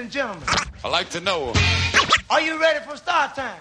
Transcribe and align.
and 0.00 0.10
gentlemen, 0.10 0.42
I 0.84 0.88
like 0.88 1.10
to 1.10 1.20
know. 1.20 1.52
are 2.30 2.40
you 2.40 2.58
ready 2.60 2.80
for 2.86 2.96
start 2.96 3.34
time? 3.34 3.60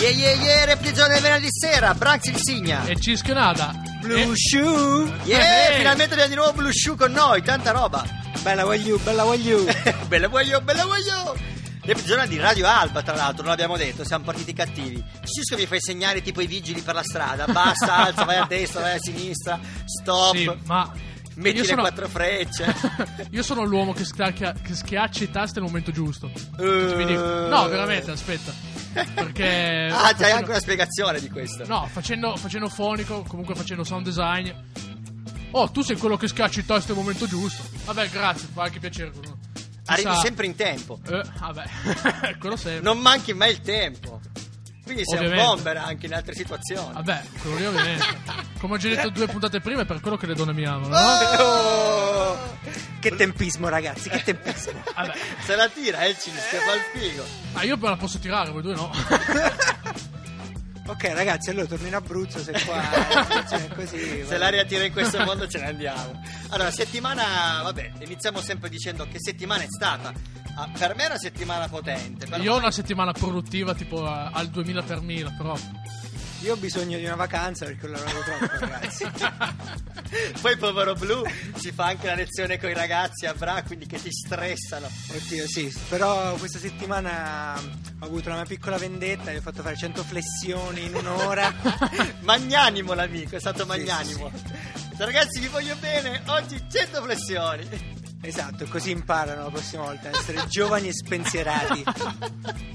Yeah 0.00 0.10
yeah 0.10 0.32
yeah, 0.42 0.64
repligione 0.66 1.18
venerdì 1.20 1.48
sera, 1.50 1.94
Branx 1.94 2.26
il 2.26 2.36
Signa. 2.38 2.84
E 2.86 2.96
Cischionada. 3.00 3.72
Blue 4.00 4.32
Shoe. 4.36 5.10
Yeah, 5.24 5.70
Eh. 5.70 5.76
finalmente 5.78 6.12
abbiamo 6.12 6.28
di 6.28 6.34
nuovo 6.36 6.52
Blue 6.52 6.72
Shoe 6.72 6.96
con 6.96 7.12
noi, 7.12 7.42
tanta 7.42 7.70
roba. 7.70 8.04
Bella 8.42 8.64
voglio, 8.64 8.98
bella 8.98 9.24
voglio. 9.24 9.64
bella 10.08 10.28
voglio, 10.28 10.60
bella 10.60 10.84
voglio. 10.84 11.53
Repligione 11.84 12.26
di 12.26 12.38
Radio 12.38 12.66
Alba, 12.66 13.02
tra 13.02 13.14
l'altro, 13.14 13.42
non 13.42 13.50
l'abbiamo 13.50 13.76
detto, 13.76 14.04
siamo 14.04 14.24
partiti 14.24 14.54
cattivi. 14.54 15.02
Cisco 15.24 15.56
mi 15.56 15.66
fai 15.66 15.80
segnare 15.80 16.22
tipo 16.22 16.40
i 16.40 16.46
vigili 16.46 16.80
per 16.80 16.94
la 16.94 17.02
strada, 17.02 17.44
basta, 17.46 17.96
alza, 18.08 18.24
vai 18.24 18.36
a 18.36 18.46
destra, 18.46 18.80
vai 18.80 18.94
a 18.96 18.98
sinistra, 18.98 19.60
stop. 19.84 20.34
Sì, 20.34 20.50
ma. 20.64 20.90
Metti 21.36 21.56
io 21.56 21.62
le 21.62 21.68
sono- 21.68 21.80
quattro 21.82 22.08
frecce. 22.08 22.74
io 23.30 23.42
sono 23.42 23.64
l'uomo 23.64 23.92
che, 23.92 24.04
scacchia- 24.04 24.52
che 24.54 24.74
schiaccia 24.74 25.24
i 25.24 25.30
tasti 25.30 25.58
nel 25.58 25.68
momento 25.68 25.90
giusto. 25.90 26.30
Quindi- 26.56 27.14
no, 27.14 27.68
veramente, 27.68 28.10
aspetta. 28.12 28.52
Perché. 28.92 29.88
Ah, 29.92 29.96
c'hai 29.96 30.14
facendo- 30.14 30.36
anche 30.36 30.50
una 30.50 30.60
spiegazione 30.60 31.20
di 31.20 31.28
questo. 31.28 31.66
No, 31.66 31.86
facendo, 31.92 32.36
facendo 32.36 32.68
fonico, 32.68 33.24
comunque 33.28 33.54
facendo 33.54 33.84
sound 33.84 34.04
design. 34.04 34.50
Oh, 35.50 35.70
tu 35.70 35.82
sei 35.82 35.96
quello 35.98 36.16
che 36.16 36.28
schiaccia 36.28 36.60
i 36.60 36.64
tasti 36.64 36.92
nel 36.92 37.00
momento 37.00 37.26
giusto. 37.26 37.62
Vabbè, 37.84 38.08
grazie, 38.08 38.48
fa 38.52 38.62
anche 38.62 38.78
piacere. 38.78 39.10
Arrivi 39.86 40.08
Chissà- 40.08 40.22
sempre 40.22 40.46
in 40.46 40.54
tempo. 40.56 40.98
Eh, 41.06 41.22
vabbè, 41.38 42.36
quello 42.40 42.56
sempre. 42.56 42.80
Non 42.82 42.98
manchi 42.98 43.32
mai 43.34 43.50
il 43.50 43.60
tempo. 43.60 44.20
Quindi 44.84 45.02
sei 45.06 45.16
Ovviamente. 45.16 45.42
un 45.44 45.54
bomber 45.54 45.76
anche 45.78 46.06
in 46.06 46.14
altre 46.14 46.34
situazioni. 46.34 46.92
Vabbè, 46.92 47.22
quello 47.40 47.56
lì 47.56 47.64
ovviamente. 47.66 48.04
Come 48.60 48.74
ho 48.74 48.76
già 48.76 48.88
detto 48.88 49.08
due 49.08 49.26
puntate 49.26 49.60
prima, 49.60 49.80
è 49.82 49.86
per 49.86 50.00
quello 50.00 50.16
che 50.18 50.26
le 50.26 50.34
donne 50.34 50.52
mi 50.52 50.66
amano, 50.66 50.88
no? 50.88 51.42
Oh! 51.42 52.58
Che 53.00 53.14
tempismo, 53.16 53.68
ragazzi, 53.68 54.10
che 54.10 54.22
tempismo. 54.22 54.82
Vabbè. 54.94 55.12
Se 55.42 55.56
la 55.56 55.68
tira, 55.68 56.02
eh, 56.02 56.14
ci 56.18 56.30
fa 56.30 56.74
il 56.74 57.00
figo. 57.00 57.24
Ah, 57.54 57.64
io 57.64 57.78
la 57.80 57.96
posso 57.96 58.18
tirare, 58.18 58.50
voi 58.50 58.60
due 58.62 58.74
no. 58.74 58.90
ok, 60.86 61.04
ragazzi, 61.14 61.50
allora 61.50 61.66
torno 61.66 61.86
in 61.86 61.94
Abruzzo 61.94 62.38
se 62.38 62.52
qua 62.64 62.76
la 62.76 63.22
situazione 63.24 63.66
è 63.66 63.74
così. 63.74 64.24
Se 64.26 64.36
l'aria 64.38 64.64
tira 64.64 64.84
in 64.84 64.92
questo 64.92 65.22
mondo 65.24 65.48
ce 65.48 65.58
ne 65.60 65.66
andiamo. 65.66 66.22
Allora, 66.54 66.70
settimana, 66.70 67.62
vabbè, 67.64 67.92
iniziamo 68.04 68.40
sempre 68.40 68.68
dicendo 68.68 69.06
che 69.08 69.16
settimana 69.18 69.62
è 69.62 69.66
stata. 69.68 70.12
Ah, 70.54 70.68
per 70.78 70.94
me 70.94 71.02
è 71.02 71.06
una 71.06 71.18
settimana 71.18 71.68
potente. 71.68 72.26
però 72.26 72.40
Io 72.40 72.54
ho 72.54 72.58
una 72.58 72.70
settimana 72.70 73.10
produttiva 73.10 73.74
tipo 73.74 74.06
a- 74.06 74.30
al 74.32 74.48
2000 74.50 74.82
per 74.82 75.00
1000, 75.00 75.34
però. 75.36 75.56
Io 76.42 76.52
ho 76.52 76.56
bisogno 76.56 76.96
di 76.98 77.04
una 77.06 77.16
vacanza 77.16 77.64
perché 77.64 77.86
ho 77.86 77.90
lavorato 77.90 78.20
troppo, 78.22 78.58
ragazzi. 78.66 79.04
Poi 80.40 80.56
povero 80.56 80.94
Blu 80.94 81.24
si 81.56 81.72
fa 81.72 81.86
anche 81.86 82.06
la 82.06 82.14
lezione 82.14 82.60
con 82.60 82.70
i 82.70 82.74
ragazzi 82.74 83.26
a 83.26 83.34
Bra, 83.34 83.60
quindi 83.64 83.86
che 83.86 84.00
ti 84.00 84.12
stressano. 84.12 84.88
Oddio, 85.12 85.48
sì, 85.48 85.74
però 85.88 86.34
questa 86.34 86.60
settimana 86.60 87.58
ho 87.58 88.04
avuto 88.04 88.28
una 88.28 88.36
mia 88.36 88.46
piccola 88.46 88.76
vendetta, 88.78 89.32
gli 89.32 89.36
ho 89.36 89.40
fatto 89.40 89.62
fare 89.62 89.76
100 89.76 90.04
flessioni 90.04 90.84
in 90.84 90.94
un'ora. 90.94 91.52
Magnanimo 92.20 92.92
l'amico, 92.94 93.34
è 93.34 93.40
stato 93.40 93.62
Sì, 93.62 93.66
magnanimo. 93.68 94.30
Ragazzi, 94.96 95.40
vi 95.40 95.48
voglio 95.48 95.74
bene, 95.80 96.22
oggi 96.26 96.56
100 96.70 97.02
flessioni. 97.02 97.93
Esatto, 98.24 98.64
così 98.66 98.90
imparano 98.90 99.42
la 99.44 99.50
prossima 99.50 99.82
volta 99.84 100.08
a 100.08 100.16
essere 100.18 100.46
giovani 100.48 100.88
e 100.88 100.92
spensierati. 100.92 101.84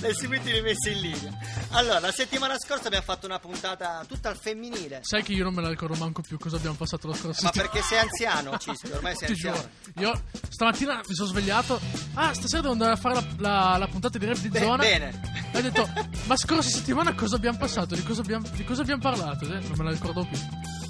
Dai 0.00 0.14
subito 0.14 0.50
rimessi 0.50 0.90
in 0.92 1.00
linea. 1.00 1.38
Allora, 1.70 1.98
la 2.00 2.12
settimana 2.12 2.54
scorsa 2.58 2.86
abbiamo 2.88 3.04
fatto 3.04 3.24
una 3.26 3.38
puntata 3.38 4.04
tutta 4.06 4.28
al 4.28 4.36
femminile. 4.36 4.98
Sai 5.02 5.22
che 5.22 5.32
io 5.32 5.44
non 5.44 5.54
me 5.54 5.62
la 5.62 5.68
ricordo 5.70 5.94
manco 5.96 6.20
più 6.20 6.38
cosa 6.38 6.56
abbiamo 6.56 6.76
passato 6.76 7.08
la 7.08 7.14
scorsa 7.14 7.42
Ma 7.44 7.50
settimana. 7.50 7.70
perché 7.70 7.86
sei 7.86 7.98
anziano, 7.98 8.58
Cisco, 8.58 8.94
ormai 8.94 9.14
sei 9.16 9.26
Ti 9.28 9.32
anziano. 9.46 9.68
giuro. 9.94 10.02
Io 10.10 10.22
stamattina 10.50 11.00
mi 11.06 11.14
sono 11.14 11.28
svegliato. 11.28 11.80
Ah, 12.14 12.34
stasera 12.34 12.60
devo 12.60 12.72
andare 12.72 12.92
a 12.92 12.96
fare 12.96 13.14
la, 13.14 13.24
la- 13.38 13.76
la 13.78 13.86
puntata 13.86 14.18
di 14.18 14.26
rap 14.26 14.36
di 14.38 14.48
Beh, 14.48 14.58
zona. 14.60 14.76
bene. 14.76 15.20
E 15.52 15.58
ho 15.58 15.62
detto, 15.62 15.88
ma 16.26 16.36
scorsa 16.36 16.68
settimana 16.68 17.14
cosa 17.14 17.36
abbiamo 17.36 17.56
passato? 17.58 17.94
Di 17.94 18.02
cosa 18.02 18.20
abbiamo, 18.20 18.46
di 18.52 18.64
cosa 18.64 18.82
abbiamo 18.82 19.00
parlato? 19.00 19.44
Eh, 19.46 19.48
Non 19.60 19.72
me 19.76 19.84
la 19.84 19.90
ricordo 19.90 20.26
più. 20.26 20.38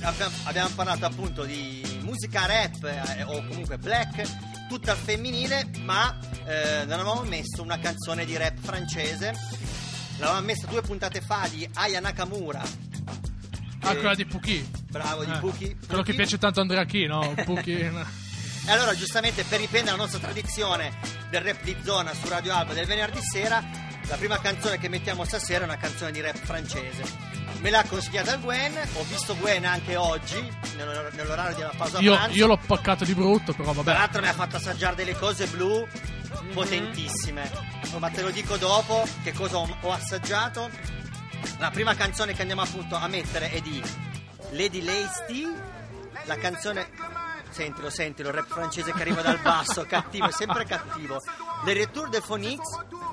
Abbiamo, 0.05 0.35
abbiamo 0.45 0.69
parlato 0.75 1.07
appunto 1.07 1.45
di 1.45 2.01
musica 2.03 2.45
rap 2.47 2.83
eh, 2.83 3.23
o 3.23 3.45
comunque 3.47 3.79
black, 3.79 4.02
tutta 4.69 4.93
al 4.93 4.97
femminile, 4.99 5.69
ma 5.81 6.17
eh, 6.47 6.85
non 6.87 6.99
avevamo 7.01 7.23
messo 7.23 7.63
una 7.63 7.79
canzone 7.79 8.25
di 8.25 8.37
rap 8.37 8.59
francese. 8.61 9.33
L'avevamo 10.19 10.47
messa 10.47 10.67
due 10.67 10.83
puntate 10.83 11.21
fa 11.21 11.47
di 11.51 11.69
Aya 11.75 12.01
Nakamura. 12.01 12.63
Ah, 13.85 13.89
che- 13.91 13.97
quella 13.99 14.15
di 14.15 14.25
Puki. 14.27 14.71
Bravo, 14.91 15.25
di 15.25 15.33
Eh, 15.33 15.39
Puki. 15.39 15.77
Quello 15.87 16.03
che 16.03 16.15
piace 16.15 16.39
tanto 16.39 16.61
a 16.61 16.63
Andrea 16.63 16.85
Chi, 16.85 17.07
no? 17.07 17.35
Puki. 17.45 17.73
E 17.73 18.71
allora, 18.71 18.95
giustamente, 18.95 19.43
per 19.45 19.59
riprendere 19.59 19.97
la 19.97 20.03
nostra 20.03 20.21
tradizione 20.21 20.93
del 21.31 21.41
rap 21.41 21.63
di 21.65 21.77
zona 21.83 22.13
su 22.15 22.29
Radio 22.29 22.55
Alba 22.55 22.75
del 22.75 22.87
venerdì 22.87 23.19
sera, 23.21 23.61
la 24.07 24.17
prima 24.17 24.39
canzone 24.39 24.79
che 24.79 24.89
mettiamo 24.89 25.25
stasera 25.25 25.63
è 25.63 25.65
una 25.65 25.77
canzone 25.79 26.13
di 26.13 26.21
rap 26.21 26.37
francese. 26.37 27.03
Me 27.63 27.71
l'ha 27.71 27.85
consigliata 27.85 28.37
Gwen, 28.39 28.77
ho 28.95 29.05
visto 29.05 29.37
Gwen 29.37 29.65
anche 29.65 29.95
oggi, 29.97 30.53
nell'or- 30.77 31.13
nell'orario 31.15 31.57
della 31.57 31.73
pausa 31.77 32.01
io, 32.01 32.13
pranzo. 32.15 32.37
io 32.37 32.47
l'ho 32.49 32.57
paccato 32.59 33.05
di 33.05 33.15
brutto, 33.15 33.53
però 33.53 33.73
Tra 33.73 33.83
vabbè. 33.83 33.93
l'altro 33.99 34.21
mi 34.21 34.29
ha 34.29 34.33
fatto 34.33 34.57
assaggiare 34.57 34.97
delle 34.97 35.15
cose 35.17 35.47
blu 35.47 35.87
potentissime. 36.53 37.49
Ma 37.99 38.11
te 38.11 38.23
lo 38.23 38.31
dico 38.31 38.57
dopo 38.57 39.07
che 39.23 39.33
cosa 39.33 39.59
ho, 39.59 39.77
ho 39.83 39.93
assaggiato. 39.93 40.69
La 41.59 41.71
prima 41.71 41.95
canzone 41.95 42.33
che 42.35 42.41
andiamo 42.41 42.63
appunto 42.63 42.97
a 42.97 43.07
mettere 43.07 43.51
è 43.53 43.61
di 43.61 43.81
Lady 44.51 44.83
Lacey. 44.83 45.47
La 46.25 46.37
canzone. 46.37 46.89
Sentilo, 47.51 47.91
sentilo, 47.91 48.31
il 48.31 48.35
rap 48.35 48.49
francese 48.49 48.93
che 48.93 49.03
arriva 49.03 49.21
dal 49.21 49.39
basso, 49.39 49.85
cattivo, 49.87 50.27
è 50.27 50.33
sempre 50.33 50.65
cattivo. 50.65 51.21
Le 51.65 51.73
Retour 51.75 52.09
de 52.09 52.21
Phoenix, 52.21 52.61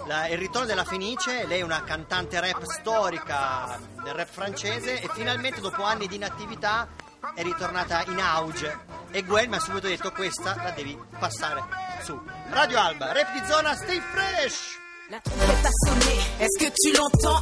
la- 0.07 0.27
il 0.27 0.37
ritorno 0.37 0.65
della 0.65 0.83
Fenice, 0.83 1.45
lei 1.45 1.59
è 1.59 1.63
una 1.63 1.83
cantante 1.83 2.39
rap 2.39 2.63
storica 2.63 3.79
del 4.03 4.13
rap 4.13 4.27
francese 4.27 4.99
e 5.01 5.09
finalmente 5.13 5.61
dopo 5.61 5.83
anni 5.83 6.07
di 6.07 6.15
inattività 6.15 6.87
è 7.35 7.43
ritornata 7.43 8.03
in 8.07 8.19
auge. 8.19 8.79
E 9.11 9.21
Gwen 9.23 9.49
mi 9.49 9.55
ha 9.57 9.59
subito 9.59 9.87
detto 9.87 10.11
questa 10.11 10.55
la 10.63 10.71
devi 10.71 10.97
passare 11.19 11.63
su. 12.03 12.19
Radio 12.49 12.79
Alba, 12.79 13.11
rap 13.11 13.33
di 13.33 13.45
zona, 13.47 13.75
stay 13.75 13.99
fresh! 13.99 14.77
La 15.09 15.19
trompette 15.19 15.67
a 15.67 15.71
sonné, 15.85 16.17
est-ce 16.39 16.57
que 16.63 16.71
tu 16.71 16.91
l'entends 16.91 17.41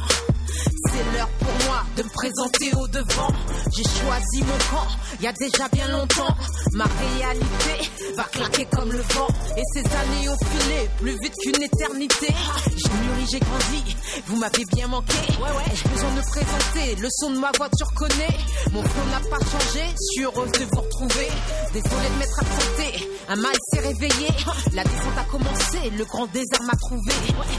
C'est 0.90 1.16
l'heure 1.16 1.28
pour 1.38 1.66
moi 1.66 1.84
de 1.96 2.02
me 2.02 2.08
présenter 2.08 2.74
au 2.76 2.88
devant. 2.88 3.32
J'ai 3.76 3.84
choisi 3.84 4.42
mon 4.42 4.58
camp, 4.70 4.86
il 5.18 5.24
y 5.24 5.28
a 5.28 5.32
déjà 5.32 5.68
bien 5.68 5.88
longtemps. 5.88 6.34
Ma 6.72 6.84
réalité 6.84 7.90
va 8.16 8.24
claquer 8.24 8.66
comme 8.66 8.92
le 8.92 9.00
vent. 9.00 9.28
Et 9.56 9.62
ces 9.74 9.80
années 9.80 10.28
ont 10.28 10.36
filé 10.36 10.90
plus 10.98 11.18
vite 11.20 11.34
qu'une 11.42 11.62
éternité. 11.62 12.34
J'ai 12.76 12.90
mûri, 12.90 13.26
j'ai 13.30 13.40
grandi, 13.40 13.96
vous 14.26 14.36
m'avez 14.36 14.64
bien 14.74 14.86
manqué. 14.88 15.18
Ouais, 15.40 15.50
ouais, 15.50 15.74
j'ai 15.74 15.88
besoin 15.88 16.10
de 16.10 16.16
me 16.16 16.22
présenter, 16.22 16.96
le 16.96 17.08
son 17.10 17.30
de 17.30 17.38
ma 17.38 17.50
voix 17.56 17.68
tu 17.76 17.84
reconnais. 17.84 18.36
Mon 18.72 18.82
flow 18.82 19.04
n'a 19.10 19.20
pas 19.28 19.44
changé, 19.44 19.84
je 19.88 20.12
suis 20.12 20.24
heureuse 20.24 20.52
de 20.52 20.64
vous 20.72 20.80
retrouver. 20.80 21.28
Désolé 21.72 22.08
de 22.08 22.18
m'être 22.18 22.40
absenté, 22.40 23.08
un 23.28 23.36
mal 23.36 23.54
s'est 23.70 23.80
réveillé. 23.80 24.28
La 24.72 24.84
descente 24.84 25.18
a 25.18 25.24
commencé, 25.24 25.90
le 25.96 26.04
grand 26.04 26.26
désert 26.26 26.62
m'a 26.62 26.76
trouvé. 26.76 27.12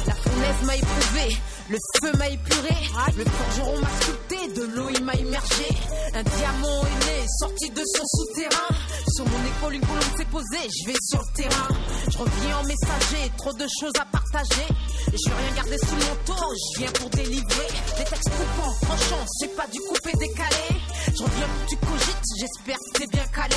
La 0.08 0.16
fournaise 0.16 0.62
m'a 0.66 0.76
éprouvé, 0.76 1.38
le 1.70 1.78
feu 2.00 2.12
m'a 2.18 2.30
épuré. 2.30 2.76
Le 3.18 3.26
forgeron 3.26 3.80
m'a 3.80 3.90
sculpté, 4.02 4.54
de 4.56 4.64
l'eau 4.76 4.90
il 4.94 5.04
m'a 5.04 5.14
immergé. 5.14 5.70
Un 6.14 6.24
diamant 6.24 6.82
est 6.82 7.06
né, 7.06 7.26
sorti 7.40 7.70
de 7.70 7.84
son 7.96 8.04
souterrain. 8.06 8.76
Sur 9.16 9.26
mon 9.26 9.46
épaule, 9.46 9.76
une 9.76 9.82
colombe 9.82 10.18
s'est 10.18 10.26
posée, 10.26 10.70
je 10.70 10.88
vais 10.88 10.98
sur 11.02 11.20
le 11.20 11.36
terrain. 11.36 11.68
Je 12.12 12.18
reviens 12.18 12.58
en 12.58 12.64
messager, 12.64 13.32
trop 13.38 13.54
de 13.54 13.68
choses 13.80 13.94
à 14.00 14.06
partager. 14.06 14.68
Et 15.14 15.18
je 15.18 15.30
vais 15.30 15.36
rien 15.36 15.56
garder 15.56 15.78
sous 15.78 15.96
mon 15.96 16.10
manteau, 16.10 16.56
je 16.74 16.80
viens 16.80 16.92
pour 16.94 17.10
délivrer. 17.10 17.68
Des 17.98 18.04
textes 18.04 18.30
coupants, 18.30 18.76
tranchants, 18.82 19.26
c'est 19.40 19.56
pas 19.56 19.68
du 19.68 19.80
coupé 19.80 20.12
décalé. 20.18 20.80
Je 21.20 21.24
reviens 21.26 21.48
tu 21.68 21.76
cogites, 21.76 22.26
j'espère 22.40 22.78
que 22.78 23.00
t'es 23.00 23.08
bien 23.08 23.26
calé. 23.36 23.56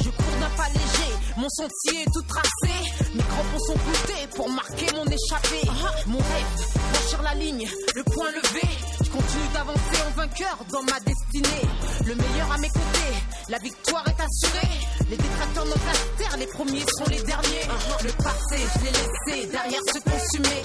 Je 0.00 0.08
cours 0.08 0.40
d'un 0.40 0.48
pas 0.56 0.68
léger, 0.68 1.12
mon 1.36 1.48
sentier 1.50 2.02
est 2.04 2.10
tout 2.10 2.22
tracé. 2.22 2.72
Mes 3.14 3.22
crampons 3.22 3.58
sont 3.66 3.74
cloutés 3.74 4.26
pour 4.34 4.48
marquer 4.48 4.86
mon 4.94 5.04
échappée. 5.04 5.68
Mon 6.06 6.16
rêve, 6.16 6.66
franchir 6.94 7.22
la 7.22 7.34
ligne, 7.34 7.68
le 7.94 8.02
point 8.04 8.30
levé. 8.30 8.66
Je 9.04 9.10
continue 9.10 9.48
d'avancer 9.52 10.02
en 10.08 10.16
vainqueur 10.16 10.58
dans 10.70 10.82
ma 10.84 11.00
destinée. 11.00 11.68
Le 12.06 12.14
meilleur 12.14 12.50
à 12.50 12.56
mes 12.56 12.70
côtés, 12.70 13.14
la 13.50 13.58
victoire 13.58 14.08
est 14.08 14.22
assurée. 14.22 14.80
Les 15.10 15.16
détracteurs 15.18 15.66
n'ont 15.66 15.72
pas 15.72 15.92
de 15.92 16.16
terre, 16.16 16.36
les 16.38 16.46
premiers 16.46 16.84
sont 16.96 17.10
les 17.10 17.22
derniers. 17.24 17.66
Le 18.04 18.12
passé, 18.24 18.56
je 18.56 18.84
l'ai 18.84 18.90
laissé 18.90 19.52
derrière 19.52 19.82
se 19.92 19.98
consumer. 19.98 20.62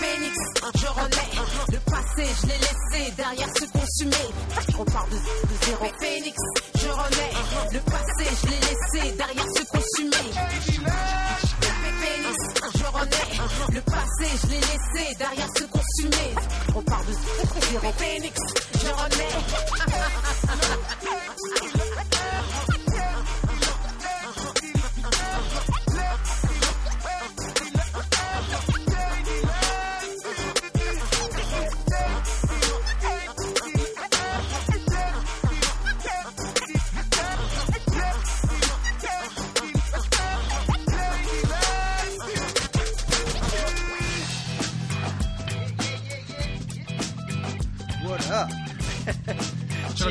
Phoenix, 0.00 0.36
je 0.74 0.86
renais. 0.86 1.30
Le 1.72 1.78
passé, 1.78 2.24
je 2.40 2.46
l'ai 2.46 2.58
laissé 2.58 3.12
derrière 3.16 3.48
se 3.48 3.64
consumer. 3.66 4.26
On 4.78 4.84
part 4.84 5.06
de, 5.06 5.16
de 5.16 5.64
zéro. 5.64 5.86
Phoenix, 6.00 6.36
je 6.74 6.88
renais. 6.88 7.32
Le 7.72 7.80
passé, 7.80 8.24
je 8.42 8.46
l'ai 8.48 8.60
laissé 8.60 9.16
derrière 9.16 9.50
se 9.56 9.62
consumer. 9.66 10.26
Phoenix, 12.00 12.36
je 12.74 12.84
renais. 12.84 13.30
Le 13.74 13.80
passé, 13.82 14.26
je 14.42 14.46
l'ai 14.48 14.60
laissé 14.60 15.14
derrière 15.18 15.48
ce 15.56 15.64
consumé. 15.64 16.34
On 16.74 16.82
parle 16.82 17.06
de 17.06 17.12
zéro 17.70 17.92
phoenix, 17.92 18.40
je 18.74 18.88
renais. 18.88 19.34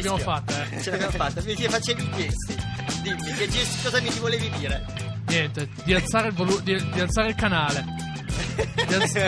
l'abbiamo 0.02 0.18
fatta, 0.18 0.64
eh. 0.70 0.82
Ce 0.82 0.92
l'abbiamo 0.92 1.12
fatta. 1.12 1.42
Mi 1.44 1.56
facevi 1.56 2.04
i 2.04 2.10
gesti. 2.16 2.56
Dimmi, 3.02 3.32
che 3.34 3.48
gesti, 3.50 3.82
cosa 3.84 4.02
mi 4.02 4.10
volevi 4.20 4.50
dire? 4.58 4.86
Niente, 5.28 5.70
di 5.84 5.94
alzare 5.94 6.30
il, 6.30 6.34
volu- 6.34 6.62
di, 6.62 6.90
di 6.92 7.00
alzare 7.00 7.30
il 7.30 7.36
canale. 7.36 7.86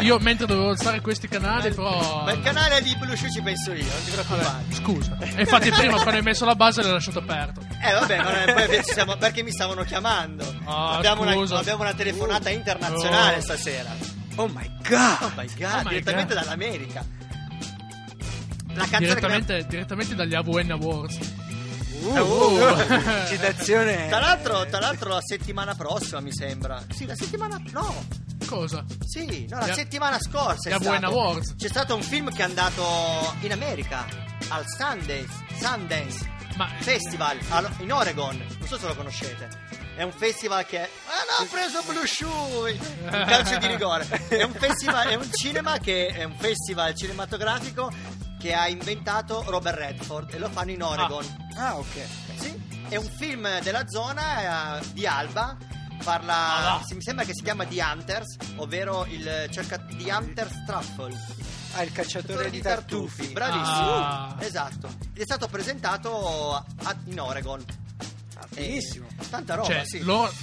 Io 0.02 0.18
mentre 0.20 0.46
dovevo 0.46 0.70
alzare 0.70 1.00
questi 1.00 1.28
canali, 1.28 1.70
però. 1.72 2.24
Ma 2.26 2.32
il 2.32 2.42
canale 2.42 2.82
di 2.82 2.96
Blue 2.98 3.16
Shoe 3.16 3.32
ci 3.32 3.42
penso 3.42 3.72
io, 3.72 3.84
non 3.86 4.04
ti 4.04 4.12
preoccupare. 4.12 4.42
Vabbè, 4.44 4.74
scusa. 4.74 5.18
E 5.20 5.40
infatti 5.42 5.70
prima 5.72 5.94
quando 5.94 6.12
hai 6.18 6.22
messo 6.22 6.44
la 6.46 6.56
base 6.56 6.82
l'hai 6.82 6.92
lasciato 6.92 7.20
aperto. 7.20 7.62
Eh 7.82 7.94
vabbè, 7.94 8.18
ma 8.18 8.54
poi 8.66 8.84
ci 8.84 8.92
siamo- 8.94 9.16
perché 9.18 9.44
mi 9.44 9.52
stavano 9.52 9.84
chiamando. 9.84 10.44
Ah, 10.66 10.96
abbiamo, 10.98 11.22
una, 11.22 11.58
abbiamo 11.58 11.84
una 11.84 11.94
telefonata 11.94 12.50
internazionale 12.50 13.38
Oh. 13.38 13.42
stasera. 13.42 13.90
Oh 14.36 14.48
my 14.48 14.70
god! 14.88 15.18
Oh 15.22 15.32
my 15.36 15.48
god, 15.58 15.72
Oh 15.74 15.78
my 15.84 15.90
direttamente 15.90 16.34
God. 16.34 16.44
dall'America. 16.44 17.06
La 18.74 18.82
canzone 18.84 19.00
Direttamente, 19.08 19.66
direttamente 19.68 20.16
dagli 20.16 20.34
AVN 20.36 20.72
Awards. 20.72 21.18
Uh, 22.02 22.18
Uh. 22.18 23.28
citazione. 23.28 23.96
che... 23.96 24.08
Tra 24.08 24.20
l'altro, 24.20 24.66
tra 24.66 24.80
l'altro 24.80 25.10
la 25.10 25.22
settimana 25.22 25.76
prossima 25.76 26.20
mi 26.20 26.34
sembra. 26.34 26.82
Sì, 26.90 27.06
la 27.06 27.16
settimana... 27.16 27.62
No, 27.72 28.06
Cosa? 28.48 28.84
sì, 29.06 29.46
no, 29.50 29.60
la 29.60 29.68
Gli- 29.70 29.74
settimana 29.76 30.18
scorsa 30.20 30.74
AVN 30.74 30.82
stato. 30.84 31.06
Awards. 31.06 31.56
C'è 31.56 31.68
stato 31.68 31.94
un 31.96 32.02
film 32.02 32.32
che 32.34 32.42
è 32.42 32.46
andato 32.46 32.84
in 33.42 33.52
America, 33.52 34.06
al 34.50 34.64
Sundance, 34.68 35.30
Sundance 35.60 36.30
Ma 36.56 36.68
Festival, 36.80 37.38
in 37.80 37.92
Oregon. 37.94 38.36
Non 38.58 38.68
so 38.68 38.80
se 38.80 38.88
lo 38.88 38.96
conoscete. 38.96 39.48
È 39.96 40.04
un 40.04 40.12
festival 40.12 40.66
che. 40.66 40.80
Ah 40.80 40.86
no, 41.38 41.44
ho 41.44 41.48
preso 41.52 41.82
Blue 41.86 42.08
Shoe! 42.08 42.72
Un 43.04 43.10
calcio 43.28 43.58
di 43.58 43.68
rigore. 43.68 44.08
È 44.28 44.42
un 44.42 44.54
festival, 44.54 45.08
è 45.10 45.16
un 45.16 45.30
cinema 45.32 45.78
che 45.78 46.08
è 46.08 46.24
un 46.24 46.34
festival 46.38 46.96
cinematografico 46.96 47.92
che 48.42 48.54
ha 48.54 48.68
inventato 48.68 49.44
Robert 49.48 49.78
Redford 49.78 50.34
e 50.34 50.40
lo 50.40 50.50
fanno 50.50 50.72
in 50.72 50.82
Oregon. 50.82 51.24
Ah, 51.58 51.78
ok. 51.78 52.06
Sì, 52.38 52.60
è 52.90 52.96
un 52.96 53.08
film 53.18 53.60
della 53.62 53.88
zona 53.88 54.80
eh, 54.80 54.86
di 54.94 55.06
Alba. 55.06 55.56
Parla, 56.04 56.74
Ah, 56.80 56.82
sì, 56.84 56.96
mi 56.96 57.02
sembra 57.04 57.24
che 57.26 57.34
si 57.36 57.44
chiama 57.44 57.64
The 57.66 57.80
Hunters, 57.80 58.36
ovvero 58.56 59.06
il 59.06 59.48
cerca, 59.52 59.78
The 59.78 60.12
Hunters 60.12 60.64
Truffle. 60.66 61.16
Ah, 61.74 61.84
il 61.84 61.92
cacciatore 61.92 62.50
di 62.50 62.60
tartufi. 62.60 63.28
Bravissimo, 63.28 63.94
Ah. 63.96 64.36
esatto. 64.40 64.88
Ed 65.14 65.22
è 65.22 65.24
stato 65.24 65.48
presentato 65.48 66.54
a- 66.56 66.96
in 67.06 67.20
Oregon. 67.20 67.64
Ah, 68.36 68.48
fighissimo. 68.50 69.06
E 69.20 69.30
tanta 69.30 69.54
roba, 69.54 69.68
cioè, 69.68 69.86
sì. 69.86 70.02
loro, 70.02 70.34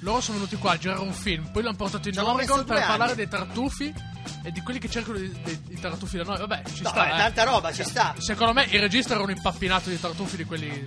loro 0.00 0.20
sono 0.20 0.38
venuti 0.38 0.56
qua 0.56 0.72
a 0.72 0.78
girare 0.78 1.00
un 1.00 1.12
film, 1.12 1.50
poi 1.50 1.62
l'hanno 1.62 1.76
portato 1.76 2.08
in 2.08 2.14
Ci 2.14 2.20
Oregon 2.20 2.64
per 2.64 2.76
due 2.76 2.86
parlare 2.86 3.12
anni. 3.12 3.14
dei 3.16 3.28
tartufi 3.28 3.94
e 4.42 4.50
di 4.52 4.60
quelli 4.60 4.78
che 4.78 4.88
cercano 4.90 5.18
di- 5.18 5.32
dei, 5.42 5.60
i 5.70 5.80
tartufi 5.80 6.16
da 6.18 6.24
noi. 6.24 6.38
Vabbè, 6.38 6.62
ci 6.72 6.82
No, 6.82 6.88
sta. 6.90 7.08
è 7.08 7.14
eh. 7.14 7.16
tanta 7.18 7.42
roba, 7.44 7.72
ci 7.72 7.82
sta. 7.84 8.14
Secondo 8.18 8.52
me 8.52 8.64
il 8.70 8.80
regista 8.80 9.14
era 9.14 9.22
un 9.22 9.30
impappinato 9.30 9.88
di 9.90 9.98
tartufi 9.98 10.36
di 10.36 10.44
quelli. 10.44 10.84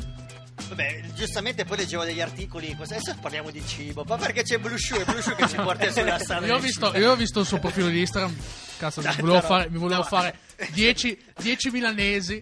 Vabbè, 0.67 1.01
giustamente 1.15 1.65
poi 1.65 1.77
leggevo 1.77 2.03
degli 2.03 2.21
articoli. 2.21 2.75
Adesso 2.79 3.15
parliamo 3.21 3.49
di 3.49 3.65
cibo. 3.65 4.03
Ma 4.07 4.17
perché 4.17 4.43
c'è 4.43 4.57
Blue 4.59 4.77
Shoe? 4.77 5.01
È 5.01 5.05
Blue 5.05 5.21
Shoe 5.21 5.35
che 5.35 5.47
ci 5.47 5.55
porta 5.55 5.89
sulla 5.91 6.19
strada. 6.19 6.45
Io 6.45 6.55
ho, 6.55 6.59
visto, 6.59 6.95
io 6.97 7.11
ho 7.11 7.15
visto 7.15 7.39
il 7.39 7.45
suo 7.45 7.59
profilo 7.59 7.87
di 7.87 7.99
Instagram. 8.01 8.35
Cazzo, 8.77 9.01
mi 9.01 9.15
volevo 9.19 9.41
fare, 9.41 9.69
mi 9.69 9.77
volevo 9.77 10.01
No. 10.01 10.07
fare 10.07 10.37
10, 10.71 11.17
10 11.41 11.69
milanesi, 11.71 12.41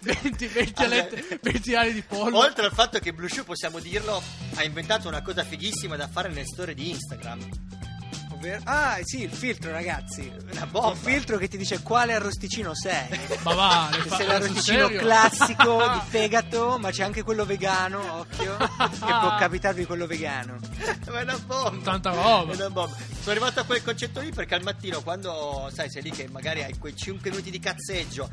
20, 0.00 0.46
20, 0.46 0.72
Vabbè. 0.72 0.84
alette- 0.84 1.38
20 1.42 1.74
ali 1.74 1.92
di 1.92 2.02
pollo. 2.02 2.38
Oltre 2.38 2.64
al 2.66 2.72
fatto 2.72 2.98
che 2.98 3.12
Blue 3.12 3.28
Shoe, 3.28 3.44
possiamo 3.44 3.78
dirlo, 3.80 4.22
ha 4.54 4.62
inventato 4.64 5.08
una 5.08 5.20
cosa 5.22 5.44
fighissima 5.44 5.96
da 5.96 6.08
fare 6.08 6.28
nelle 6.28 6.44
storie 6.46 6.74
di 6.74 6.90
Instagram. 6.90 7.40
Ovvero- 8.42 8.60
Ah, 8.64 8.98
sì, 9.02 9.22
il 9.22 9.30
filtro, 9.30 9.70
ragazzi. 9.70 10.30
Una 10.50 10.66
bomba. 10.66 10.88
Un 10.88 10.96
filtro 10.96 11.38
che 11.38 11.46
ti 11.46 11.56
dice 11.56 11.80
quale 11.80 12.12
arrosticino 12.14 12.74
sei. 12.74 13.06
Ma 13.42 13.54
va, 13.54 13.88
Che 13.92 14.00
fa- 14.08 14.16
sei 14.16 14.26
l'arrosticino 14.26 14.88
classico 14.88 15.76
di 15.94 16.00
fegato, 16.08 16.76
ma 16.80 16.90
c'è 16.90 17.04
anche 17.04 17.22
quello 17.22 17.44
vegano, 17.44 18.18
occhio, 18.20 18.56
che 18.56 18.66
può 18.98 19.36
capitarvi 19.36 19.84
quello 19.86 20.06
vegano. 20.06 20.56
Ma 21.08 21.20
è 21.20 21.22
una 21.22 21.38
bomba. 21.38 21.84
Tanta 21.84 22.10
roba. 22.10 22.52
È 22.52 22.56
una 22.56 22.70
bomba. 22.70 22.96
Sono 22.96 23.30
arrivato 23.30 23.60
a 23.60 23.64
quel 23.64 23.82
concetto 23.84 24.18
lì 24.20 24.30
perché 24.32 24.56
al 24.56 24.62
mattino, 24.64 25.00
quando 25.02 25.70
sai, 25.72 25.88
sei 25.88 26.02
lì 26.02 26.10
che 26.10 26.28
magari 26.28 26.64
hai 26.64 26.76
quei 26.78 26.96
5 26.96 27.30
minuti 27.30 27.50
di 27.50 27.60
cazzeggio 27.60 28.28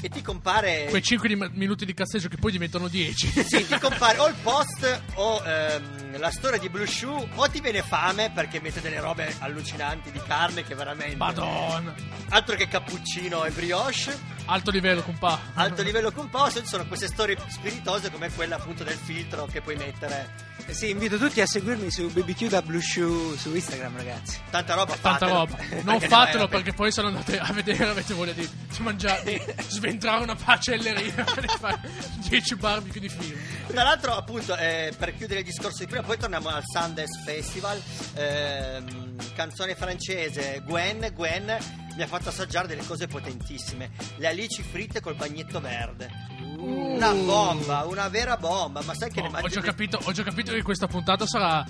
e 0.00 0.08
ti 0.08 0.22
compare. 0.22 0.86
Quei 0.88 1.02
5 1.02 1.50
minuti 1.52 1.84
di 1.84 1.94
cazzeggio 1.94 2.28
che 2.28 2.36
poi 2.36 2.52
diventano 2.52 2.88
10. 2.88 3.42
Sì, 3.44 3.66
ti 3.66 3.78
compare 3.78 4.18
o 4.18 4.28
il 4.28 4.34
post 4.42 5.02
o 5.14 5.42
ehm, 5.44 6.18
la 6.18 6.30
storia 6.30 6.58
di 6.58 6.68
Blue 6.68 6.86
Shoe 6.86 7.28
o 7.34 7.48
ti 7.48 7.60
viene 7.60 7.82
fame 7.82 8.30
perché 8.30 8.60
mette 8.60 8.80
delle 8.80 9.00
robe 9.00 9.34
allucinanti 9.38 10.10
di 10.10 10.20
carne 10.26 10.62
che 10.62 10.74
veramente 10.74 11.16
Madonna. 11.16 11.94
altro 12.30 12.56
che 12.56 12.68
cappuccino 12.68 13.44
e 13.44 13.50
brioche 13.50 14.36
Alto 14.50 14.70
livello, 14.70 15.02
compa. 15.02 15.38
alto 15.54 15.82
livello 15.82 16.10
composto 16.10 16.60
ci 16.60 16.66
sono 16.68 16.86
queste 16.86 17.06
storie 17.06 17.36
spiritose 17.48 18.10
come 18.10 18.30
quella 18.32 18.56
appunto 18.56 18.82
del 18.82 18.96
filtro 18.96 19.44
che 19.44 19.60
puoi 19.60 19.76
mettere 19.76 20.46
Eh 20.66 20.72
Sì, 20.72 20.88
invito 20.88 21.18
tutti 21.18 21.42
a 21.42 21.46
seguirmi 21.46 21.90
su 21.90 22.06
BBQ 22.10 22.46
da 22.48 22.62
Blue 22.62 22.80
Shoe 22.80 23.36
su 23.36 23.54
Instagram, 23.54 23.96
ragazzi. 23.98 24.38
tanta 24.50 24.72
roba 24.74 24.94
Tanta 24.96 25.26
fatelo. 25.26 25.34
roba. 25.34 25.56
Non 25.82 26.00
fatelo 26.00 26.42
no, 26.44 26.48
perché 26.48 26.72
poi 26.72 26.90
se 26.90 27.02
lo 27.02 27.08
andate 27.08 27.38
a 27.38 27.52
vedere 27.52 27.88
avete 27.90 28.14
voglia 28.14 28.32
di, 28.32 28.48
di 28.48 28.82
mangiare, 28.82 29.22
di 29.22 29.40
sventrare 29.68 30.22
una 30.22 30.34
pacelleria 30.34 31.24
e 31.36 31.48
fare 31.58 31.80
10 32.28 32.54
barbecue 32.56 33.00
di 33.00 33.08
filo. 33.10 33.36
Tra 33.66 33.82
l'altro, 33.82 34.14
appunto, 34.16 34.56
eh, 34.56 34.94
per 34.96 35.14
chiudere 35.14 35.40
il 35.40 35.46
discorso 35.46 35.80
di 35.80 35.86
prima, 35.86 36.02
poi 36.02 36.16
torniamo 36.16 36.48
al 36.48 36.62
Sundance 36.64 37.20
Festival. 37.22 37.78
ehm, 38.14 39.07
canzone 39.34 39.74
francese, 39.74 40.62
Gwen. 40.64 41.10
Gwen 41.14 41.58
mi 41.94 42.02
ha 42.02 42.06
fatto 42.06 42.28
assaggiare 42.28 42.68
delle 42.68 42.84
cose 42.84 43.06
potentissime. 43.06 43.90
Le 44.16 44.28
alici 44.28 44.62
fritte 44.62 45.00
col 45.00 45.16
bagnetto 45.16 45.60
verde. 45.60 46.10
Una 46.58 47.12
bomba, 47.12 47.84
una 47.84 48.08
vera 48.08 48.36
bomba. 48.36 48.82
Ma 48.82 48.94
sai 48.94 49.10
che 49.10 49.20
ne 49.20 49.28
Oh, 49.28 49.40
ho, 49.40 49.48
già 49.48 49.60
capito, 49.60 49.98
ho 50.02 50.12
già 50.12 50.22
capito 50.22 50.52
che 50.52 50.62
questa 50.62 50.86
puntata 50.86 51.26
sarà 51.26 51.64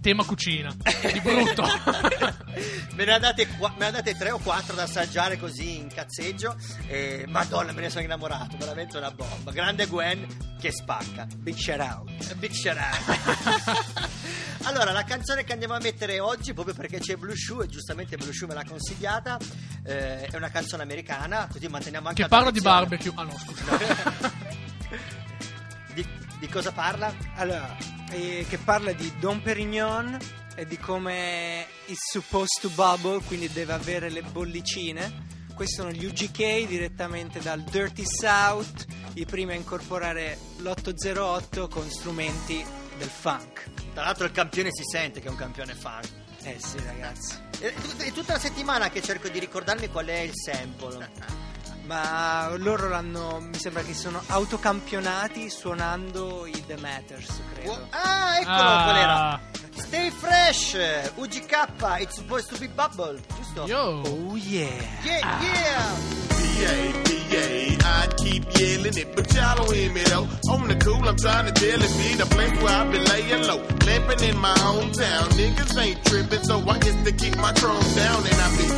tema 0.00 0.24
cucina. 0.24 0.74
Di 1.12 1.20
brutto. 1.20 1.62
me, 2.94 3.04
ne 3.04 3.14
ha 3.14 3.18
date 3.18 3.46
me 3.46 3.70
ne 3.78 3.86
ha 3.86 3.90
date 3.90 4.14
tre 4.16 4.30
o 4.30 4.38
quattro 4.38 4.74
da 4.74 4.82
assaggiare 4.82 5.38
così 5.38 5.76
in 5.76 5.88
cazzeggio. 5.88 6.56
E 6.86 7.24
madonna, 7.28 7.72
me 7.72 7.82
ne 7.82 7.90
sono 7.90 8.04
innamorato. 8.04 8.56
Veramente 8.56 8.96
una 8.96 9.10
bomba. 9.10 9.50
Grande 9.52 9.86
Gwen 9.86 10.26
che 10.60 10.72
spacca. 10.72 11.26
Big 11.36 11.56
shout 11.56 11.80
out. 11.80 12.34
Big 12.34 12.52
shout 12.52 12.76
out. 12.76 14.06
allora, 14.68 14.92
la 14.92 15.04
canzone 15.04 15.44
che 15.44 15.54
andiamo 15.54 15.72
a 15.72 15.78
mettere 15.80 16.20
oggi, 16.20 16.52
proprio 16.52 16.74
perché 16.74 16.98
c'è 16.98 17.16
Blue 17.16 17.34
Shoe, 17.34 17.64
e 17.64 17.68
giustamente 17.68 18.18
Blue 18.18 18.34
Shoe 18.34 18.48
me 18.48 18.52
l'ha 18.52 18.66
consigliata, 18.68 19.38
eh, 19.82 20.26
è 20.26 20.36
una 20.36 20.50
canzone 20.50 20.82
americana, 20.82 21.48
così 21.50 21.66
manteniamo 21.68 22.08
anche 22.08 22.22
che 22.22 22.28
la 22.28 22.36
parla 22.36 22.50
di 22.50 22.60
barbecue. 22.60 23.12
Ah 23.14 23.22
no, 23.22 23.38
scusa. 23.38 24.36
Di, 25.94 26.06
di 26.38 26.48
cosa 26.48 26.70
parla? 26.70 27.12
Allora, 27.36 27.74
eh, 28.10 28.44
che 28.48 28.58
parla 28.58 28.92
di 28.92 29.10
Don 29.18 29.42
Perignon 29.42 30.16
e 30.54 30.64
di 30.64 30.78
come 30.78 31.66
is 31.86 31.98
supposed 32.12 32.60
to 32.60 32.68
bubble, 32.68 33.20
quindi 33.26 33.50
deve 33.50 33.72
avere 33.72 34.10
le 34.10 34.22
bollicine. 34.22 35.26
Questi 35.54 35.76
sono 35.76 35.90
gli 35.90 36.04
UGK 36.04 36.66
direttamente 36.68 37.40
dal 37.40 37.62
Dirty 37.62 38.04
South, 38.06 38.84
i 39.14 39.24
primi 39.24 39.52
a 39.52 39.56
incorporare 39.56 40.38
l'808 40.58 41.68
con 41.68 41.90
strumenti 41.90 42.64
del 42.98 43.08
funk. 43.08 43.70
Tra 43.94 44.04
l'altro 44.04 44.26
il 44.26 44.32
campione 44.32 44.68
si 44.70 44.82
sente 44.84 45.20
che 45.20 45.28
è 45.28 45.30
un 45.30 45.36
campione 45.36 45.74
fan. 45.74 46.02
Eh 46.42 46.56
sì, 46.60 46.76
ragazzi. 46.84 47.36
È, 47.58 47.72
è 47.98 48.12
tutta 48.12 48.34
la 48.34 48.38
settimana 48.38 48.90
che 48.90 49.00
cerco 49.02 49.28
di 49.28 49.38
ricordarmi 49.38 49.88
qual 49.88 50.06
è 50.06 50.18
il 50.18 50.32
sample. 50.34 51.10
Ma 51.88 52.54
loro 52.56 52.88
l'hanno, 52.90 53.40
mi 53.40 53.58
sembra 53.58 53.82
che 53.82 53.94
sono 53.94 54.22
autocampionati 54.26 55.48
suonando 55.48 56.44
i 56.44 56.64
The 56.66 56.76
Matters, 56.76 57.40
credo. 57.54 57.86
Ah, 57.90 58.38
eccolo 58.38 58.56
Ah. 58.56 58.82
qual 58.84 58.96
era. 58.96 59.40
Stay 59.78 60.10
fresh, 60.10 60.74
uh, 60.74 61.08
UGK, 61.16 62.02
it's 62.02 62.16
supposed 62.16 62.52
to 62.52 62.60
be 62.60 62.66
bubble, 62.66 63.16
giusto? 63.36 63.68
Yo. 63.68 64.02
Oh 64.04 64.36
yeah! 64.36 64.68
Yeah, 65.04 65.20
ah. 65.22 65.42
yeah. 65.42 66.18
PA, 66.58 66.74
PA, 67.04 67.44
I 67.88 68.08
keep 68.16 68.44
yelling 68.58 68.98
it, 68.98 69.14
but 69.14 69.32
y'all 69.34 69.56
don't 69.56 69.74
hear 69.74 69.92
me 69.92 70.02
though. 70.02 70.26
On 70.50 70.66
the 70.66 70.76
cool, 70.82 71.08
I'm 71.08 71.16
trying 71.16 71.46
to 71.46 71.52
tell 71.52 71.80
it 71.80 71.92
be 71.98 72.14
the 72.16 72.26
place 72.26 72.62
where 72.62 72.74
I've 72.74 72.90
been 72.90 73.04
laying 73.04 73.42
low. 73.46 73.62
Lamping 73.86 74.28
in 74.28 74.36
my 74.38 74.54
hometown, 74.54 75.28
niggas 75.38 75.80
ain't 75.80 76.04
tripping, 76.04 76.42
so 76.42 76.58
I 76.68 76.78
guess 76.78 77.04
to 77.04 77.12
keep 77.12 77.36
my 77.38 77.52
chrome 77.52 77.94
down, 77.94 78.26
and 78.26 78.34
I 78.34 78.56
be 78.56 78.66
dipping 78.66 78.77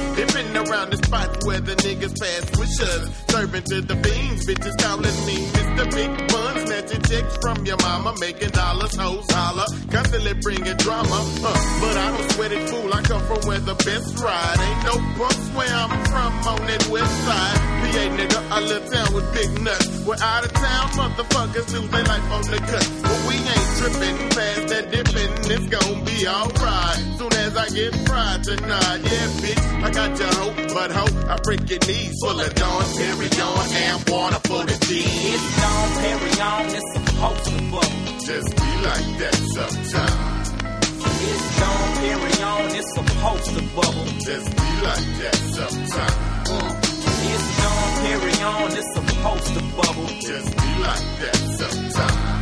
around 0.70 0.90
the 0.90 0.96
spots 0.96 1.44
where 1.44 1.60
the 1.60 1.74
niggas 1.82 2.14
pass 2.14 2.44
wishes. 2.58 3.02
Serving 3.28 3.64
to 3.64 3.80
the 3.82 3.96
beans, 3.96 4.46
bitches 4.46 4.76
calling 4.78 5.18
me 5.26 5.36
Mr. 5.50 5.84
Big 5.90 6.10
Bun, 6.30 6.54
snatching 6.66 7.02
checks 7.02 7.36
from 7.42 7.66
your 7.66 7.76
mama, 7.78 8.14
making 8.20 8.50
dollars, 8.50 8.94
hoes 8.94 9.26
holler, 9.30 9.66
constantly 9.90 10.34
bringing 10.34 10.76
drama. 10.78 11.18
Uh, 11.42 11.58
but 11.82 11.96
I 11.96 12.06
don't 12.14 12.30
sweat 12.32 12.52
it, 12.52 12.68
fool. 12.70 12.92
I 12.94 13.02
come 13.02 13.22
from 13.26 13.40
where 13.48 13.58
the 13.58 13.74
best 13.74 14.18
ride. 14.22 14.58
Ain't 14.60 14.82
no 14.86 14.96
bumps 15.18 15.46
where 15.58 15.74
I'm 15.74 15.92
from 16.06 16.32
on 16.54 16.60
that 16.66 16.86
west 16.88 17.14
side. 17.26 17.58
PA 17.90 18.04
nigga, 18.14 18.40
I 18.50 18.60
live 18.60 18.84
town 18.90 19.14
with 19.14 19.26
big 19.34 19.50
nuts. 19.62 19.88
Where 20.06 20.22
out 20.22 20.44
of 20.44 20.52
town 20.52 20.86
motherfuckers 20.94 21.66
lose 21.74 21.90
their 21.90 22.04
life 22.04 22.30
on 22.30 22.42
the 22.46 22.58
cut. 22.70 23.09
We 23.30 23.36
ain't 23.38 23.70
tripping 23.78 24.18
past 24.34 24.64
that 24.74 24.84
dipping. 24.90 25.32
It's 25.54 25.66
gonna 25.70 26.04
be 26.04 26.18
alright. 26.26 26.98
Soon 27.18 27.32
as 27.46 27.56
I 27.56 27.66
get 27.70 27.94
fried 28.06 28.42
tonight, 28.42 29.00
yeah, 29.06 29.26
bitch, 29.38 29.62
I 29.86 29.90
got 29.90 30.18
your 30.18 30.32
hope, 30.40 30.56
but 30.74 30.90
hope 30.90 31.14
I 31.30 31.36
break 31.46 31.62
your 31.70 31.78
knees 31.86 32.18
full 32.20 32.38
of 32.40 32.54
Dawn, 32.54 32.84
Perry, 32.98 33.28
Dawn, 33.38 33.66
and 33.70 33.98
water 34.10 34.40
for 34.48 34.62
the 34.66 34.76
G. 34.86 34.98
It's 35.06 35.46
Don 35.60 35.86
Perignon, 36.00 36.64
it's 36.74 36.90
supposed 36.94 37.44
to 37.46 37.56
bubble. 37.70 38.18
Just 38.26 38.50
be 38.58 38.70
like 38.88 39.08
that 39.22 39.36
sometimes. 39.54 40.46
It's 41.30 41.46
Don 41.60 41.86
Perignon, 42.02 42.64
it's 42.78 42.90
supposed 42.98 43.48
to 43.54 43.62
bubble. 43.78 44.06
Just 44.26 44.48
be 44.58 44.70
like 44.86 45.06
that 45.22 45.36
sometimes. 45.54 46.50
Uh, 46.50 46.80
It's 47.30 47.46
Don 47.62 47.86
Perignon, 48.02 48.70
it's 48.78 48.90
supposed 48.94 49.48
to 49.54 49.60
bubble. 49.78 50.10
Just 50.18 50.48
be 50.56 50.70
like 50.82 51.06
that 51.22 51.36
sometimes. 51.58 52.39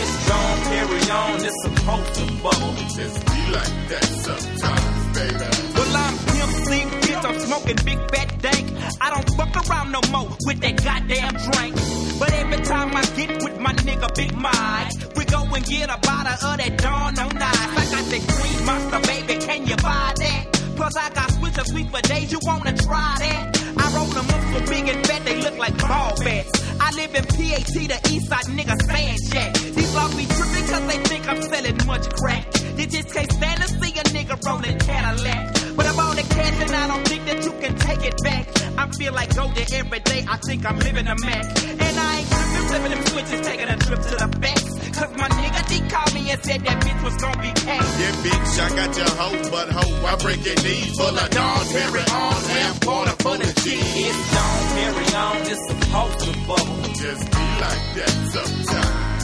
It's 0.00 0.28
Don 0.28 0.56
Perignon, 0.70 1.44
it's 1.44 1.62
supposed 1.62 2.14
to 2.14 2.24
bubble. 2.42 2.74
Just 2.94 3.18
be 3.26 3.40
like 3.50 3.74
that 3.90 4.06
sometimes, 4.26 5.00
baby. 5.18 5.48
Well, 5.74 5.96
I'm 5.96 6.14
Pimp 6.28 6.52
C, 6.66 6.70
bitch, 7.02 7.24
I'm 7.24 7.38
smoking 7.40 7.78
big 7.84 7.98
fat 8.12 8.30
dank. 8.40 8.64
I 9.00 9.10
don't 9.10 9.28
fuck 9.36 9.54
around 9.68 9.90
no 9.90 10.00
more 10.12 10.28
with 10.46 10.60
that 10.60 10.76
goddamn 10.84 11.34
drink. 11.50 11.74
But 12.18 12.32
every 12.32 12.62
time 12.64 12.94
I 12.94 13.02
get 13.16 13.42
with 13.42 13.58
my 13.58 13.72
nigga 13.72 14.14
Big 14.14 14.34
Mike, 14.36 15.16
we 15.16 15.24
go 15.24 15.42
and 15.42 15.64
get 15.64 15.90
a 15.90 15.98
bottle 15.98 16.48
of 16.48 16.58
that 16.58 16.78
Dawn 16.78 17.18
on 17.18 17.36
ice. 17.36 17.74
I 17.80 17.84
got 17.94 18.04
that 18.12 18.22
green 18.30 18.66
monster, 18.66 19.00
baby, 19.10 19.34
can 19.44 19.66
you 19.66 19.76
buy 19.76 20.14
that? 20.16 20.46
Plus 20.76 20.96
I 20.96 21.10
got 21.10 21.30
switcher 21.32 21.64
sweet 21.64 21.90
for 21.90 22.02
days, 22.02 22.30
you 22.30 22.38
wanna 22.42 22.76
try 22.76 23.16
that? 23.18 23.58
I 23.76 23.96
roll 23.96 24.06
them 24.06 24.26
up 24.30 24.42
so 24.52 24.60
big 24.70 24.88
and 24.88 25.06
fat, 25.06 25.24
they 25.24 25.40
look 25.40 25.58
like 25.58 25.76
ball 25.78 26.14
bats. 26.22 26.57
I 26.88 26.90
live 26.92 27.14
in 27.14 27.24
PAT, 27.24 27.66
the 27.68 28.00
east 28.14 28.28
side 28.28 28.48
nigga 28.56 28.74
sand 28.88 29.18
shack. 29.30 29.52
These 29.76 29.94
laws 29.94 30.14
be 30.14 30.24
tripping 30.24 30.66
cause 30.72 30.86
they 30.88 30.98
think 31.04 31.28
I'm 31.28 31.42
selling 31.42 31.76
much 31.86 32.08
crack. 32.16 32.50
They 32.50 32.86
just 32.86 33.12
can't 33.12 33.30
stand 33.30 33.60
to 33.60 33.68
see 33.68 33.92
a 33.92 34.04
nigga 34.16 34.42
rolling 34.46 34.78
Cadillac. 34.78 35.76
But 35.76 35.86
I'm 35.86 35.98
on 36.00 36.16
the 36.16 36.22
cash 36.22 36.62
and 36.62 36.70
I 36.70 36.86
don't 36.88 37.06
think 37.06 37.26
that 37.26 37.44
you 37.44 37.52
can 37.60 37.76
take 37.76 38.04
it 38.08 38.16
back. 38.24 38.48
I 38.78 38.90
feel 38.92 39.12
like 39.12 39.36
golden 39.36 39.66
every 39.70 40.00
day, 40.00 40.24
I 40.30 40.38
think 40.38 40.64
I'm 40.64 40.78
living 40.78 41.06
a 41.06 41.14
Mac. 41.26 41.44
And 41.62 41.98
I 42.00 42.18
ain't 42.20 42.30
tripping, 42.30 42.68
flipping 42.68 42.90
them 42.92 43.04
switches, 43.04 43.46
taking 43.46 43.68
a 43.68 43.76
trip 43.76 44.00
to 44.00 44.16
the 44.24 44.38
backs. 44.40 44.67
Cause 44.98 45.14
my 45.16 45.28
nigga 45.28 45.62
D 45.70 45.72
called 45.88 46.12
me 46.14 46.30
and 46.30 46.42
said 46.42 46.60
that 46.66 46.82
bitch 46.82 47.00
was 47.04 47.16
gonna 47.22 47.40
be 47.40 47.52
cash. 47.54 47.86
Yeah, 48.02 48.14
bitch, 48.26 48.52
I 48.58 48.68
got 48.74 48.90
your 48.98 49.12
hoe, 49.14 49.50
but 49.54 49.68
hoe, 49.70 50.06
I 50.10 50.16
break 50.16 50.44
your 50.44 50.58
knees 50.66 50.96
full 50.98 51.14
of 51.14 51.30
Dawn, 51.30 51.62
Perry, 51.70 52.02
on, 52.10 52.42
and 52.58 52.84
water 52.84 53.16
for 53.22 53.36
the 53.38 53.50
G. 53.62 53.78
It's 53.78 54.20
Don 54.34 54.58
Perignon, 54.74 55.36
it's 55.46 55.62
supposed 55.70 56.18
to 56.26 56.30
bubble. 56.50 56.82
Just 56.98 57.24
be 57.30 57.44
like 57.62 57.84
that 57.94 58.14
sometimes. 58.34 59.18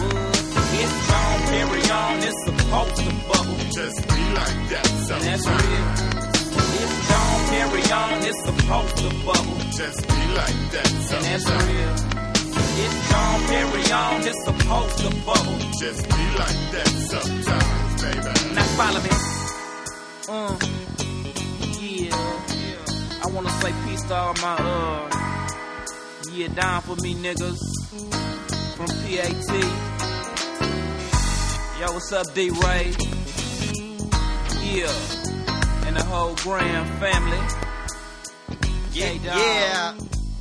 It's 0.78 0.94
Don 1.10 1.34
on, 1.90 2.22
it's 2.22 2.40
supposed 2.46 2.96
to 2.96 3.10
bubble. 3.26 3.58
Just 3.74 3.98
be 4.08 4.22
like 4.38 4.60
that 4.70 4.86
And 4.86 5.22
that's 5.26 5.42
sometimes. 5.42 5.66
real. 5.66 6.14
It's 6.82 6.96
Don 7.10 7.36
Perignon, 7.50 8.18
it's 8.30 8.40
supposed 8.46 8.96
to 9.02 9.08
bubble. 9.26 9.58
Just 9.74 10.00
be 10.06 10.22
like 10.38 10.60
that 10.70 10.90
And 10.90 11.24
that's 11.24 11.44
sometimes. 11.44 12.23
Real. 12.76 12.84
It's 12.86 13.10
Don 13.10 13.40
Perignon, 13.48 14.26
it's 14.26 14.44
supposed 14.44 14.98
to 14.98 15.10
bubble. 15.26 15.58
Just 15.80 16.02
be 16.08 16.24
like 16.38 16.60
that 16.72 16.88
sometimes, 17.10 18.02
baby. 18.02 18.54
Now 18.54 18.66
follow 18.78 19.00
me. 19.00 19.10
Uh, 20.28 20.56
yeah. 21.80 23.22
I 23.22 23.26
wanna 23.32 23.50
say 23.60 23.72
peace 23.86 24.02
to 24.04 24.14
all 24.14 24.34
my, 24.42 24.56
uh, 24.58 25.08
yeah, 26.32 26.48
down 26.48 26.82
for 26.82 26.96
me 26.96 27.14
niggas 27.14 27.60
from 28.76 28.86
PAT. 28.86 29.50
Yo, 31.80 31.92
what's 31.92 32.12
up, 32.12 32.26
D-Ray? 32.34 32.94
Yeah. 34.62 34.92
And 35.86 35.96
the 35.96 36.04
whole 36.04 36.34
Graham 36.36 36.86
family. 36.98 37.38
Yeah, 38.92 39.06
Hey, 39.06 39.18
dog. 39.18 39.36
yeah. 39.36 39.94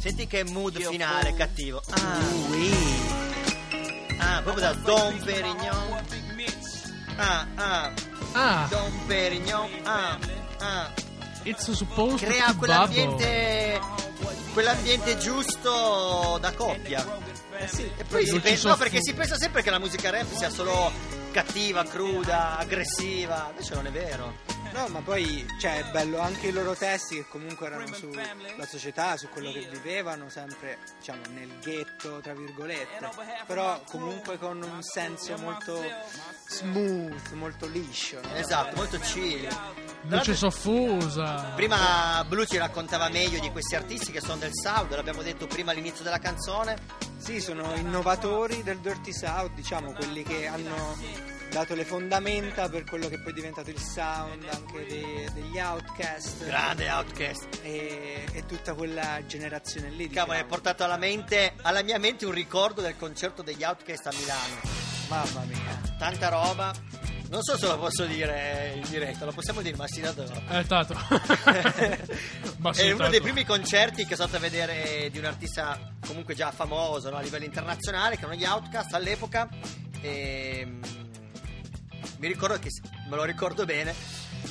Senti 0.04 0.28
che 0.28 0.44
mood 0.44 0.76
Io 0.80 0.90
finale 0.90 1.30
fu- 1.30 1.36
cattivo. 1.38 1.82
Ah, 1.92 2.18
ah, 4.36 4.42
proprio 4.42 4.64
da 4.66 4.74
Don 4.74 5.18
Perignon. 5.24 6.04
Ah, 7.16 7.48
ah, 7.56 7.92
Ah, 8.34 8.68
Don 8.70 8.92
Perignon. 9.06 9.70
Ah, 9.84 10.18
ah. 10.60 10.92
it's 11.44 11.72
supposed 11.72 12.18
Crea 12.26 12.48
to 12.48 12.54
bubble. 12.54 12.58
quell'ambiente 12.58 13.80
quell'ambiente 14.54 15.18
giusto 15.18 16.38
da 16.42 16.52
coppia. 16.52 17.06
Eh 17.60 17.68
sì, 17.68 17.90
E 17.96 18.04
poi 18.04 18.26
si 18.26 18.40
pensa, 18.40 18.70
no, 18.70 18.76
perché 18.78 18.98
si 19.02 19.14
pensa 19.14 19.38
sempre 19.38 19.62
che 19.64 19.70
la 19.70 19.80
musica 19.80 20.10
rap 20.10 20.34
sia 20.36 20.50
solo 20.50 20.92
cattiva, 21.32 21.84
cruda, 21.86 22.58
aggressiva. 22.58 23.48
Invece 23.52 23.74
non 23.76 23.86
è 23.88 23.92
vero. 23.92 24.34
No, 24.74 24.88
ma 24.88 25.02
poi 25.02 25.46
cioè, 25.60 25.86
è 25.86 25.92
bello 25.92 26.20
anche 26.20 26.48
i 26.48 26.52
loro 26.52 26.74
testi 26.76 27.16
che 27.16 27.28
comunque 27.28 27.68
erano 27.68 27.94
sulla 27.94 28.66
società, 28.68 29.16
su 29.18 29.30
quello 29.30 29.52
che 29.52 29.68
vivevano, 29.72 30.30
sempre 30.30 30.80
diciamo 30.98 31.22
nel 31.30 31.60
ghetto, 31.62 32.20
tra 32.22 32.34
virgolette, 32.34 33.10
però 33.46 33.80
comunque 33.88 34.40
con 34.40 34.62
un 34.62 34.82
senso 34.82 35.38
molto 35.38 35.80
smooth, 36.48 37.32
molto 37.34 37.68
liscio. 37.68 38.20
no? 38.22 38.34
Esatto, 38.34 38.76
molto 38.76 38.98
chill. 39.00 39.48
Luce 40.08 40.36
soffusa. 40.36 41.52
Prima 41.56 42.26
Blue 42.28 42.48
ci 42.48 42.58
raccontava 42.58 43.10
meglio 43.10 43.40
di 43.40 43.52
questi 43.52 43.76
artisti 43.76 44.12
che 44.12 44.22
sono 44.22 44.38
del 44.38 44.52
South, 44.54 44.92
l'abbiamo 44.92 45.22
detto 45.22 45.46
prima 45.46 45.72
all'inizio 45.72 46.04
della 46.04 46.20
canzone. 46.20 47.12
Sì, 47.18 47.40
sono 47.40 47.74
innovatori 47.76 48.64
del 48.64 48.80
Dirty 48.80 49.14
South, 49.14 49.54
diciamo, 49.54 49.94
quelli 49.94 50.24
che 50.24 50.48
hanno 50.48 51.32
dato 51.54 51.76
le 51.76 51.86
fondamenta 51.86 52.68
per 52.68 52.84
quello 52.84 53.08
che 53.08 53.20
poi 53.20 53.32
è 53.32 53.36
diventato 53.36 53.70
il 53.70 53.80
sound 53.80 54.44
anche 54.52 54.86
dei- 54.88 55.30
degli 55.34 55.60
Outcast 55.60 56.44
Grande 56.46 56.90
Outcast. 56.90 57.60
e, 57.62 58.26
e 58.32 58.46
tutta 58.46 58.74
quella 58.74 59.24
generazione 59.28 59.90
lì. 59.90 60.10
Cavolo, 60.10 60.34
hai 60.34 60.38
diciamo. 60.44 60.50
portato 60.50 60.84
alla, 60.84 60.98
mente, 60.98 61.54
alla 61.62 61.84
mia 61.84 62.00
mente 62.00 62.26
un 62.26 62.32
ricordo 62.34 62.82
del 62.82 62.98
concerto 62.98 63.42
degli 63.44 63.64
Outcast 63.64 64.08
a 64.08 64.12
Milano. 64.18 64.62
Mamma 65.10 65.46
mia. 65.46 65.82
Tanta 65.98 66.30
roba. 66.30 66.74
Non 67.30 67.42
so 67.42 67.58
se 67.58 67.66
lo 67.66 67.80
posso 67.80 68.06
dire 68.06 68.74
in 68.76 68.88
diretta, 68.90 69.26
lo 69.26 69.32
possiamo 69.32 69.62
dire, 69.62 69.76
ma 69.76 69.88
si 69.88 70.02
da 70.02 70.12
dove? 70.12 70.40
È 70.50 70.64
stato. 70.64 70.94
Ma 72.58 72.72
sì, 72.74 72.82
È 72.82 72.86
uno 72.88 72.98
tanto. 72.98 73.10
dei 73.12 73.22
primi 73.22 73.44
concerti 73.44 74.06
che 74.06 74.16
sono 74.16 74.28
andato 74.28 74.46
a 74.46 74.50
vedere 74.50 75.10
di 75.10 75.18
un 75.18 75.26
artista 75.26 75.80
comunque 76.06 76.36
già 76.36 76.52
famoso 76.52 77.10
no, 77.10 77.18
a 77.18 77.22
livello 77.22 77.46
internazionale, 77.46 78.18
che 78.18 78.22
erano 78.26 78.38
gli 78.40 78.46
Outcast 78.46 78.94
all'epoca. 78.94 79.50
E, 80.02 80.64
mm, 80.64 80.82
mi 82.24 82.30
ricordo 82.30 82.58
che, 82.58 82.70
me 83.10 83.18
lo 83.18 83.26
ricordo 83.26 83.66
bene, 83.66 83.94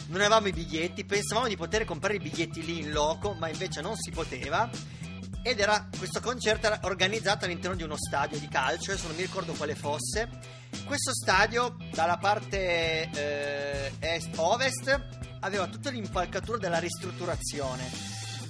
non 0.09 0.21
avevamo 0.21 0.49
i 0.49 0.52
biglietti, 0.52 1.07
pensavamo 1.07 1.49
di 1.49 1.57
poter 1.57 1.87
comprare 1.87 2.17
i 2.17 2.19
biglietti 2.19 2.62
lì 2.62 2.81
in 2.81 2.93
loco, 2.93 3.33
ma 3.33 3.49
invece 3.49 3.81
non 3.81 3.97
si 3.97 4.11
poteva. 4.11 4.69
Ed 5.43 5.59
era 5.59 5.88
questo 5.97 6.21
concerto 6.21 6.67
era 6.67 6.81
organizzato 6.83 7.47
all'interno 7.47 7.75
di 7.75 7.83
uno 7.83 7.97
stadio 7.97 8.38
di 8.38 8.47
calcio, 8.47 8.91
adesso 8.91 9.07
non 9.07 9.17
mi 9.17 9.23
ricordo 9.23 9.55
quale 9.55 9.75
fosse. 9.75 10.29
Questo 10.85 11.14
stadio, 11.14 11.76
dalla 11.95 12.19
parte 12.19 13.09
eh, 13.11 13.93
est-ovest, 14.00 15.09
aveva 15.41 15.67
tutta 15.67 15.88
l'impalcatura 15.88 16.59
della 16.59 16.79
ristrutturazione. 16.79 17.91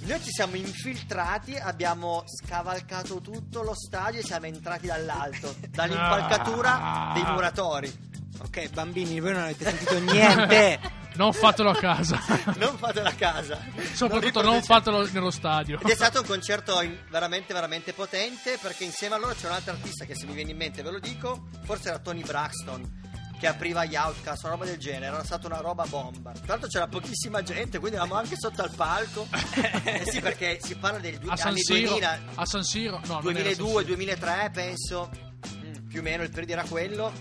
Noi 0.01 0.21
ci 0.21 0.31
siamo 0.31 0.57
infiltrati, 0.57 1.55
abbiamo 1.55 2.25
scavalcato 2.25 3.21
tutto 3.21 3.61
lo 3.61 3.73
stadio 3.73 4.19
e 4.19 4.23
siamo 4.23 4.47
entrati 4.47 4.87
dall'alto, 4.87 5.55
dall'impalcatura 5.71 7.11
dei 7.13 7.23
muratori. 7.23 8.11
Ok, 8.45 8.69
bambini, 8.71 9.19
voi 9.19 9.31
non 9.33 9.41
avete 9.43 9.63
sentito 9.65 9.99
niente. 9.99 10.79
Non 11.15 11.31
fatelo 11.31 11.69
a 11.69 11.75
casa. 11.75 12.19
Non 12.57 12.75
fatelo 12.75 13.07
a 13.07 13.11
casa. 13.11 13.59
Soprattutto 13.93 14.41
Non 14.41 14.53
non 14.53 14.63
fatelo 14.63 15.07
nello 15.11 15.29
stadio. 15.29 15.79
Ed 15.79 15.89
è 15.89 15.93
stato 15.93 16.21
un 16.21 16.25
concerto 16.25 16.81
veramente, 17.11 17.53
veramente 17.53 17.93
potente 17.93 18.57
perché 18.59 18.83
insieme 18.83 19.13
a 19.13 19.17
loro 19.19 19.35
c'è 19.35 19.45
un 19.45 19.53
altro 19.53 19.73
artista 19.73 20.05
che 20.05 20.15
se 20.15 20.25
mi 20.25 20.33
viene 20.33 20.49
in 20.49 20.57
mente 20.57 20.81
ve 20.81 20.89
lo 20.89 20.97
dico, 20.99 21.49
forse 21.65 21.89
era 21.89 21.99
Tony 21.99 22.23
Braxton 22.23 23.01
che 23.39 23.45
apriva 23.45 23.85
gli 23.85 23.95
Outcast, 23.95 24.41
una 24.43 24.53
roba 24.53 24.65
del 24.65 24.77
genere, 24.77 25.05
era 25.13 25.23
stata 25.23 25.45
una 25.45 25.59
roba 25.59 25.85
bomba. 25.85 26.31
Tra 26.31 26.41
l'altro 26.47 26.67
c'era 26.67 26.87
pochissima 26.87 27.43
gente, 27.43 27.77
quindi 27.77 27.97
eravamo 27.97 28.17
anche 28.19 28.35
sotto 28.35 28.63
al 28.63 28.71
palco. 28.75 29.27
eh 29.83 30.05
sì, 30.09 30.19
perché 30.19 30.57
si 30.63 30.75
parla 30.77 30.97
dei 30.97 31.19
due 31.19 31.31
A 31.31 31.35
San 31.35 31.49
anni 31.49 31.61
Siro. 31.61 31.89
2000, 31.89 32.19
A 32.35 32.45
San 32.47 32.63
Siro. 32.63 33.01
No, 33.05 33.19
non 33.21 33.35
era 33.35 33.49
a 33.49 33.53
San 33.53 33.63
2002, 33.63 33.67
Siro. 33.69 33.83
2003 33.83 34.49
penso, 34.51 35.09
Mm. 35.57 35.87
più 35.89 35.99
o 35.99 36.03
meno 36.03 36.23
il 36.23 36.29
periodo 36.31 36.53
era 36.53 36.63
quello. 36.63 37.13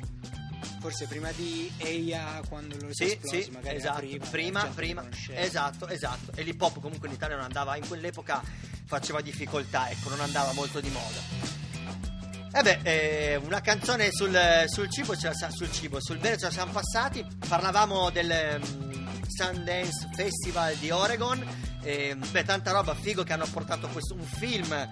Forse 0.81 1.07
prima 1.07 1.31
di 1.33 1.71
Eia 1.79 2.41
quando 2.49 2.77
lo 2.81 2.89
Sì, 2.93 3.13
esploso, 3.13 3.43
sì, 3.43 3.51
magari 3.51 3.77
esatto, 3.77 4.01
prima, 4.01 4.21
prima, 4.31 4.63
prima, 4.75 5.09
esatto, 5.35 5.89
esatto. 5.89 6.33
E 6.35 6.43
l'hip 6.43 6.61
hop 6.61 6.81
comunque 6.81 7.09
in 7.09 7.15
Italia 7.15 7.37
non 7.37 7.45
andava, 7.45 7.77
in 7.77 7.87
quell'epoca 7.87 8.43
faceva 8.87 9.21
difficoltà, 9.21 9.91
ecco, 9.91 10.09
non 10.09 10.21
andava 10.21 10.53
molto 10.53 10.81
di 10.81 10.91
moda. 10.91 11.61
E 12.55 12.63
beh, 12.63 12.81
eh, 12.83 13.37
una 13.37 13.63
canzone 13.63 14.11
sul, 14.13 14.39
sul 14.67 14.91
cibo, 14.91 15.17
ce 15.17 15.29
la 15.29 15.35
sa- 15.35 15.51
sul 15.51 15.73
cibo, 15.73 16.03
sul 16.03 16.19
bere 16.19 16.37
ce 16.37 16.45
la 16.45 16.51
siamo 16.51 16.73
passati. 16.73 17.25
Parlavamo 17.49 18.11
del 18.11 18.61
mm, 18.61 19.23
Sundance 19.27 20.09
Festival 20.15 20.75
di 20.77 20.91
Oregon. 20.91 21.43
E, 21.83 22.15
beh, 22.15 22.45
tanta 22.45 22.73
roba 22.73 22.95
figo 22.95 23.23
che 23.23 23.33
hanno 23.33 23.47
portato 23.51 23.89
questo, 23.89 24.13
un 24.13 24.23
film 24.23 24.89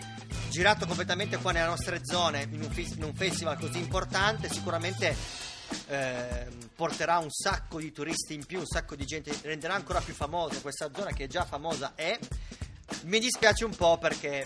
girato 0.49 0.87
completamente 0.87 1.37
qua 1.37 1.53
nelle 1.53 1.67
nostre 1.67 2.01
zone 2.03 2.49
in 2.51 2.63
un, 2.63 2.73
in 2.75 3.03
un 3.03 3.15
festival 3.15 3.59
così 3.59 3.79
importante. 3.79 4.49
Sicuramente 4.49 5.15
eh, 5.89 6.47
porterà 6.75 7.19
un 7.19 7.31
sacco 7.31 7.79
di 7.79 7.93
turisti 7.93 8.35
in 8.35 8.45
più, 8.47 8.59
un 8.59 8.67
sacco 8.67 8.95
di 8.97 9.05
gente, 9.05 9.33
renderà 9.43 9.75
ancora 9.75 10.01
più 10.01 10.15
famosa 10.15 10.61
questa 10.61 10.91
zona 10.95 11.11
che 11.13 11.27
già 11.27 11.45
famosa 11.45 11.93
è. 11.95 12.19
Mi 13.05 13.19
dispiace 13.21 13.65
un 13.65 13.75
po' 13.75 13.99
perché 13.99 14.45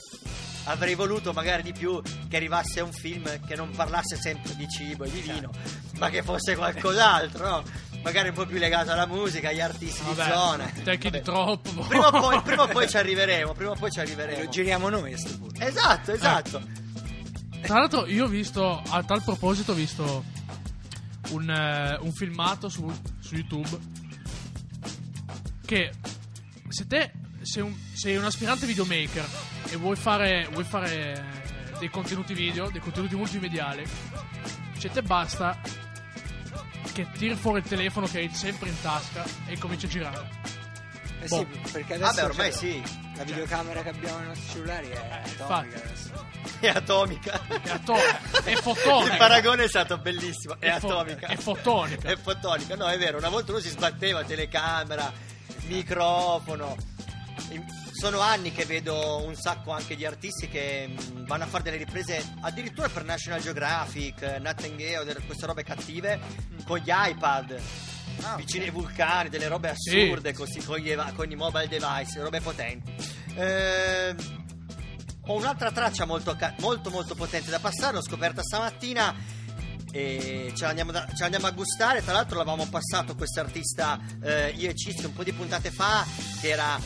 avrei 0.65 0.95
voluto 0.95 1.33
magari 1.33 1.63
di 1.63 1.73
più 1.73 2.01
che 2.29 2.37
arrivasse 2.37 2.81
un 2.81 2.93
film 2.93 3.45
che 3.47 3.55
non 3.57 3.71
parlasse 3.71 4.17
sempre 4.17 4.55
di 4.55 4.67
cibo 4.69 5.05
e 5.05 5.11
di 5.11 5.21
vino, 5.21 5.51
ma 5.99 6.11
che 6.11 6.23
fosse 6.23 6.55
qualcos'altro, 6.57 7.49
no? 7.49 7.63
Magari 8.03 8.29
un 8.29 8.35
po' 8.35 8.45
più 8.45 8.59
legato 8.59 8.91
alla 8.93 9.07
musica, 9.07 9.49
agli 9.49 9.63
artisti 9.63 10.05
di 10.05 10.15
zona. 10.15 10.65
Vabbè, 10.65 10.83
te 10.83 10.99
chiedi 10.99 11.21
Vabbè. 11.21 11.23
troppo. 11.23 11.71
Prima 11.87 12.09
o, 12.09 12.21
poi, 12.21 12.43
prima 12.43 12.63
o 12.65 12.69
poi 12.69 12.87
ci 12.87 12.99
arriveremo, 12.99 13.55
prima 13.55 13.71
o 13.71 13.75
poi 13.77 13.91
ci 13.91 13.99
E 13.99 14.03
arriveremo. 14.03 14.43
lo 14.43 14.49
giriamo 14.51 14.89
noi 14.91 15.15
a 15.15 15.17
sto 15.17 15.39
punto. 15.39 15.65
Esatto, 15.65 16.13
esatto. 16.13 16.63
Tra 17.63 17.79
l'altro, 17.79 18.07
io 18.07 18.25
ho 18.27 18.29
visto, 18.29 18.83
a 18.87 19.03
tal 19.05 19.23
proposito, 19.23 19.73
ho 19.73 19.75
visto 19.75 20.23
un, 21.35 21.51
eh, 21.51 21.99
un 22.01 22.13
filmato 22.13 22.69
su, 22.69 22.91
su 23.19 23.35
YouTube. 23.35 23.79
Che 25.65 25.93
se 26.69 26.87
te 26.87 27.13
sei 27.43 27.63
un, 27.63 27.75
sei 27.93 28.17
un 28.17 28.25
aspirante 28.25 28.67
videomaker 28.67 29.27
e 29.71 29.77
vuoi 29.77 29.97
fare, 29.97 30.49
vuoi 30.51 30.65
fare 30.65 31.15
eh, 31.15 31.79
dei 31.79 31.91
contenuti 31.91 32.35
video, 32.35 32.71
dei 32.71 32.81
contenuti 32.81 33.17
multimediali, 33.17 33.85
cioè 34.79 34.91
te 34.91 35.03
basta 35.03 35.61
che 36.93 37.09
tiri 37.13 37.35
fuori 37.35 37.59
il 37.59 37.65
telefono 37.67 38.07
che 38.07 38.19
hai 38.19 38.29
sempre 38.31 38.69
in 38.69 38.81
tasca 38.81 39.25
e 39.47 39.59
cominci 39.59 39.87
a 39.87 39.89
girare. 39.89 40.64
Eh 41.25 41.29
Boh. 41.29 41.39
sì, 41.39 41.71
perché 41.73 41.95
adesso 41.95 42.13
Vabbè, 42.13 42.25
ormai 42.25 42.51
cioè, 42.53 42.59
sì, 42.61 42.83
la 43.17 43.25
videocamera 43.25 43.83
che 43.83 43.89
abbiamo 43.89 44.19
nei 44.19 44.27
nostri 44.27 44.49
cellulari 44.53 44.89
è 44.89 45.23
infatti. 45.25 45.43
atomica 45.43 45.77
adesso. 45.83 46.27
è 46.61 46.69
atomica. 46.69 47.41
È, 47.63 47.71
ato- 47.71 47.95
è 48.45 48.55
fotonica. 48.57 49.13
Il 49.13 49.17
paragone 49.19 49.65
è 49.65 49.69
stato 49.69 49.97
bellissimo, 49.99 50.57
è, 50.59 50.67
È 50.75 50.79
fo- 50.81 50.99
atomica. 50.99 51.27
è 51.29 51.37
fotonica. 51.37 52.09
È 52.09 52.17
fotonica, 52.17 52.77
no, 52.77 52.87
è 52.89 52.99
vero, 52.99 53.17
una 53.17 53.31
volta 53.31 53.53
uno 53.53 53.61
si 53.61 53.71
sbatteva 53.71 54.23
telecamera, 54.25 55.11
microfono. 55.67 56.77
Sono 57.93 58.19
anni 58.21 58.53
che 58.53 58.65
vedo 58.67 59.25
un 59.25 59.35
sacco 59.37 59.71
anche 59.71 59.97
di 59.97 60.05
artisti 60.05 60.49
che 60.49 60.89
mh, 60.89 61.25
vanno 61.27 61.45
a 61.45 61.47
fare 61.47 61.63
delle 61.63 61.77
riprese 61.77 62.23
addirittura 62.43 62.89
per 62.89 63.05
National 63.05 63.41
Geographic, 63.41 64.21
eh, 64.23 64.39
Nat 64.41 64.77
Geo, 64.77 65.05
queste 65.27 65.47
robe 65.47 65.63
cattive 65.63 66.21
con 66.67 66.79
gli 66.79 66.91
iPad. 66.93 67.61
Vicini 68.37 68.65
ai 68.65 68.71
vulcani, 68.71 69.29
delle 69.29 69.49
robe 69.49 69.73
Sì. 69.77 70.01
assurde 70.01 70.33
così 70.33 70.61
con, 70.65 70.79
gli 70.79 70.95
con 71.15 71.31
i 71.31 71.35
mobile 71.37 71.69
device, 71.69 72.21
robe 72.21 72.41
potenti. 72.41 72.93
Ehm, 73.37 74.17
ho 75.27 75.35
un'altra 75.37 75.71
traccia 75.73 76.05
molto, 76.05 76.37
molto 76.59 76.91
molto 76.91 77.15
potente 77.15 77.51
da 77.51 77.59
passare, 77.59 77.95
l'ho 77.95 78.03
scoperta 78.03 78.43
stamattina 78.43 79.15
e 79.91 80.53
ce 80.57 80.65
l'andiamo, 80.65 80.91
da- 80.93 81.07
ce 81.07 81.21
l'andiamo 81.23 81.47
a 81.47 81.51
gustare. 81.53 82.03
Tra 82.03 82.13
l'altro 82.13 82.37
l'avevamo 82.37 82.67
passato 82.67 83.15
quest'artista 83.15 83.99
eh, 84.23 84.51
io 84.57 84.71
e 84.71 84.75
Cisco 84.75 85.07
un 85.07 85.13
po' 85.15 85.23
di 85.25 85.33
puntate 85.33 85.71
fa 85.71 86.05
che 86.41 86.49
era 86.51 86.79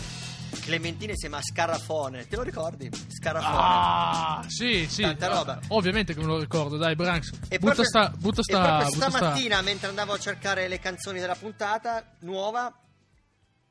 Clementine 0.60 1.12
insieme 1.12 1.36
a 1.36 1.40
Scarafone. 1.42 2.26
Te 2.28 2.36
lo 2.36 2.42
ricordi? 2.42 2.90
Scarafone. 3.08 3.56
Ah, 3.56 4.44
sì, 4.48 4.86
sì. 4.88 5.02
Tanta 5.02 5.28
roba. 5.28 5.58
Ovviamente 5.68 6.14
che 6.14 6.20
me 6.20 6.26
lo 6.26 6.38
ricordo, 6.38 6.76
dai, 6.76 6.94
Branks. 6.94 7.30
E 7.48 7.58
butta 7.58 7.74
proprio- 7.74 7.84
sta, 7.84 8.12
butta 8.16 8.40
e 8.40 8.44
sta, 8.44 8.58
proprio 8.60 8.88
butta 8.90 9.08
sta. 9.08 9.16
stamattina, 9.18 9.60
mentre 9.62 9.88
andavo 9.88 10.12
a 10.12 10.18
cercare 10.18 10.68
le 10.68 10.78
canzoni 10.78 11.20
della 11.20 11.34
puntata 11.34 12.04
nuova, 12.20 12.72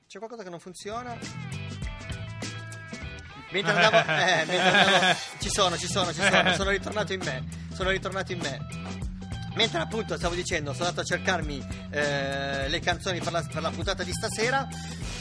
c'è 0.07 0.17
qualcosa 0.17 0.43
che 0.43 0.49
non 0.49 0.59
funziona? 0.59 1.17
Mentre 3.51 3.71
andavo, 3.71 3.97
eh, 4.11 4.45
mentre 4.45 4.59
andavo- 4.59 5.15
ci 5.39 5.49
sono, 5.49 5.77
ci 5.77 5.87
sono, 5.87 6.11
ci 6.13 6.21
sono, 6.21 6.53
sono 6.53 6.69
ritornato 6.69 7.13
in 7.13 7.21
me, 7.23 7.43
sono 7.73 7.89
ritornato 7.89 8.31
in 8.33 8.39
me. 8.39 8.86
Mentre 9.57 9.79
appunto 9.79 10.15
stavo 10.17 10.35
dicendo, 10.35 10.71
sono 10.71 10.85
andato 10.85 11.01
a 11.01 11.03
cercarmi 11.03 11.67
eh, 11.89 12.69
le 12.69 12.79
canzoni 12.79 13.19
per 13.19 13.31
la, 13.31 13.41
per 13.41 13.63
la 13.63 13.71
puntata 13.71 14.03
di 14.03 14.11
stasera, 14.13 14.67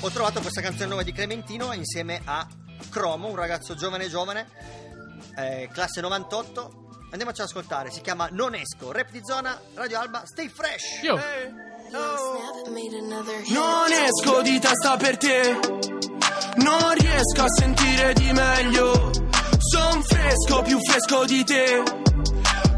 ho 0.00 0.10
trovato 0.10 0.42
questa 0.42 0.60
canzone 0.60 0.88
nuova 0.88 1.02
di 1.02 1.10
Clementino 1.10 1.72
insieme 1.72 2.20
a 2.22 2.46
Cromo, 2.90 3.28
un 3.28 3.34
ragazzo 3.34 3.74
giovane 3.74 4.10
giovane, 4.10 4.46
eh, 5.38 5.70
classe 5.72 6.02
98. 6.02 6.84
Andiamoci 7.12 7.40
ad 7.40 7.46
ascoltare, 7.46 7.90
si 7.90 8.02
chiama 8.02 8.28
Non 8.30 8.54
esco, 8.54 8.92
rap 8.92 9.10
di 9.10 9.22
zona, 9.24 9.58
Radio 9.72 10.00
Alba, 10.00 10.26
stay 10.26 10.50
fresh! 10.50 11.02
Io. 11.02 11.18
Non 13.48 13.90
esco 13.90 14.42
di 14.42 14.58
testa 14.58 14.98
per 14.98 15.16
te, 15.16 15.58
non 16.56 16.92
riesco 16.92 17.42
a 17.42 17.48
sentire 17.48 18.12
di 18.12 18.32
meglio. 18.32 19.12
Son 19.58 20.02
fresco, 20.02 20.60
più 20.60 20.78
fresco 20.78 21.24
di 21.24 21.42
te. 21.42 22.05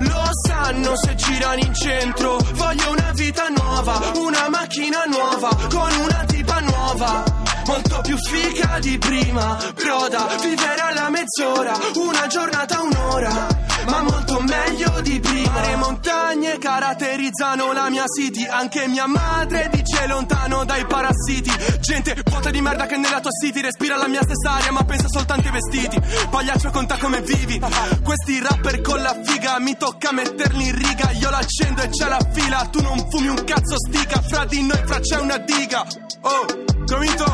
Lo 0.00 0.22
sanno 0.46 0.96
se 0.96 1.14
girano 1.14 1.60
in 1.60 1.74
centro. 1.74 2.38
Voglio 2.54 2.90
una 2.90 3.12
vita 3.14 3.48
nuova, 3.48 4.12
una 4.16 4.48
macchina 4.48 5.04
nuova, 5.06 5.48
con 5.68 5.92
una 6.00 6.24
tipa 6.26 6.60
nuova. 6.60 7.24
Molto 7.66 8.00
più 8.00 8.16
figa 8.16 8.78
di 8.80 8.96
prima, 8.98 9.58
broda, 9.74 10.26
vivere 10.40 10.80
alla 10.80 11.10
mezz'ora, 11.10 11.78
una 11.96 12.26
giornata, 12.26 12.80
un'ora, 12.80 13.46
ma 13.86 14.02
molto 14.02 14.40
meglio 14.40 15.00
di 15.02 15.20
prima. 15.20 15.60
Le 15.60 15.76
montagne 15.76 16.58
caratterizzano 16.58 17.72
la 17.72 17.90
mia 17.90 18.04
city, 18.06 18.46
anche 18.46 18.86
mia 18.86 19.06
madre 19.06 19.68
dice 19.70 19.87
lontano 20.06 20.64
dai 20.64 20.86
parassiti. 20.86 21.50
Gente 21.80 22.22
vuota 22.24 22.50
di 22.50 22.60
merda 22.60 22.86
che 22.86 22.96
nella 22.96 23.20
tua 23.20 23.30
city 23.30 23.60
respira 23.60 23.96
la 23.96 24.08
mia 24.08 24.22
stessa 24.22 24.52
aria, 24.52 24.72
ma 24.72 24.84
pensa 24.84 25.06
soltanto 25.08 25.48
ai 25.48 25.52
vestiti. 25.52 26.00
Pagliaccio 26.30 26.70
conta 26.70 26.96
come 26.98 27.20
vivi. 27.22 27.60
Questi 28.02 28.40
rapper 28.40 28.80
con 28.80 29.00
la 29.02 29.16
figa 29.24 29.58
mi 29.58 29.76
tocca 29.76 30.12
metterli 30.12 30.68
in 30.68 30.74
riga. 30.76 31.10
Io 31.12 31.30
l'accendo 31.30 31.82
e 31.82 31.88
c'è 31.88 32.08
la 32.08 32.20
fila, 32.32 32.68
tu 32.70 32.80
non 32.82 33.08
fumi 33.10 33.28
un 33.28 33.42
cazzo 33.44 33.76
stica. 33.88 34.20
Fra 34.20 34.44
di 34.44 34.62
noi, 34.62 34.82
fra 34.84 35.00
c'è 35.00 35.18
una 35.18 35.38
diga. 35.38 35.84
Oh, 36.20 36.46
convinto? 36.86 37.24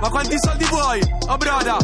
Ma 0.00 0.08
quanti 0.08 0.36
soldi 0.38 0.64
vuoi? 0.66 1.00
Oh, 1.26 1.36
broda, 1.36 1.76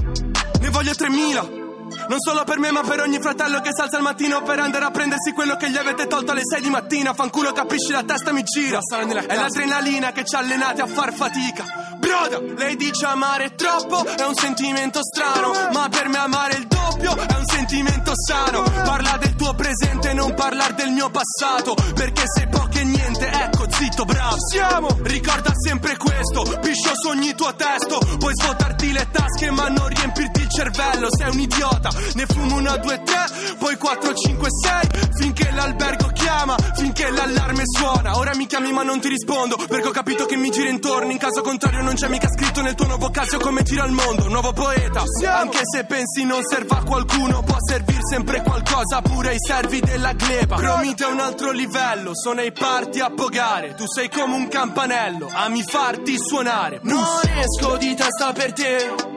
ne 0.61 0.71
voglio 0.71 0.95
3000. 0.95 1.64
Non 2.07 2.19
solo 2.21 2.45
per 2.45 2.59
me 2.59 2.71
ma 2.71 2.83
per 2.83 3.01
ogni 3.01 3.19
fratello 3.19 3.61
che 3.61 3.71
si 3.73 3.81
alza 3.81 3.97
al 3.97 4.03
mattino 4.03 4.43
per 4.43 4.59
andare 4.59 4.85
a 4.85 4.91
prendersi 4.91 5.33
quello 5.33 5.57
che 5.57 5.71
gli 5.71 5.77
avete 5.77 6.07
tolto 6.07 6.33
alle 6.33 6.43
6 6.45 6.61
di 6.61 6.69
mattina. 6.69 7.15
Fanculo 7.15 7.53
capisci 7.53 7.93
la 7.93 8.03
testa 8.03 8.33
mi 8.33 8.43
gira. 8.43 8.79
È 8.79 9.35
l'adrenalina 9.35 10.13
che 10.13 10.25
ci 10.25 10.35
ha 10.35 10.41
allenati 10.41 10.81
a 10.83 10.87
far 10.87 11.15
fatica. 11.15 11.65
Broda, 11.97 12.41
lei 12.57 12.77
dice 12.77 13.07
amare 13.07 13.55
troppo 13.55 14.05
È 14.05 14.25
un 14.27 14.35
sentimento 14.35 15.01
strano. 15.03 15.53
Ma 15.73 15.89
per 15.89 16.09
me 16.09 16.19
amare 16.19 16.57
il 16.57 16.67
doppio 16.67 17.17
È 17.17 17.37
un 17.37 17.47
sentimento 17.47 18.13
sano. 18.15 18.63
Parla 18.63 19.17
del 19.19 19.35
tuo 19.35 19.55
presente 19.55 20.13
non 20.13 20.35
parlar 20.35 20.75
del 20.75 20.91
mio 20.91 21.11
passato. 21.11 21.75
Perché 21.95 22.23
sei 22.27 22.49
poco 22.49 22.77
e 22.77 22.85
niente 22.85 23.31
Ecco 23.31 23.65
zitto 23.71 24.05
bravo. 24.05 24.37
Siamo! 24.51 24.89
Ricorda 25.03 25.53
sempre 25.55 25.97
questo 25.97 26.43
Piscio 26.61 26.93
su 26.95 27.09
ogni 27.09 27.35
tuo 27.35 27.55
testo. 27.55 27.99
Puoi 28.19 28.35
svuotarti 28.35 28.93
le 28.93 29.09
tasche 29.11 29.51
ma 29.51 29.69
non 29.69 29.89
riempirti 29.89 30.34
cervello 30.55 31.09
Sei 31.11 31.31
un 31.31 31.41
idiota. 31.41 31.91
Ne 32.15 32.27
fumo 32.27 32.57
una, 32.57 32.77
due, 32.77 33.03
tre 33.03 33.27
Poi 33.59 33.77
quattro, 33.77 34.15
cinque, 34.15 34.49
sei. 34.51 34.89
Finché 35.19 35.51
l'albergo 35.51 36.09
chiama 36.09 36.57
Finché 36.77 37.11
l'allarme 37.11 37.65
suona. 37.67 38.17
Ora 38.17 38.35
mi 38.37 38.47
chiami 38.47 38.73
ma 38.73 38.83
non 38.83 39.01
ti 39.01 39.09
rispondo 39.09 39.57
Perché 39.57 39.89
ho 39.89 39.91
capito 39.91 40.27
che 40.27 40.37
mi 40.37 40.51
gira 40.51 40.69
intorno. 40.69 41.11
In 41.11 41.19
caso 41.19 41.43
contrario 41.43 41.83
non 41.83 41.95
c'è 41.95 42.09
mica 42.09 42.29
scritto 42.29 42.63
nel 42.63 42.75
tuo 42.75 42.87
nuovo 42.87 43.11
Casio 43.11 43.39
come 43.39 43.63
gira 43.63 43.85
il 43.85 43.93
mondo. 43.93 44.29
Nuovo 44.29 44.53
poeta 44.53 45.03
Anche 45.27 45.61
se 45.63 45.85
pensi 45.85 46.25
non 46.25 46.43
serva 46.45 46.79
a 46.79 46.85
qualcuno 46.85 47.43
Può 47.43 47.57
servir 47.59 47.99
sempre 48.09 48.43
qualcosa 48.43 49.03
Pure 49.03 49.31
ai 49.31 49.39
servi 49.39 49.81
della 49.81 50.13
gleba. 50.13 50.57
Cromite 50.57 51.05
è 51.05 51.11
un 51.11 51.21
altro 51.21 51.51
livello 51.51 52.13
Sono 52.15 52.41
ai 52.41 52.53
parti 52.53 53.01
a 53.01 53.11
pogare. 53.11 53.75
Tu 53.75 53.85
sei 53.87 54.09
come 54.09 54.35
un 54.35 54.49
campanello 54.49 55.29
Ami 55.33 55.63
farti 55.63 56.17
suonare. 56.19 56.81
Non 56.83 57.21
esco 57.25 57.77
di 57.77 57.95
testa 57.95 58.33
per 58.33 58.53
te 58.53 59.14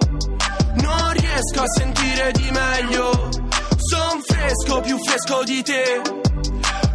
non 0.75 1.11
riesco 1.13 1.61
a 1.61 1.67
sentire 1.67 2.31
di 2.31 2.49
meglio. 2.51 3.29
Son 3.77 4.21
fresco, 4.21 4.81
più 4.81 4.97
fresco 5.03 5.43
di 5.43 5.63
te. 5.63 6.01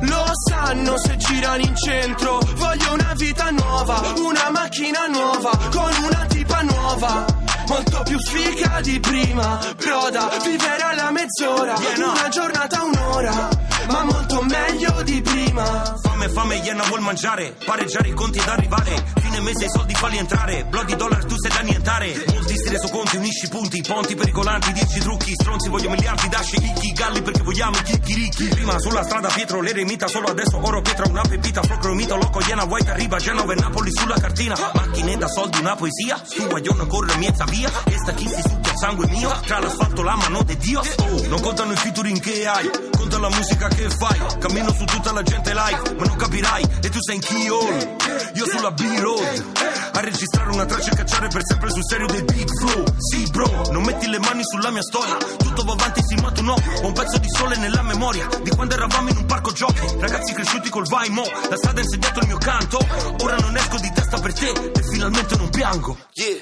Lo 0.01 0.25
sanno 0.49 0.99
se 0.99 1.17
girano 1.17 1.63
in 1.63 1.75
centro. 1.77 2.41
Voglio 2.57 2.93
una 2.93 3.13
vita 3.17 3.51
nuova, 3.51 4.13
una 4.17 4.51
macchina 4.51 5.07
nuova, 5.07 5.51
con 5.71 5.93
una 6.05 6.25
tipa 6.27 6.63
nuova. 6.63 7.25
Molto 7.69 8.03
più 8.05 8.19
figa 8.19 8.81
di 8.83 8.99
prima, 9.01 9.59
broda, 9.77 10.29
vivere 10.45 10.83
alla 10.83 11.11
mezz'ora, 11.11 11.75
una 11.97 12.29
giornata, 12.29 12.83
un'ora, 12.83 13.49
ma 13.89 14.05
molto 14.05 14.43
meglio 14.43 15.03
di 15.03 15.21
prima. 15.23 15.99
Fame, 16.01 16.29
fame, 16.29 16.57
iena 16.57 16.83
vuol 16.85 17.01
mangiare, 17.01 17.57
pareggiare 17.65 18.09
i 18.09 18.13
conti 18.13 18.39
ed 18.39 18.49
arrivare. 18.49 19.05
Fine 19.21 19.41
mese 19.41 19.65
i 19.65 19.69
soldi 19.69 19.95
falli 19.95 20.19
entrare, 20.19 20.65
bloghi 20.65 20.97
dollar 20.97 21.25
tu 21.25 21.35
sei 21.39 21.51
da 21.53 21.61
nientare. 21.61 22.25
Molti 22.29 22.57
stile 22.57 22.79
su 22.79 22.89
conti, 22.91 23.17
unisci 23.17 23.49
punti, 23.49 23.83
ponti 23.83 24.15
pericolanti, 24.15 24.73
dieci 24.73 25.01
trucchi, 25.01 25.35
stronzi 25.35 25.69
voglio 25.69 25.91
miliardi, 25.91 26.29
dasci 26.29 26.59
ricchi, 26.59 26.93
galli 26.93 27.23
perché 27.23 27.43
vogliamo 27.43 27.77
i 27.77 27.83
chicchi 27.83 28.15
ricchi. 28.15 28.49
Prima 28.49 28.79
sulla 28.79 29.03
strada 29.03 29.29
Pietro 29.29 29.61
le 29.61 29.73
remita, 29.73 30.07
solo 30.07 30.29
adesso 30.29 30.59
oro 30.63 30.81
pietra, 30.83 31.07
una 31.09 31.23
pepita, 31.23 31.61
procromito, 31.61 32.17
loco, 32.17 32.41
iena, 32.47 32.65
white 32.65 32.91
arriva, 32.91 33.19
Genova 33.19 33.53
e 33.53 33.57
Napoli 33.57 33.91
sulla 33.93 34.19
cartina. 34.19 34.57
Macchine 34.75 35.17
da 35.17 35.29
soldi, 35.29 35.59
una 35.59 35.77
poesia, 35.77 36.21
su 36.25 36.47
guaglione 36.47 36.87
corre 36.87 37.17
miezza 37.17 37.45
via, 37.45 37.71
e 37.85 37.97
sta 37.97 38.13
chi 38.13 38.29
si 38.29 38.41
succhia 38.41 38.77
sangue 38.77 39.07
mio, 39.09 39.31
tra 39.47 39.59
l'asfalto 39.59 40.03
la 40.03 40.17
mano 40.17 40.43
di 40.43 40.57
Dio. 40.57 40.81
Oh, 40.81 41.27
non 41.29 41.41
contano 41.41 41.73
i 41.73 41.77
featuring 41.77 42.21
che 42.21 42.47
hai, 42.47 42.71
conta 43.03 43.19
la 43.19 43.31
musica 43.31 43.67
che 43.67 43.91
fai, 43.91 44.17
cammino 44.39 44.73
su 44.73 44.85
tutta 44.85 45.11
la 45.11 45.23
gente 45.23 45.53
live, 45.53 45.95
ma 45.99 46.05
non 46.05 46.17
capirai, 46.17 46.63
e 46.83 46.89
tu 46.89 46.99
sei 47.01 47.17
in 47.17 47.21
keyhole, 47.21 47.97
io 48.35 48.47
sulla 48.47 48.71
B-road, 48.71 49.45
a 49.93 50.01
registrare 50.01 50.51
una 50.51 50.65
traccia 50.65 50.93
e 50.93 50.95
cacciare 50.95 51.27
per 51.27 51.43
sempre 51.45 51.71
sul 51.71 51.83
serio 51.85 52.07
dei 52.07 52.23
big 52.23 52.49
flow. 52.61 52.85
Sì 52.99 53.29
bro, 53.31 53.71
non 53.73 53.83
metti 53.83 54.07
le 54.09 54.21
mani 54.21 54.43
sulla 54.45 54.71
mia 54.71 54.83
storia, 54.83 55.17
tutto 55.17 55.65
va 55.65 55.73
avanti 55.73 56.01
sì 56.07 56.15
ma 56.21 56.31
tu 56.31 56.43
no, 56.43 56.55
ho 56.55 56.87
un 56.87 56.93
pezzo 56.93 57.19
di 57.19 57.29
sole 57.29 57.57
nella 57.57 57.83
memoria, 57.83 58.29
di 58.41 58.51
quando 58.51 58.75
eravamo 58.75 59.09
in 59.09 59.17
un 59.17 59.27
parco 59.27 59.51
giochi, 59.51 59.85
ragazzi 59.99 60.33
cresciuti 60.33 60.71
col 60.71 60.87
vai 60.87 61.09
mo, 61.09 61.25
la 61.51 61.57
strada 61.57 61.81
ha 61.81 61.83
insegnato 61.83 62.21
il 62.21 62.27
mio 62.29 62.39
canto, 62.39 62.79
ora 63.21 63.37
non 63.37 63.57
esco 63.57 63.79
di 63.79 63.91
testa 63.93 64.21
per 64.21 64.33
te, 64.33 64.49
e 64.49 64.83
finalmente 64.93 65.37
non 65.37 65.51
piango. 65.51 65.99
Yeah. 66.13 66.37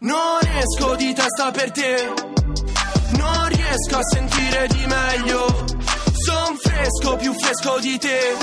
Non 0.00 0.40
esco 0.42 0.94
di 0.96 1.14
testa 1.14 1.50
per 1.52 1.70
te, 1.70 2.12
non 3.16 3.48
riesco 3.48 3.96
a 3.96 4.02
sentire 4.02 4.66
di 4.68 4.86
meglio. 4.86 5.84
Son 6.46 6.56
fresco, 6.58 7.16
più 7.16 7.34
fresco 7.34 7.80
di 7.80 7.98
te. 7.98 8.36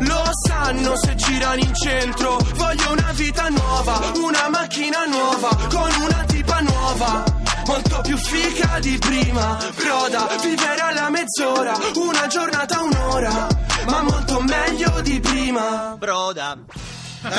Lo 0.00 0.22
sanno 0.48 0.96
se 0.96 1.14
girano 1.14 1.60
in 1.60 1.72
centro. 1.72 2.38
Voglio 2.56 2.90
una 2.90 3.12
vita 3.12 3.48
nuova, 3.50 4.10
una 4.16 4.48
macchina 4.48 5.04
nuova, 5.04 5.48
con 5.70 5.92
una 6.02 6.24
tipa 6.24 6.58
nuova. 6.58 7.22
Molto 7.66 8.00
più 8.00 8.16
fica 8.16 8.80
di 8.80 8.98
prima, 8.98 9.56
broda, 9.76 10.26
vivere 10.42 10.80
alla 10.80 11.08
mezz'ora, 11.08 11.78
una 11.94 12.26
giornata, 12.26 12.80
un'ora, 12.82 13.46
ma 13.86 14.02
molto 14.02 14.40
meglio 14.40 15.00
di 15.00 15.20
prima. 15.20 15.94
Broda. 15.96 16.58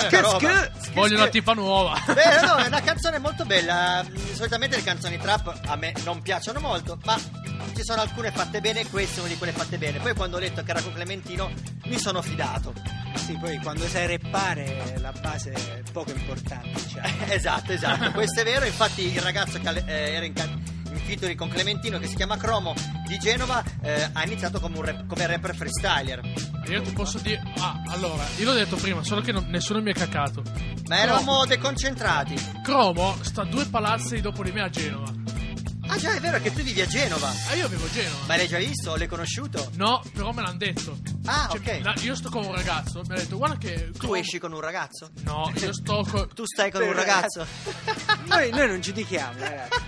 Che 0.10 0.24
sch- 0.24 0.94
Voglio 0.94 1.18
una 1.18 1.28
tipa 1.28 1.52
nuova. 1.52 2.02
Beh, 2.08 2.42
no, 2.46 2.56
è 2.56 2.68
una 2.68 2.82
canzone 2.82 3.20
molto 3.20 3.44
bella. 3.44 4.06
Solitamente 4.34 4.78
le 4.78 4.84
canzoni 4.84 5.18
trap 5.18 5.60
a 5.66 5.76
me 5.76 5.94
non 6.06 6.22
piacciono 6.22 6.62
molto, 6.62 6.98
ma 7.04 7.20
ci 7.74 7.84
sono 7.84 8.02
alcune 8.02 8.32
fatte 8.32 8.62
bene 8.62 8.82
e 8.82 8.88
questa 8.90 9.18
è 9.18 9.20
una 9.20 9.30
di 9.30 9.38
quelle 9.38 9.54
fatte 9.54 9.78
bene. 9.78 10.00
Poi 10.00 10.14
quando 10.14 10.38
ho 10.38 10.40
letto 10.40 10.64
che 10.64 10.72
era 10.72 10.82
con 10.82 10.94
Clementino 10.94 11.52
mi 11.86 11.98
sono 11.98 12.22
fidato. 12.22 12.74
Sì, 13.16 13.38
poi 13.38 13.58
quando 13.60 13.88
sai 13.88 14.08
reppare 14.08 14.96
la 15.00 15.12
base 15.20 15.52
è 15.52 15.82
poco 15.92 16.12
importante, 16.12 16.70
diciamo. 16.74 17.08
esatto, 17.32 17.72
esatto. 17.72 18.12
Questo 18.12 18.42
è 18.42 18.44
vero. 18.44 18.66
Infatti 18.66 19.14
il 19.14 19.22
ragazzo 19.22 19.60
che 19.60 19.70
eh, 19.86 20.14
era 20.14 20.26
in, 20.26 20.34
in 20.92 20.98
featuring 21.00 21.38
con 21.38 21.50
Clementino, 21.50 21.98
che 21.98 22.08
si 22.08 22.16
chiama 22.16 22.38
Cromo 22.38 22.74
di 23.08 23.18
Genova, 23.18 23.64
eh, 23.82 24.10
ha 24.12 24.24
iniziato 24.26 24.60
come, 24.60 24.78
un 24.78 24.84
rap- 24.86 25.06
come 25.08 25.26
rapper 25.26 25.56
freestyler. 25.56 26.22
Io 26.68 26.82
ti 26.82 26.92
posso 26.92 27.20
dire. 27.20 27.42
Ah, 27.60 27.82
allora, 27.88 28.24
io 28.38 28.46
l'ho 28.46 28.54
detto 28.54 28.76
prima, 28.76 29.04
solo 29.04 29.22
che 29.22 29.32
non- 29.32 29.46
nessuno 29.50 29.82
mi 29.82 29.92
ha 29.92 29.94
cacato. 29.94 30.44
Ma 30.88 31.00
eravamo 31.00 31.46
deconcentrati. 31.46 32.36
Cromo 32.64 33.18
sta 33.22 33.42
a 33.42 33.46
due 33.46 33.66
palazzi 33.66 34.22
dopo 34.22 34.44
di 34.44 34.52
me 34.52 34.62
a 34.62 34.70
Genova. 34.70 35.25
Ah 35.96 35.98
già, 35.98 36.14
è 36.14 36.20
vero 36.20 36.40
che 36.42 36.52
tu 36.54 36.62
vivi 36.62 36.82
a 36.82 36.86
Genova. 36.88 37.32
Ah, 37.50 37.56
io 37.56 37.70
vivo 37.70 37.86
a 37.86 37.90
Genova. 37.90 38.26
Ma 38.28 38.36
l'hai 38.36 38.48
già 38.50 38.58
visto? 38.58 38.96
L'hai 38.98 39.08
conosciuto? 39.08 39.70
No, 39.76 40.04
però 40.14 40.32
me 40.34 40.42
l'hanno 40.42 40.58
detto. 40.58 40.98
Ah, 41.26 41.48
Cioè, 41.50 41.78
ok. 41.78 41.84
la- 41.84 41.94
io 42.02 42.16
sto 42.16 42.30
con 42.30 42.44
un 42.44 42.54
ragazzo, 42.54 43.02
mi 43.08 43.14
ha 43.14 43.18
detto, 43.18 43.38
guarda 43.38 43.58
che. 43.58 43.92
Tu 43.92 43.98
Cromo- 44.00 44.16
esci 44.16 44.38
con 44.38 44.52
un 44.52 44.60
ragazzo? 44.60 45.10
No, 45.24 45.50
io 45.56 45.74
sto 45.74 46.06
con. 46.10 46.28
Tu 46.36 46.44
stai 46.46 46.70
con 46.70 46.82
un 46.82 46.92
ragazzo? 46.94 47.46
Noi, 48.26 48.50
noi 48.52 48.68
non 48.68 48.82
giudichiamo, 48.82 49.40
ragazzi. 49.40 49.80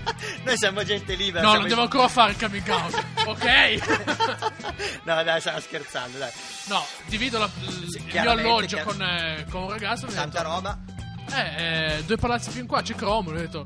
Noi 0.43 0.57
siamo 0.57 0.83
gente 0.85 1.15
libera. 1.15 1.45
No, 1.45 1.55
non 1.55 1.67
devo 1.67 1.81
ancora 1.81 2.07
fare 2.07 2.31
il 2.31 2.37
coming 2.39 2.67
out, 2.69 3.03
ok? 3.25 5.01
no, 5.03 5.23
dai, 5.23 5.41
stavo 5.41 5.59
scherzando, 5.59 6.17
dai. 6.19 6.31
No, 6.67 6.85
divido 7.07 7.37
la- 7.39 7.49
il 7.59 7.89
mio 7.91 8.03
chiaramente, 8.07 8.49
alloggio 8.49 8.75
chiar- 8.77 8.85
con, 8.85 9.01
eh, 9.01 9.45
con 9.49 9.63
un 9.63 9.69
ragazzo. 9.71 10.05
Mi 10.07 10.13
ha 10.13 10.15
Tanta 10.15 10.39
detto, 10.39 10.51
roba. 10.53 10.77
eh, 11.33 11.95
eh, 11.97 12.03
due 12.05 12.17
palazzi 12.17 12.49
più 12.51 12.61
in 12.61 12.67
qua 12.67 12.81
c'è 12.81 12.95
Cromo. 12.95 13.31
Ho 13.31 13.33
detto, 13.33 13.65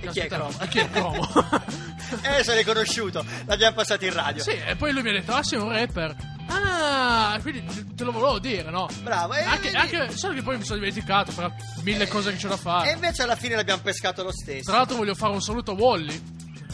E 0.00 0.08
chi 0.08 0.20
è 0.20 0.26
"Caspita, 0.26 0.36
Cromo? 0.36 0.60
e 0.60 0.68
chi 0.68 0.78
è 0.78 0.90
Cromo? 0.90 1.28
Eh, 2.22 2.28
adesso 2.28 2.54
l'hai 2.54 2.64
conosciuto. 2.64 3.22
L'abbiamo 3.44 3.74
passato 3.74 4.02
in 4.06 4.14
radio. 4.14 4.42
sì, 4.42 4.52
e 4.52 4.76
poi 4.76 4.92
lui 4.92 5.02
mi 5.02 5.10
ha 5.10 5.12
detto, 5.12 5.34
ah, 5.34 5.42
sei 5.42 5.58
un 5.58 5.68
rapper. 5.70 6.16
Ah, 6.48 7.38
quindi 7.42 7.94
te 7.94 8.02
lo 8.04 8.12
volevo 8.12 8.38
dire, 8.38 8.70
no? 8.70 8.88
Bravo. 9.02 9.34
E, 9.34 9.42
Anche, 9.42 9.70
anche- 9.72 10.16
solo 10.16 10.32
che 10.32 10.42
poi 10.42 10.56
mi 10.56 10.64
sono 10.64 10.78
dimenticato 10.78 11.32
tra 11.32 11.54
mille 11.82 12.08
cose 12.08 12.30
che 12.30 12.38
c'è 12.38 12.48
da 12.48 12.54
e 12.54 12.58
fare. 12.58 12.90
invece 12.92 13.22
alla 13.24 13.36
fine 13.36 13.56
l'abbiamo 13.56 13.82
pescato 13.82 14.22
lo 14.22 14.32
stesso. 14.32 14.62
Tra 14.70 14.78
l'altro 14.78 14.96
voglio 14.96 15.14
fare 15.14 15.32
un 15.34 15.42
saluto 15.42 15.72
a 15.72 15.74
Wally. 15.74 16.22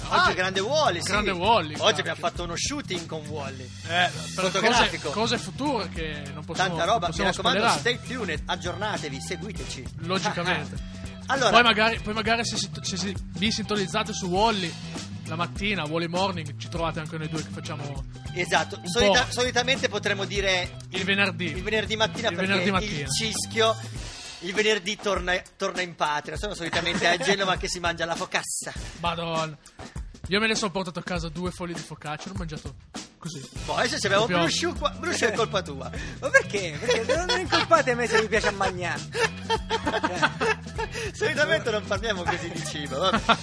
Ah, 0.09 0.25
Oggi- 0.27 0.35
grande 0.35 0.61
Wally, 0.61 1.03
sì. 1.03 1.11
Grande 1.11 1.31
Wally, 1.33 1.75
Oggi 1.79 1.99
abbiamo 2.01 2.19
fatto 2.21 2.43
uno 2.45 2.55
shooting 2.57 3.07
con 3.07 3.27
Wally. 3.27 3.63
Eh, 3.65 3.69
per 3.89 4.11
cose, 4.37 4.51
Fotografico. 4.51 5.11
cose 5.11 5.39
future 5.39 5.89
che 5.89 6.23
non 6.33 6.45
possiamo, 6.45 6.77
Tanta 6.77 6.85
roba, 6.93 7.09
non 7.09 7.17
mi 7.19 7.25
raccomando, 7.25 7.59
spoilerare. 7.59 7.79
stay 7.81 7.99
tuned, 8.07 8.43
aggiornatevi, 8.47 9.21
seguiteci. 9.21 9.85
Logicamente. 10.03 10.93
allora, 11.27 11.51
Poi 11.51 11.63
magari, 11.63 12.01
poi 12.01 12.15
magari 12.15 12.45
se, 12.45 12.57
se 12.83 12.97
si- 12.97 13.15
vi 13.39 13.51
sintonizzate 13.51 14.13
su 14.13 14.27
Wally 14.27 14.73
la 15.27 15.37
mattina, 15.37 15.85
Wally 15.85 16.07
Morning, 16.07 16.57
ci 16.59 16.69
trovate 16.69 17.01
anche 17.01 17.17
noi 17.17 17.29
due 17.29 17.43
che 17.43 17.49
facciamo 17.51 18.05
esatto, 18.35 18.81
solita- 18.85 19.31
solitamente 19.31 19.89
potremmo 19.89 20.25
dire 20.27 20.77
il 20.91 21.05
venerdì. 21.05 21.47
il 21.47 21.63
venerdì 21.63 21.97
mattina 21.97 22.29
Il 22.29 22.35
perché 22.37 22.51
venerdì 22.51 22.69
il 22.69 22.73
mattina. 22.75 23.09
cischio 23.09 23.75
il 24.41 24.53
venerdì 24.53 24.97
torna, 24.97 25.41
torna 25.57 25.81
in 25.81 25.95
patria. 25.95 26.37
Sono 26.37 26.53
solitamente 26.55 27.07
a 27.07 27.17
Genova 27.17 27.57
che 27.57 27.67
si 27.69 27.81
mangia 27.81 28.05
la 28.05 28.15
focassa. 28.15 28.73
Madonna. 29.01 29.57
Io 30.29 30.41
me 30.41 30.47
ne 30.47 30.55
sono 30.55 30.71
portato 30.71 30.99
a 30.99 31.03
casa 31.03 31.29
due 31.31 31.51
foglie 31.51 31.73
di 31.73 31.81
focaccia, 31.81 32.29
l'ho 32.29 32.35
mangiato 32.37 32.75
così. 33.25 33.43
Poi 33.65 33.89
se 33.89 33.95
abbiamo 33.97 34.17
Proprio- 34.27 34.39
Brusciu 34.41 34.75
qua, 34.77 34.91
Brusciu 34.91 35.27
è 35.29 35.33
colpa 35.33 35.63
tua. 35.63 35.91
Ma 36.21 36.29
perché? 36.29 36.77
Perché 36.79 37.17
non 37.17 37.41
incolpate 37.41 37.95
me 37.95 38.07
se 38.07 38.21
vi 38.21 38.29
piace 38.29 38.49
a 38.49 38.53
mangiare. 38.53 39.01
Solitamente 41.13 41.71
non 41.71 41.85
parliamo 41.87 42.23
così 42.23 42.51
di 42.51 42.65
cibo. 42.67 42.99
vabbè. 42.99 43.37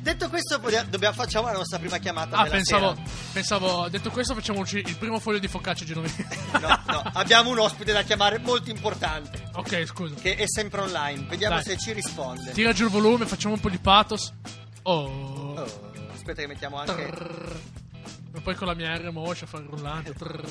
Detto 0.00 0.28
questo, 0.28 0.58
dobbiamo 0.88 1.14
facciamo 1.16 1.48
la 1.48 1.54
nostra 1.54 1.78
prima 1.80 1.98
chiamata 1.98 2.36
Ah, 2.36 2.44
pensavo, 2.46 2.94
sera. 2.94 3.08
pensavo, 3.32 3.88
detto 3.88 4.10
questo, 4.10 4.34
facciamoci 4.34 4.78
il 4.78 4.96
primo 4.98 5.18
foglio 5.18 5.40
di 5.40 5.48
focaccia 5.48 5.84
genovese. 5.84 6.24
No, 6.60 6.80
no, 6.86 7.02
abbiamo 7.14 7.50
un 7.50 7.58
ospite 7.58 7.92
da 7.92 8.02
chiamare 8.02 8.38
molto 8.38 8.70
importante 8.70 9.50
ok, 9.52 9.84
scusa. 9.84 10.14
che 10.14 10.36
è 10.36 10.44
sempre 10.46 10.80
online. 10.80 11.26
Vediamo 11.28 11.56
Dai. 11.56 11.64
se 11.64 11.76
ci 11.76 11.92
risponde. 11.92 12.52
Tira 12.52 12.72
giù 12.72 12.84
il 12.84 12.90
volume, 12.90 13.26
facciamo 13.26 13.54
un 13.54 13.60
po' 13.60 13.68
di 13.68 13.78
pathos. 13.78 14.32
Oh. 14.82 15.54
Oh, 15.56 15.90
aspetta 16.14 16.40
che 16.42 16.46
mettiamo 16.46 16.78
anche 16.78 16.94
Trrr. 17.10 17.56
E 18.36 18.40
poi 18.42 18.54
con 18.54 18.66
la 18.66 18.74
mia 18.74 18.94
R 18.94 19.10
motion 19.12 19.48
fa 19.48 19.56
il 19.56 19.64
rullante. 19.64 20.12
Trrr. 20.12 20.44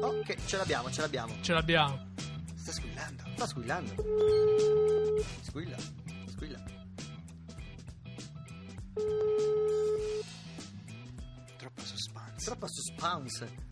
Ok, 0.00 0.46
ce 0.46 0.56
l'abbiamo, 0.56 0.90
ce 0.90 1.02
l'abbiamo. 1.02 1.34
Ce 1.42 1.52
l'abbiamo. 1.52 2.06
Sta 2.56 2.72
squillando. 2.72 3.22
Sta 3.34 3.46
squillando. 3.46 3.94
Squilla, 5.42 5.76
squilla. 6.26 6.58
Troppo 11.58 11.80
suspense. 11.82 12.44
Troppa 12.46 12.66
suspense. 12.66 13.66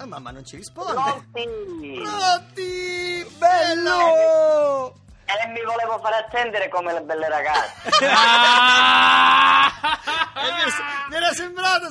Oh, 0.00 0.06
mamma 0.06 0.30
non 0.30 0.44
ci 0.44 0.54
risponde. 0.54 0.92
Pronti? 0.92 2.00
Pronti! 2.04 3.26
Bello! 3.36 4.94
E 5.24 5.48
mi 5.48 5.62
volevo 5.64 5.98
fare 5.98 6.18
attendere 6.18 6.68
come 6.68 6.92
le 6.92 7.02
belle 7.02 7.28
ragazze. 7.28 7.90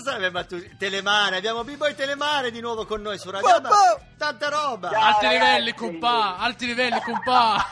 Sai, 0.03 0.31
ma 0.31 0.43
tu, 0.43 0.61
Telemare, 0.77 1.37
abbiamo 1.37 1.63
B-Boy 1.63 1.93
Telemare 1.95 2.51
di 2.51 2.59
nuovo 2.61 2.85
con 2.85 3.01
noi 3.01 3.17
su 3.17 3.29
Radio 3.29 3.59
boh. 3.61 3.69
Tanta 4.17 4.49
roba. 4.49 4.89
Ciao, 4.89 5.01
alti 5.01 5.25
ragazzi. 5.25 5.45
livelli, 5.45 5.73
compà. 5.73 6.37
Alti 6.37 6.65
livelli, 6.65 7.01
compà. 7.01 7.65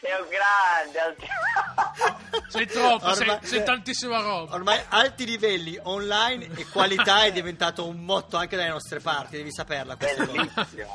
Sei 0.00 0.12
un 0.20 0.28
grande. 0.28 0.98
alti- 1.00 1.26
sei 2.48 2.66
troppo, 2.66 3.12
sei, 3.14 3.28
Ormai- 3.28 3.46
sei 3.46 3.64
tantissima 3.64 4.20
roba. 4.20 4.54
Ormai 4.54 4.80
alti 4.88 5.24
livelli 5.26 5.78
online 5.82 6.48
e 6.56 6.66
qualità 6.66 7.24
è 7.24 7.32
diventato 7.32 7.86
un 7.86 7.98
motto 8.04 8.36
anche 8.36 8.56
dalle 8.56 8.70
nostre 8.70 9.00
parti, 9.00 9.36
devi 9.36 9.52
saperla 9.52 9.96
questa 9.96 10.26
cosa. 10.26 10.66
Eh, 10.76 10.86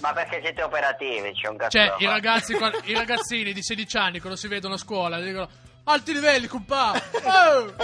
Ma 0.00 0.12
perché 0.12 0.40
siete 0.40 0.62
operativi? 0.62 1.32
C'è 1.32 1.48
un 1.48 1.56
cazzo 1.56 1.78
Cioè, 1.78 1.94
i 1.98 2.06
ragazzi, 2.06 2.56
i 2.84 2.94
ragazzini 2.94 3.52
di 3.52 3.62
16 3.62 3.96
anni 3.96 4.18
quando 4.20 4.38
si 4.38 4.48
vedono 4.48 4.74
a 4.74 4.78
scuola 4.78 5.20
dicono 5.20 5.48
alti 5.86 6.12
livelli, 6.12 6.46
compà. 6.46 6.92
Oh! 7.26 7.74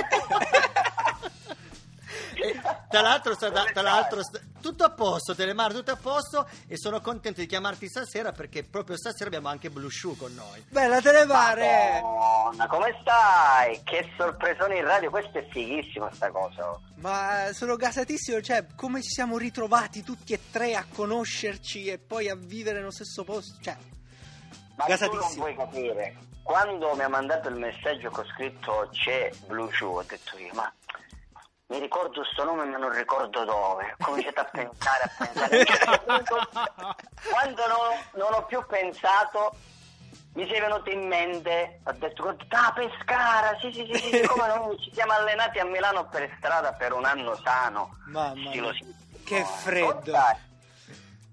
E, 2.34 2.60
tra 2.88 3.00
l'altro, 3.02 3.34
sta- 3.34 3.50
tra 3.50 3.82
l'altro 3.82 4.22
sta- 4.24 4.40
tutto 4.60 4.84
a 4.84 4.90
posto, 4.90 5.34
Telemar, 5.34 5.72
tutto 5.72 5.92
a 5.92 5.96
posto 5.96 6.48
e 6.66 6.76
sono 6.78 7.00
contento 7.00 7.40
di 7.40 7.46
chiamarti 7.46 7.86
stasera 7.88 8.32
perché 8.32 8.64
proprio 8.64 8.96
stasera 8.96 9.26
abbiamo 9.26 9.48
anche 9.48 9.70
Blue 9.70 9.90
Shoe 9.90 10.16
con 10.16 10.34
noi. 10.34 10.64
Bella 10.68 11.00
Telemare! 11.00 12.00
Madonna, 12.02 12.66
come 12.66 12.96
stai? 13.00 13.82
Che 13.84 14.12
sorpresone 14.16 14.78
in 14.78 14.84
radio, 14.84 15.10
questo 15.10 15.38
è 15.38 15.46
fighissimo 15.50 16.10
sta 16.12 16.30
cosa. 16.30 16.78
Ma 16.96 17.50
sono 17.52 17.76
gasatissimo, 17.76 18.40
cioè, 18.40 18.66
come 18.74 19.02
ci 19.02 19.10
siamo 19.10 19.36
ritrovati 19.36 20.02
tutti 20.02 20.32
e 20.32 20.40
tre 20.50 20.74
a 20.74 20.84
conoscerci 20.92 21.86
e 21.86 21.98
poi 21.98 22.28
a 22.28 22.34
vivere 22.34 22.78
nello 22.78 22.90
stesso 22.92 23.22
posto? 23.24 23.58
Cioè, 23.60 23.76
Ma 23.76 24.84
tu 24.84 24.88
non 24.88 24.88
gasatissimo. 24.88 25.42
puoi 25.44 25.54
capire. 25.56 26.16
Quando 26.42 26.94
mi 26.94 27.02
ha 27.02 27.09
mandato 27.09 27.48
il 27.48 27.57
messaggio 27.57 28.11
con 28.11 28.24
scritto 28.26 28.88
c'è 28.92 29.31
Blue 29.46 29.72
Shoe, 29.72 29.98
ho 29.98 30.02
detto 30.02 30.37
io, 30.38 30.52
ma 30.55 30.70
mi 31.68 31.78
ricordo 31.78 32.22
sto 32.24 32.44
nome 32.44 32.64
ma 32.64 32.76
non 32.76 32.92
ricordo 32.92 33.44
dove. 33.44 33.94
Ho 33.98 34.05
cominciato 34.05 34.40
a 34.40 34.44
pensare, 34.44 35.05
a 35.05 35.11
pensare. 35.24 35.64
Quando 37.31 37.62
non, 37.66 37.78
non 38.14 38.35
ho 38.35 38.44
più 38.44 38.62
pensato, 38.66 39.55
mi 40.35 40.46
sei 40.48 40.61
venuto 40.61 40.90
in 40.90 41.07
mente, 41.07 41.81
ho 41.85 41.92
detto, 41.92 42.37
ah 42.48 42.72
Pescara, 42.74 43.57
sì 43.61 43.72
sì 43.72 43.88
sì, 43.90 43.98
sì, 44.09 44.26
come 44.26 44.46
no, 44.48 44.74
ci 44.78 44.92
siamo 44.92 45.12
allenati 45.12 45.59
a 45.61 45.64
Milano 45.64 46.09
per 46.09 46.31
strada 46.38 46.72
per 46.72 46.92
un 46.92 47.05
anno 47.05 47.37
sano. 47.42 47.96
Mamma 48.09 48.50
mia. 48.50 48.72
Che 49.24 49.38
No, 49.38 49.44
freddo. 49.46 50.11
dai. 50.11 50.50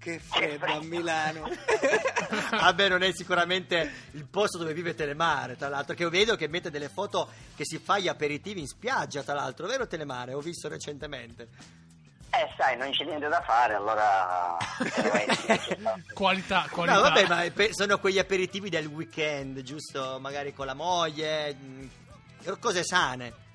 Che 0.00 0.18
freddo 0.18 0.64
a 0.64 0.82
Milano. 0.82 1.46
Vabbè, 2.50 2.88
non 2.88 3.02
è 3.02 3.12
sicuramente 3.12 3.92
il 4.12 4.24
posto 4.24 4.56
dove 4.56 4.72
vive 4.72 4.94
Telemare, 4.94 5.56
tra 5.56 5.68
l'altro, 5.68 5.94
che 5.94 6.04
io 6.04 6.08
vedo 6.08 6.36
che 6.36 6.48
mette 6.48 6.70
delle 6.70 6.88
foto 6.88 7.28
che 7.54 7.66
si 7.66 7.78
fa 7.78 7.98
gli 7.98 8.08
aperitivi 8.08 8.60
in 8.60 8.66
spiaggia, 8.66 9.22
tra 9.22 9.34
l'altro, 9.34 9.66
vero 9.66 9.86
Telemare? 9.86 10.32
Ho 10.32 10.40
visto 10.40 10.68
recentemente. 10.68 11.48
Eh 12.32 12.48
sai, 12.56 12.78
non 12.78 12.90
c'è 12.92 13.04
niente 13.04 13.28
da 13.28 13.42
fare, 13.42 13.74
allora... 13.74 14.56
Qualità, 16.14 16.66
qualità. 16.70 16.94
No, 16.94 17.00
vabbè, 17.02 17.26
ma 17.26 17.44
sono 17.72 17.98
quegli 17.98 18.18
aperitivi 18.18 18.70
del 18.70 18.86
weekend, 18.86 19.60
giusto? 19.62 20.18
Magari 20.18 20.54
con 20.54 20.64
la 20.64 20.74
moglie, 20.74 21.52
mh, 21.52 21.90
cose 22.58 22.84
sane. 22.84 23.48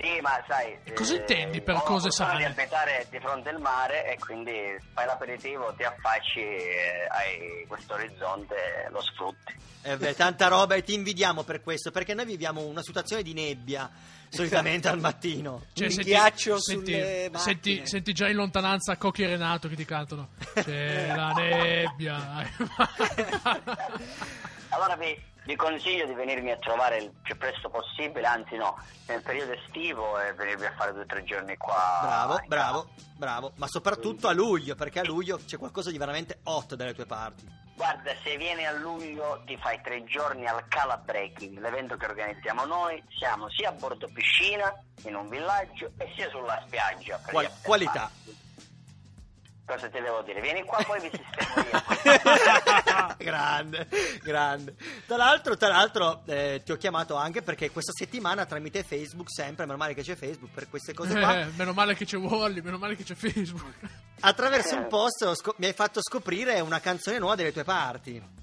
Sì, 0.00 0.20
ma 0.20 0.40
sai... 0.46 0.78
E 0.84 0.92
cosa 0.92 1.16
intendi 1.16 1.60
per 1.60 1.82
cose 1.82 2.12
sane? 2.12 2.38
di 2.38 2.44
abitare 2.44 3.08
di 3.10 3.18
fronte 3.18 3.48
al 3.48 3.60
mare 3.60 4.12
e 4.12 4.18
quindi 4.18 4.52
fai 4.94 5.06
l'aperitivo, 5.06 5.74
ti 5.76 5.82
affacci, 5.82 6.38
eh, 6.38 7.08
hai 7.10 7.66
questo 7.66 7.94
orizzonte, 7.94 8.88
lo 8.90 9.02
sfrutti. 9.02 9.54
Eh 9.82 9.96
beh, 9.96 10.14
tanta 10.14 10.46
roba 10.46 10.76
e 10.76 10.84
ti 10.84 10.94
invidiamo 10.94 11.42
per 11.42 11.62
questo, 11.62 11.90
perché 11.90 12.14
noi 12.14 12.26
viviamo 12.26 12.64
una 12.64 12.82
situazione 12.82 13.22
di 13.22 13.32
nebbia, 13.32 13.90
solitamente 14.28 14.86
al 14.88 15.00
mattino. 15.00 15.64
Cioè, 15.72 15.88
Un 15.88 15.96
ghiaccio 15.96 16.60
senti, 16.60 16.92
sulle 16.92 17.30
senti, 17.34 17.86
senti 17.86 18.12
già 18.12 18.28
in 18.28 18.36
lontananza 18.36 18.96
Cocchi 18.96 19.22
e 19.24 19.26
Renato 19.26 19.66
che 19.66 19.74
ti 19.74 19.84
cantano. 19.84 20.28
C'è 20.54 21.12
la 21.12 21.32
nebbia. 21.38 22.48
Allora 24.70 24.96
vi, 24.96 25.16
vi 25.48 25.56
consiglio 25.56 26.04
di 26.04 26.12
venirmi 26.12 26.50
a 26.50 26.58
trovare 26.58 26.98
il 26.98 27.10
più 27.22 27.34
presto 27.38 27.70
possibile, 27.70 28.26
anzi 28.26 28.56
no, 28.56 28.78
nel 29.06 29.22
periodo 29.22 29.52
estivo 29.52 30.20
e 30.20 30.34
venirvi 30.34 30.66
a 30.66 30.74
fare 30.76 30.92
due 30.92 31.04
o 31.04 31.06
tre 31.06 31.24
giorni 31.24 31.56
qua. 31.56 32.00
Bravo, 32.02 32.40
bravo, 32.46 32.88
bravo. 33.16 33.52
Ma 33.56 33.66
soprattutto 33.66 34.28
a 34.28 34.32
luglio, 34.32 34.74
perché 34.74 35.00
a 35.00 35.04
luglio 35.04 35.40
c'è 35.42 35.56
qualcosa 35.56 35.90
di 35.90 35.96
veramente 35.96 36.40
hot 36.42 36.74
dalle 36.74 36.92
tue 36.92 37.06
parti. 37.06 37.48
Guarda, 37.74 38.12
se 38.22 38.36
vieni 38.36 38.66
a 38.66 38.72
luglio 38.72 39.42
ti 39.46 39.56
fai 39.56 39.80
tre 39.80 40.04
giorni 40.04 40.46
al 40.46 40.68
Cala 40.68 40.98
Breaking, 40.98 41.58
l'evento 41.60 41.96
che 41.96 42.04
organizziamo 42.04 42.66
noi. 42.66 43.02
Siamo 43.16 43.48
sia 43.48 43.70
a 43.70 43.72
bordo 43.72 44.06
piscina, 44.12 44.70
in 45.04 45.14
un 45.14 45.30
villaggio, 45.30 45.92
e 45.96 46.12
sia 46.14 46.28
sulla 46.28 46.62
spiaggia. 46.66 47.18
Qual- 47.24 47.50
qualità. 47.62 48.10
party. 48.22 48.37
Cosa 49.68 49.88
ti 49.90 50.00
devo 50.00 50.22
dire? 50.22 50.40
Vieni 50.40 50.64
qua, 50.64 50.82
poi 50.82 50.98
vi 50.98 51.10
sistemo 51.10 51.66
io. 51.70 53.14
grande, 53.18 53.86
grande. 54.22 54.74
Tra 55.06 55.16
l'altro, 55.18 55.58
tra 55.58 55.68
l'altro 55.68 56.22
eh, 56.24 56.62
ti 56.64 56.72
ho 56.72 56.76
chiamato 56.76 57.16
anche 57.16 57.42
perché 57.42 57.70
questa 57.70 57.92
settimana 57.92 58.46
tramite 58.46 58.82
Facebook, 58.82 59.30
sempre, 59.30 59.66
meno 59.66 59.76
male 59.76 59.92
che 59.92 60.00
c'è 60.02 60.16
Facebook 60.16 60.52
per 60.54 60.70
queste 60.70 60.94
cose 60.94 61.12
qua, 61.20 61.40
Eh, 61.40 61.44
meno 61.56 61.74
male 61.74 61.94
che 61.94 62.06
c'è 62.06 62.16
Wally, 62.16 62.62
meno 62.62 62.78
male 62.78 62.96
che 62.96 63.04
c'è 63.04 63.14
Facebook. 63.14 63.74
attraverso 64.20 64.74
un 64.74 64.86
post 64.88 65.22
ho 65.24 65.34
scop- 65.34 65.58
mi 65.58 65.66
hai 65.66 65.74
fatto 65.74 66.00
scoprire 66.00 66.60
una 66.60 66.80
canzone 66.80 67.18
nuova 67.18 67.34
delle 67.34 67.52
tue 67.52 67.64
parti. 67.64 68.36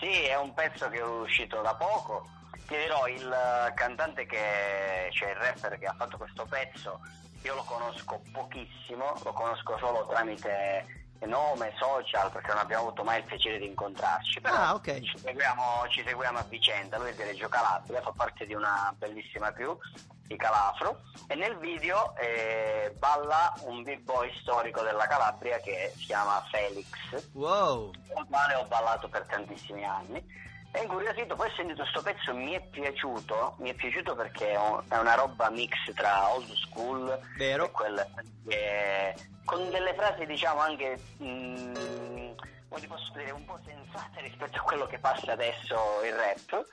Sì, 0.00 0.10
è 0.24 0.36
un 0.36 0.52
pezzo 0.54 0.88
che 0.88 0.98
è 0.98 1.04
uscito 1.04 1.62
da 1.62 1.74
poco. 1.76 2.28
Ti 2.66 2.76
dirò, 2.76 3.06
il 3.06 3.22
eh, 3.32 3.72
cantante 3.74 4.26
che, 4.26 5.08
cioè 5.12 5.30
il 5.30 5.36
rapper 5.36 5.78
che 5.78 5.86
ha 5.86 5.94
fatto 5.96 6.16
questo 6.16 6.44
pezzo, 6.46 6.98
io 7.46 7.54
lo 7.54 7.62
conosco 7.62 8.20
pochissimo, 8.32 9.12
lo 9.22 9.32
conosco 9.32 9.78
solo 9.78 10.04
tramite 10.08 11.04
nome, 11.26 11.72
social, 11.78 12.30
perché 12.30 12.48
non 12.48 12.58
abbiamo 12.58 12.86
avuto 12.86 13.02
mai 13.04 13.18
il 13.20 13.24
piacere 13.24 13.58
di 13.58 13.66
incontrarci. 13.66 14.40
Però 14.40 14.54
Ah, 14.54 14.74
ok. 14.74 15.00
ci, 15.00 15.16
seguiamo, 15.18 15.86
ci 15.88 16.02
seguiamo 16.06 16.38
a 16.38 16.42
vicenda. 16.42 16.98
Lui 16.98 17.10
è 17.10 17.14
di 17.14 17.22
Reggio 17.22 17.48
Calabria, 17.48 18.00
fa 18.02 18.12
parte 18.14 18.46
di 18.46 18.54
una 18.54 18.92
bellissima 18.98 19.52
crew 19.52 19.78
di 20.26 20.36
Calafro 20.36 21.02
e 21.28 21.36
nel 21.36 21.56
video 21.58 22.14
eh, 22.16 22.92
balla 22.98 23.54
un 23.60 23.82
b-boy 23.84 24.36
storico 24.40 24.82
della 24.82 25.06
Calabria 25.06 25.58
che 25.60 25.92
si 25.96 26.06
chiama 26.06 26.42
Felix 26.50 26.88
Wow. 27.32 27.92
con 28.12 28.22
il 28.24 28.28
quale 28.28 28.54
ho 28.56 28.64
ballato 28.66 29.08
per 29.08 29.24
tantissimi 29.26 29.84
anni. 29.84 30.44
E 30.76 30.82
incuriosito, 30.82 31.34
poi 31.36 31.48
ho 31.48 31.54
sentito 31.54 31.80
questo 31.82 32.02
pezzo 32.02 32.34
mi 32.34 32.52
è 32.52 32.60
piaciuto, 32.60 33.54
mi 33.60 33.70
è 33.70 33.74
piaciuto 33.74 34.14
perché 34.14 34.50
è 34.50 34.58
un- 34.58 34.82
è 34.88 34.98
una 34.98 35.14
roba 35.14 35.48
mix 35.48 35.72
tra 35.94 36.28
old 36.34 36.52
school 36.52 37.18
Vero. 37.38 37.64
e 37.64 37.70
quel 37.70 38.06
che- 38.46 39.14
con 39.46 39.70
delle 39.70 39.94
frasi 39.94 40.26
diciamo 40.26 40.60
anche 40.60 40.98
mm, 41.22 41.74
come 42.68 42.80
ti 42.80 42.86
posso 42.88 43.10
dire 43.14 43.30
un 43.30 43.44
po' 43.46 43.58
sensate 43.64 44.20
rispetto 44.20 44.58
a 44.58 44.62
quello 44.62 44.86
che 44.86 44.98
passa 44.98 45.32
adesso 45.32 46.02
il 46.04 46.12
rap. 46.14 46.66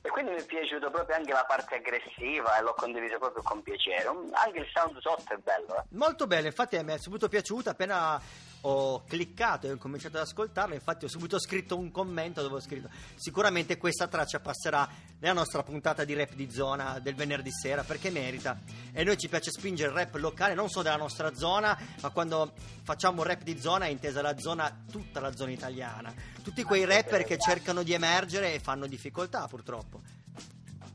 E 0.00 0.08
quindi 0.10 0.30
mi 0.30 0.38
è 0.38 0.44
piaciuto 0.44 0.90
proprio 0.90 1.16
anche 1.16 1.32
la 1.32 1.44
parte 1.44 1.74
aggressiva 1.74 2.56
e 2.56 2.62
l'ho 2.62 2.74
condiviso 2.74 3.18
proprio 3.18 3.42
con 3.42 3.60
piacere. 3.62 4.06
Anche 4.06 4.60
il 4.60 4.66
sound 4.72 4.96
sotto 5.00 5.34
è 5.34 5.36
bello, 5.38 5.76
eh. 5.76 5.82
Molto 5.90 6.28
bene, 6.28 6.46
infatti 6.46 6.80
mi 6.84 6.92
è 6.94 6.98
subito 6.98 7.28
piaciuta 7.28 7.70
appena 7.70 8.18
ho 8.62 9.04
cliccato 9.04 9.66
e 9.66 9.72
ho 9.72 9.76
cominciato 9.76 10.16
ad 10.16 10.24
ascoltarla, 10.24 10.74
infatti 10.74 11.04
ho 11.04 11.08
subito 11.08 11.38
scritto 11.38 11.76
un 11.76 11.90
commento 11.90 12.42
dove 12.42 12.56
ho 12.56 12.60
scritto 12.60 12.88
sicuramente 13.14 13.76
questa 13.76 14.08
traccia 14.08 14.40
passerà 14.40 14.88
nella 15.20 15.34
nostra 15.34 15.62
puntata 15.62 16.04
di 16.04 16.14
rap 16.14 16.34
di 16.34 16.50
zona 16.50 16.98
del 16.98 17.14
venerdì 17.14 17.50
sera 17.50 17.84
perché 17.84 18.10
merita? 18.10 18.58
E 18.92 19.04
noi 19.04 19.16
ci 19.16 19.28
piace 19.28 19.50
spingere 19.50 19.90
il 19.90 19.96
rap 19.96 20.14
locale 20.16 20.54
non 20.54 20.68
solo 20.68 20.84
della 20.84 20.96
nostra 20.96 21.34
zona 21.34 21.78
ma 22.00 22.10
quando 22.10 22.52
facciamo 22.82 23.22
rap 23.22 23.42
di 23.42 23.58
zona 23.60 23.86
è 23.86 23.88
intesa 23.88 24.22
la 24.22 24.38
zona, 24.38 24.84
tutta 24.90 25.20
la 25.20 25.34
zona 25.34 25.52
italiana. 25.52 26.12
Tutti 26.42 26.62
quei 26.62 26.84
rapper 26.84 27.24
che 27.24 27.38
cercano 27.38 27.82
di 27.82 27.92
emergere 27.92 28.54
e 28.54 28.60
fanno 28.60 28.86
difficoltà 28.86 29.46
purtroppo. 29.46 30.00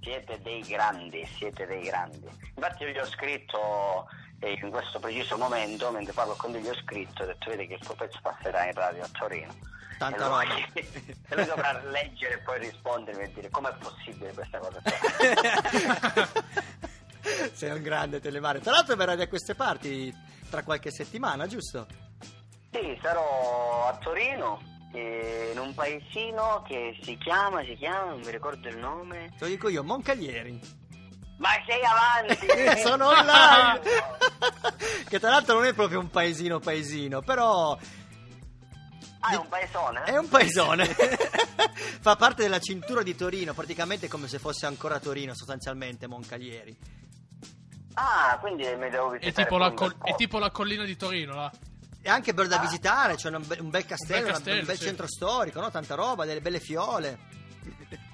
Siete 0.01 0.39
dei 0.41 0.61
grandi, 0.61 1.25
siete 1.37 1.65
dei 1.65 1.83
grandi. 1.83 2.27
Infatti 2.55 2.83
io 2.83 2.89
gli 2.89 2.97
ho 2.97 3.05
scritto 3.05 4.07
eh, 4.43 4.59
in 4.61 4.69
questo 4.69 4.99
preciso 4.99 5.37
momento, 5.37 5.89
mentre 5.91 6.13
parlo 6.13 6.35
con 6.35 6.51
lui, 6.51 6.61
gli 6.61 6.67
ho 6.67 6.75
scritto, 6.75 7.23
ho 7.23 7.25
detto 7.25 7.49
vedi 7.49 7.67
che 7.67 7.75
il 7.75 7.79
tuo 7.79 7.95
pezzo 7.95 8.19
passerà 8.21 8.65
in 8.65 8.73
radio 8.73 9.03
a 9.03 9.09
Torino. 9.11 9.55
Tanta 9.97 10.17
e 10.17 10.27
roba. 10.27 10.43
e 10.73 11.35
lui 11.35 11.45
dovrà 11.45 11.81
leggere 11.83 12.33
e 12.35 12.39
poi 12.39 12.59
rispondermi 12.59 13.23
e 13.23 13.31
dire 13.33 13.49
com'è 13.49 13.73
possibile 13.75 14.33
questa 14.33 14.57
cosa. 14.59 14.81
Sei 17.53 17.71
un 17.71 17.81
grande 17.81 18.19
telemare. 18.19 18.59
Tra 18.59 18.71
l'altro 18.73 18.95
verrai 18.95 19.15
da 19.15 19.27
queste 19.27 19.55
parti 19.55 20.13
tra 20.49 20.63
qualche 20.63 20.91
settimana, 20.91 21.47
giusto? 21.47 21.87
sì, 22.73 22.99
sarò 23.01 23.87
a 23.87 23.97
Torino, 23.97 24.59
in 24.91 25.57
un 25.57 25.73
paesino 25.73 26.63
che 26.67 26.97
si 27.01 27.17
chiama, 27.17 27.63
si 27.63 27.75
chiama, 27.75 28.11
non 28.11 28.19
mi 28.19 28.31
ricordo 28.31 28.67
il 28.67 28.77
nome. 28.77 29.29
Te 29.37 29.45
lo 29.45 29.47
dico 29.47 29.69
io, 29.69 29.83
Moncalieri. 29.83 30.81
Ma 31.37 31.49
sei 31.65 31.81
avanti! 31.83 32.47
Sono 32.81 33.07
online! 33.07 33.81
che 35.07 35.19
tra 35.19 35.29
l'altro 35.29 35.55
non 35.55 35.65
è 35.65 35.73
proprio 35.73 35.99
un 35.99 36.09
paesino 36.09 36.59
paesino, 36.59 37.21
però 37.21 37.77
Ah, 39.25 39.31
è 39.31 39.35
un 39.35 39.47
paesone? 39.47 40.03
è 40.03 40.17
un 40.17 40.27
paesone. 40.27 40.85
Fa 42.01 42.15
parte 42.17 42.41
della 42.43 42.59
cintura 42.59 43.03
di 43.03 43.15
Torino, 43.15 43.53
praticamente 43.53 44.09
come 44.09 44.27
se 44.27 44.37
fosse 44.37 44.65
ancora 44.65 44.99
Torino, 44.99 45.33
sostanzialmente 45.33 46.07
Moncalieri. 46.07 46.77
Ah, 47.93 48.37
quindi 48.41 48.63
mi 48.75 48.89
devo 48.89 49.13
È 49.13 49.19
visitare. 49.19 49.45
tipo, 49.47 49.57
la 49.57 49.67
un 49.67 49.75
col- 49.75 49.95
è 50.03 50.13
tipo 50.15 50.39
la 50.39 50.51
collina 50.51 50.83
di 50.83 50.97
Torino, 50.97 51.35
là. 51.35 51.49
È 52.01 52.09
anche 52.09 52.33
bello 52.33 52.49
da 52.49 52.57
visitare, 52.57 53.15
c'è 53.15 53.29
un, 53.29 53.41
be- 53.47 53.59
un 53.61 53.69
bel 53.69 53.85
castello, 53.85 54.17
Un 54.17 54.23
bel 54.23 54.31
una- 54.31 54.33
castello, 54.39 54.59
un 54.59 54.65
bel 54.65 54.77
sì. 54.77 54.83
centro 54.83 55.07
storico, 55.07 55.61
no? 55.61 55.71
tanta 55.71 55.95
roba, 55.95 56.25
delle 56.25 56.41
belle 56.41 56.59
fiole. 56.59 57.17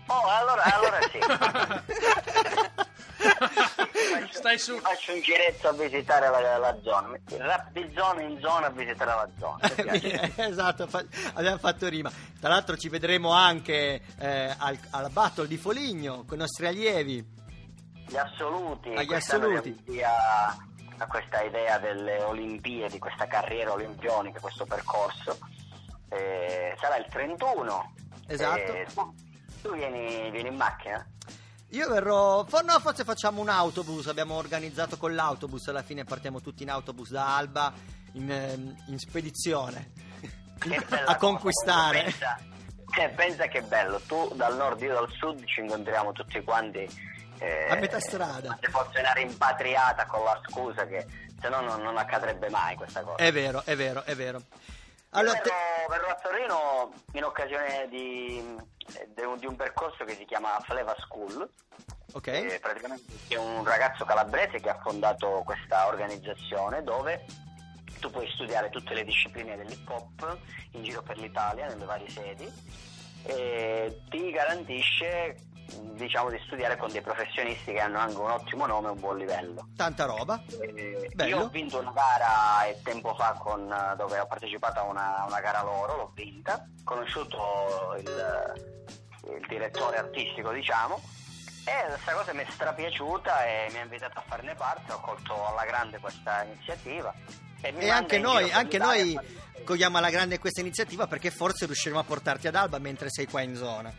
Oh, 0.05 0.27
allora, 0.27 0.61
allora 0.63 0.99
sì. 1.11 1.17
Stai 4.31 4.57
su. 4.57 4.77
Faccio 4.77 5.13
un 5.13 5.21
giretto 5.21 5.67
a 5.69 5.73
visitare 5.73 6.29
la, 6.29 6.57
la 6.57 6.77
zona. 6.81 7.19
Rap 7.37 7.71
di 7.71 7.91
zona 7.95 8.21
in 8.21 8.39
zona 8.39 8.67
a 8.67 8.69
visitare 8.69 9.11
la 9.11 9.29
zona. 9.37 9.69
Piace. 9.69 10.33
esatto, 10.47 10.87
fa- 10.87 11.03
abbiamo 11.33 11.57
fatto 11.57 11.87
rima. 11.87 12.11
Tra 12.39 12.49
l'altro 12.49 12.77
ci 12.77 12.89
vedremo 12.89 13.31
anche 13.31 14.01
eh, 14.17 14.55
al, 14.57 14.77
alla 14.91 15.09
Battle 15.09 15.47
di 15.47 15.57
Foligno 15.57 16.23
con 16.25 16.37
i 16.37 16.41
nostri 16.41 16.67
allievi. 16.67 17.37
Gli 18.07 18.17
assoluti. 18.17 18.93
Agli 18.93 19.07
quest'anno 19.07 19.45
assoluti. 19.45 19.83
Via, 19.85 20.11
a 20.97 21.07
questa 21.07 21.41
idea 21.41 21.77
delle 21.77 22.23
Olimpiadi, 22.23 22.97
questa 22.99 23.27
carriera 23.27 23.73
olimpionica, 23.73 24.39
questo 24.39 24.65
percorso. 24.65 25.37
Eh, 26.09 26.75
sarà 26.79 26.97
il 26.97 27.05
31. 27.09 27.93
Esatto. 28.27 28.59
Eh, 28.59 28.87
tu, 28.93 29.15
tu 29.61 29.73
vieni, 29.73 30.31
vieni 30.31 30.49
in 30.49 30.55
macchina? 30.55 31.05
Io 31.69 31.87
verrò. 31.89 32.45
no, 32.63 32.79
forse 32.79 33.03
facciamo 33.03 33.41
un 33.41 33.49
autobus. 33.49 34.07
Abbiamo 34.07 34.35
organizzato 34.35 34.97
con 34.97 35.13
l'autobus. 35.13 35.67
Alla 35.67 35.83
fine 35.83 36.03
partiamo 36.03 36.41
tutti 36.41 36.63
in 36.63 36.69
autobus 36.69 37.11
da 37.11 37.35
Alba 37.35 37.71
in, 38.13 38.31
ehm, 38.31 38.75
in 38.87 38.97
spedizione 38.99 39.91
a 41.05 41.15
conquistare. 41.17 42.03
Pensa, 42.03 42.37
eh, 42.99 43.09
pensa 43.09 43.47
che 43.47 43.61
bello, 43.61 43.99
tu 44.07 44.31
dal 44.35 44.55
nord, 44.55 44.81
io 44.81 44.93
dal 44.93 45.09
sud 45.11 45.43
ci 45.45 45.61
incontriamo 45.61 46.11
tutti 46.11 46.41
quanti. 46.43 46.87
eh, 47.37 47.67
A 47.69 47.75
metà 47.75 47.99
strada. 47.99 48.57
Se 48.59 48.69
fosse 48.69 48.99
una 48.99 49.11
rimpatriata 49.11 50.05
con 50.07 50.23
la 50.23 50.39
scusa 50.47 50.85
che 50.87 51.05
se 51.39 51.49
no 51.49 51.61
non, 51.61 51.81
non 51.81 51.97
accadrebbe 51.97 52.49
mai 52.49 52.75
questa 52.75 53.01
cosa. 53.01 53.17
È 53.17 53.31
vero, 53.31 53.61
è 53.63 53.75
vero, 53.75 54.03
è 54.03 54.15
vero. 54.15 54.41
Allora, 55.11 55.39
te- 55.39 55.49
verrò, 55.49 55.87
verrò 55.89 56.07
a 56.09 56.19
Torino 56.21 56.93
in 57.13 57.23
occasione 57.23 57.87
di, 57.89 58.55
di 59.15 59.21
un, 59.23 59.37
di 59.37 59.45
un 59.47 59.55
percorso 59.55 60.03
che 60.05 60.13
si 60.15 60.25
chiama 60.25 60.59
Fleva 60.61 60.95
School. 60.99 61.49
ok. 62.13 62.27
Eh, 62.27 62.59
praticamente 62.61 63.11
è 63.27 63.35
un 63.35 63.63
ragazzo 63.63 64.05
calabrese 64.05 64.59
che 64.59 64.69
ha 64.69 64.79
fondato 64.81 65.41
questa 65.45 65.87
organizzazione 65.87 66.83
dove 66.83 67.25
tu 67.99 68.09
puoi 68.11 68.29
studiare 68.33 68.69
tutte 68.69 68.93
le 68.93 69.03
discipline 69.03 69.57
dell'hip 69.57 69.89
hop 69.89 70.37
in 70.71 70.83
giro 70.83 71.01
per 71.01 71.17
l'Italia, 71.17 71.67
nelle 71.67 71.85
varie 71.85 72.09
sedi, 72.09 72.51
e 73.23 74.01
ti 74.09 74.31
garantisce 74.31 75.35
diciamo 75.93 76.29
di 76.29 76.39
studiare 76.45 76.77
con 76.77 76.91
dei 76.91 77.01
professionisti 77.01 77.73
che 77.73 77.79
hanno 77.79 77.99
anche 77.99 78.17
un 78.17 78.29
ottimo 78.31 78.65
nome 78.65 78.87
e 78.87 78.91
un 78.91 78.99
buon 78.99 79.17
livello. 79.17 79.69
Tanta 79.75 80.05
roba. 80.05 80.41
Eh. 80.59 81.27
Io 81.27 81.39
ho 81.39 81.47
vinto 81.49 81.79
una 81.79 81.91
gara 81.91 82.73
tempo 82.83 83.13
fa 83.15 83.33
con, 83.39 83.73
dove 83.97 84.19
ho 84.19 84.27
partecipato 84.27 84.79
a 84.79 84.83
una, 84.83 85.25
una 85.27 85.39
gara 85.39 85.63
loro, 85.63 85.95
l'ho 85.95 86.11
vinta, 86.13 86.53
ho 86.55 86.83
conosciuto 86.83 87.95
il, 87.97 88.53
il 89.35 89.45
direttore 89.47 89.97
artistico 89.97 90.51
diciamo 90.51 91.01
e 91.65 91.87
questa 91.87 92.13
cosa 92.13 92.33
mi 92.33 92.43
è 92.43 92.47
strapiaciuta 92.49 93.45
e 93.45 93.67
mi 93.71 93.77
ha 93.77 93.83
invitato 93.83 94.17
a 94.17 94.23
farne 94.25 94.55
parte, 94.55 94.91
ho 94.91 94.99
colto 95.01 95.47
alla 95.47 95.65
grande 95.65 95.99
questa 95.99 96.43
iniziativa. 96.43 97.13
E 97.61 97.71
manda 97.71 97.95
anche 97.95 98.17
noi, 98.17 98.49
anche 98.51 98.77
noi 98.77 99.19
cogliamo 99.63 99.97
alla 99.97 100.09
grande 100.09 100.39
questa 100.39 100.61
iniziativa 100.61 101.05
perché 101.05 101.29
forse 101.29 101.65
riusciremo 101.65 101.99
a 101.99 102.03
portarti 102.03 102.47
ad 102.47 102.55
Alba 102.55 102.79
mentre 102.79 103.09
sei 103.09 103.27
qua 103.27 103.41
in 103.41 103.55
zona. 103.55 103.93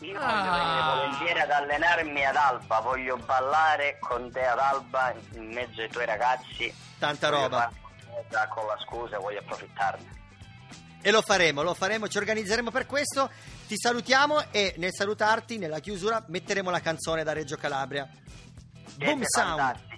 Io 0.00 0.18
Ah. 0.18 0.26
voglio 0.26 0.50
venire 0.50 0.82
volentieri 0.94 1.40
ad 1.40 1.50
allenarmi 1.50 2.24
ad 2.26 2.36
Alba, 2.36 2.80
voglio 2.80 3.16
ballare 3.18 3.98
con 4.00 4.30
te 4.30 4.44
ad 4.46 4.58
Alba 4.58 5.12
in 5.34 5.52
mezzo 5.52 5.80
ai 5.80 5.88
tuoi 5.88 6.06
ragazzi. 6.06 6.74
Tanta 6.98 7.30
Voglio 7.30 7.42
roba. 7.42 7.72
Con 8.48 8.66
la 8.66 8.78
scusa 8.84 9.18
voglio 9.18 9.40
approfittarne. 9.40 10.20
E 11.02 11.10
lo 11.10 11.20
faremo, 11.22 11.62
lo 11.62 11.74
faremo, 11.74 12.08
ci 12.08 12.18
organizzeremo 12.18 12.70
per 12.70 12.86
questo. 12.86 13.30
Ti 13.66 13.74
salutiamo 13.76 14.50
e 14.52 14.74
nel 14.78 14.92
salutarti, 14.92 15.58
nella 15.58 15.80
chiusura, 15.80 16.22
metteremo 16.28 16.70
la 16.70 16.80
canzone 16.80 17.24
da 17.24 17.32
Reggio 17.32 17.56
Calabria. 17.56 18.08
Boom 18.96 19.22
Siete 19.22 19.24
Sound. 19.26 19.58
fantastici. 19.60 19.90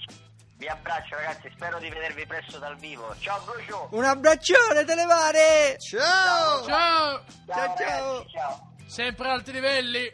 Vi 0.56 0.68
abbraccio 0.68 1.16
ragazzi, 1.16 1.50
spero 1.54 1.78
di 1.78 1.90
vedervi 1.90 2.24
presto 2.26 2.58
dal 2.58 2.76
vivo. 2.76 3.14
Ciao 3.18 3.40
Brucio! 3.42 3.88
Un 3.90 4.04
abbraccione, 4.04 4.84
Televare! 4.84 5.76
Ciao! 5.78 6.64
Ciao! 6.64 6.66
Ciao, 6.66 7.24
ciao. 7.46 7.56
ragazzi, 7.76 8.30
ciao! 8.30 8.73
Sempre 8.86 9.28
alti 9.28 9.52
livelli. 9.52 10.12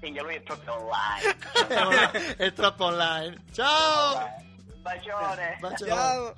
Minchia, 0.00 0.22
lui 0.22 0.34
è 0.36 0.40
proprio 0.42 0.74
online. 0.74 1.36
È, 1.68 1.80
una- 1.82 2.10
è 2.36 2.52
troppo 2.52 2.84
online. 2.84 3.36
Ciao! 3.52 4.28
Bacione! 4.82 5.56
Bacio. 5.60 5.86
Ciao! 5.86 6.34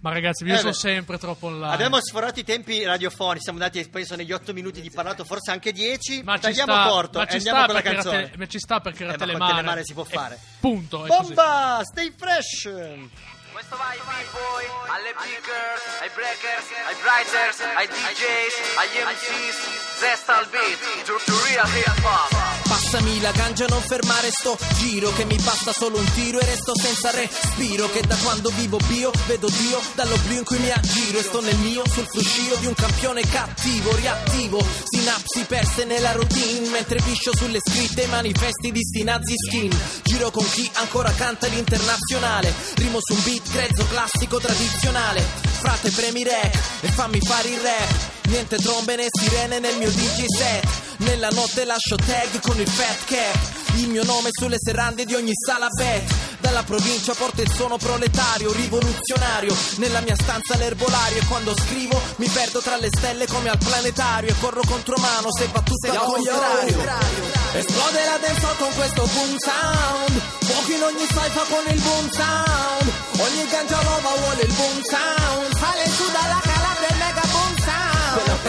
Ma 0.00 0.12
ragazzi, 0.12 0.44
io 0.44 0.54
Eh, 0.54 0.58
sono 0.58 0.70
beh. 0.70 0.76
sempre 0.76 1.18
troppo 1.18 1.46
online. 1.48 1.74
Abbiamo 1.74 2.00
sforato 2.00 2.38
i 2.38 2.44
tempi 2.44 2.84
radiofonici, 2.84 3.42
siamo 3.42 3.58
andati 3.58 3.86
penso 3.88 4.14
negli 4.14 4.32
8 4.32 4.52
minuti 4.52 4.80
di 4.80 4.90
parlato, 4.90 5.24
forse 5.24 5.50
anche 5.50 5.72
10. 5.72 6.22
ma 6.22 6.36
ci 6.36 6.42
Tagliamo 6.42 6.72
sta, 6.72 6.88
corto 6.88 7.18
ma 7.18 7.24
e 7.24 7.28
ci 7.30 7.36
andiamo 7.38 7.58
sta 7.58 7.66
con 7.66 7.74
la 7.74 7.82
perché 7.82 7.96
canzone. 7.96 8.30
te- 8.30 8.36
ma 8.38 8.46
ci 8.46 8.58
sta 8.60 8.80
perché 8.80 9.02
era 9.04 9.12
Eh, 9.12 9.16
ma 9.16 9.18
con 9.18 9.26
telemare. 9.26 9.54
Telemare 9.54 9.84
si 9.84 9.92
può 9.94 10.04
E 10.04 10.06
fare. 10.14 10.38
Punto. 10.60 11.04
è 11.04 11.08
così. 11.08 11.34
Bomba! 11.34 11.80
Stay 11.82 12.14
fresh! 12.16 12.70
Questo 13.58 13.76
va 13.76 13.88
ai 13.88 13.98
b-boy, 13.98 14.64
alle 14.86 15.12
pickers, 15.18 15.82
ai 16.00 16.10
breakers, 16.14 16.66
ai 16.86 16.94
writers, 17.02 17.58
ai 17.74 17.86
DJs, 17.88 18.54
agli 18.78 18.98
MCs, 19.02 19.98
zesta 19.98 20.36
al 20.36 20.46
beat, 20.46 20.78
to, 21.04 21.18
to 21.24 21.32
real 21.42 21.66
hip 21.66 22.04
hop. 22.04 22.47
Passami 22.68 23.18
la 23.22 23.32
ganja, 23.32 23.64
non 23.66 23.80
fermare 23.80 24.28
sto 24.30 24.58
giro 24.76 25.10
Che 25.14 25.24
mi 25.24 25.36
basta 25.36 25.72
solo 25.72 25.96
un 25.96 26.04
tiro 26.12 26.38
e 26.38 26.44
resto 26.44 26.72
senza 26.76 27.10
respiro 27.10 27.90
Che 27.90 28.02
da 28.02 28.14
quando 28.16 28.50
vivo 28.50 28.76
bio 28.86 29.10
vedo 29.26 29.48
Dio 29.48 29.80
Dall'oblio 29.94 30.38
in 30.38 30.44
cui 30.44 30.58
mi 30.58 30.70
aggiro 30.70 31.18
E 31.18 31.22
sto 31.22 31.40
nel 31.40 31.56
mio 31.56 31.82
sul 31.90 32.06
fruscio 32.06 32.56
di 32.56 32.66
un 32.66 32.74
campione 32.74 33.22
cattivo 33.22 33.94
Reattivo, 33.96 34.62
sinapsi 34.84 35.44
perse 35.44 35.84
nella 35.86 36.12
routine 36.12 36.68
Mentre 36.68 37.00
piscio 37.02 37.34
sulle 37.34 37.60
scritte 37.66 38.02
i 38.02 38.08
manifesti 38.08 38.70
di 38.70 38.82
sti 38.82 39.02
nazi 39.02 39.34
skin. 39.48 39.80
Giro 40.02 40.30
con 40.30 40.48
chi 40.50 40.70
ancora 40.74 41.10
canta 41.12 41.46
l'internazionale 41.46 42.52
Rimo 42.76 42.98
su 43.00 43.14
un 43.14 43.22
beat 43.24 43.50
grezzo 43.50 43.86
classico 43.88 44.38
tradizionale. 44.38 45.22
Frate 45.22 45.90
premi 45.90 46.22
rec 46.22 46.54
e 46.82 46.88
fammi 46.88 47.18
fare 47.20 47.48
il 47.48 47.60
rap 47.60 48.17
Niente 48.28 48.56
trombe 48.56 48.94
né 48.94 49.06
sirene 49.08 49.58
nel 49.58 49.76
mio 49.78 49.90
DJ 49.90 50.24
set 50.26 50.68
Nella 50.98 51.28
notte 51.30 51.64
lascio 51.64 51.96
tag 51.96 52.40
con 52.40 52.60
il 52.60 52.68
fat 52.68 53.04
cap. 53.06 53.38
Il 53.76 53.88
mio 53.88 54.04
nome 54.04 54.28
sulle 54.32 54.58
serrande 54.58 55.06
di 55.06 55.14
ogni 55.14 55.32
sala 55.32 55.68
bet. 55.68 56.14
Dalla 56.40 56.62
provincia 56.62 57.14
porto 57.14 57.40
il 57.40 57.50
suono 57.50 57.78
proletario 57.78 58.52
Rivoluzionario. 58.52 59.56
Nella 59.76 60.00
mia 60.00 60.14
stanza 60.14 60.56
l'erbolario 60.56 61.18
E 61.18 61.24
quando 61.26 61.54
scrivo 61.56 62.00
mi 62.16 62.28
perdo 62.28 62.60
tra 62.60 62.76
le 62.76 62.88
stelle 62.94 63.26
come 63.26 63.48
al 63.48 63.58
planetario. 63.58 64.28
E 64.28 64.34
corro 64.40 64.62
contro 64.66 64.96
mano 64.98 65.28
se 65.32 65.48
va 65.50 65.62
tutto 65.62 65.90
al 65.90 65.98
contrario. 65.98 66.76
Esplode 67.54 68.04
la 68.04 68.18
dancehall 68.20 68.56
con 68.58 68.74
questo 68.74 69.08
boom 69.14 69.36
sound. 69.38 70.20
Fuoco 70.40 70.72
in 70.72 70.82
ogni 70.82 71.06
cypher 71.06 71.46
con 71.48 71.72
il 71.72 71.80
boom 71.80 72.10
sound. 72.10 72.92
Ogni 73.20 73.46
ganja 73.48 73.80
nuova 73.80 74.20
vuole 74.20 74.42
il 74.42 74.52
boom 74.52 74.80
sound. 74.82 75.56
Sale 75.56 75.86
su 75.86 76.04
dalla 76.12 76.47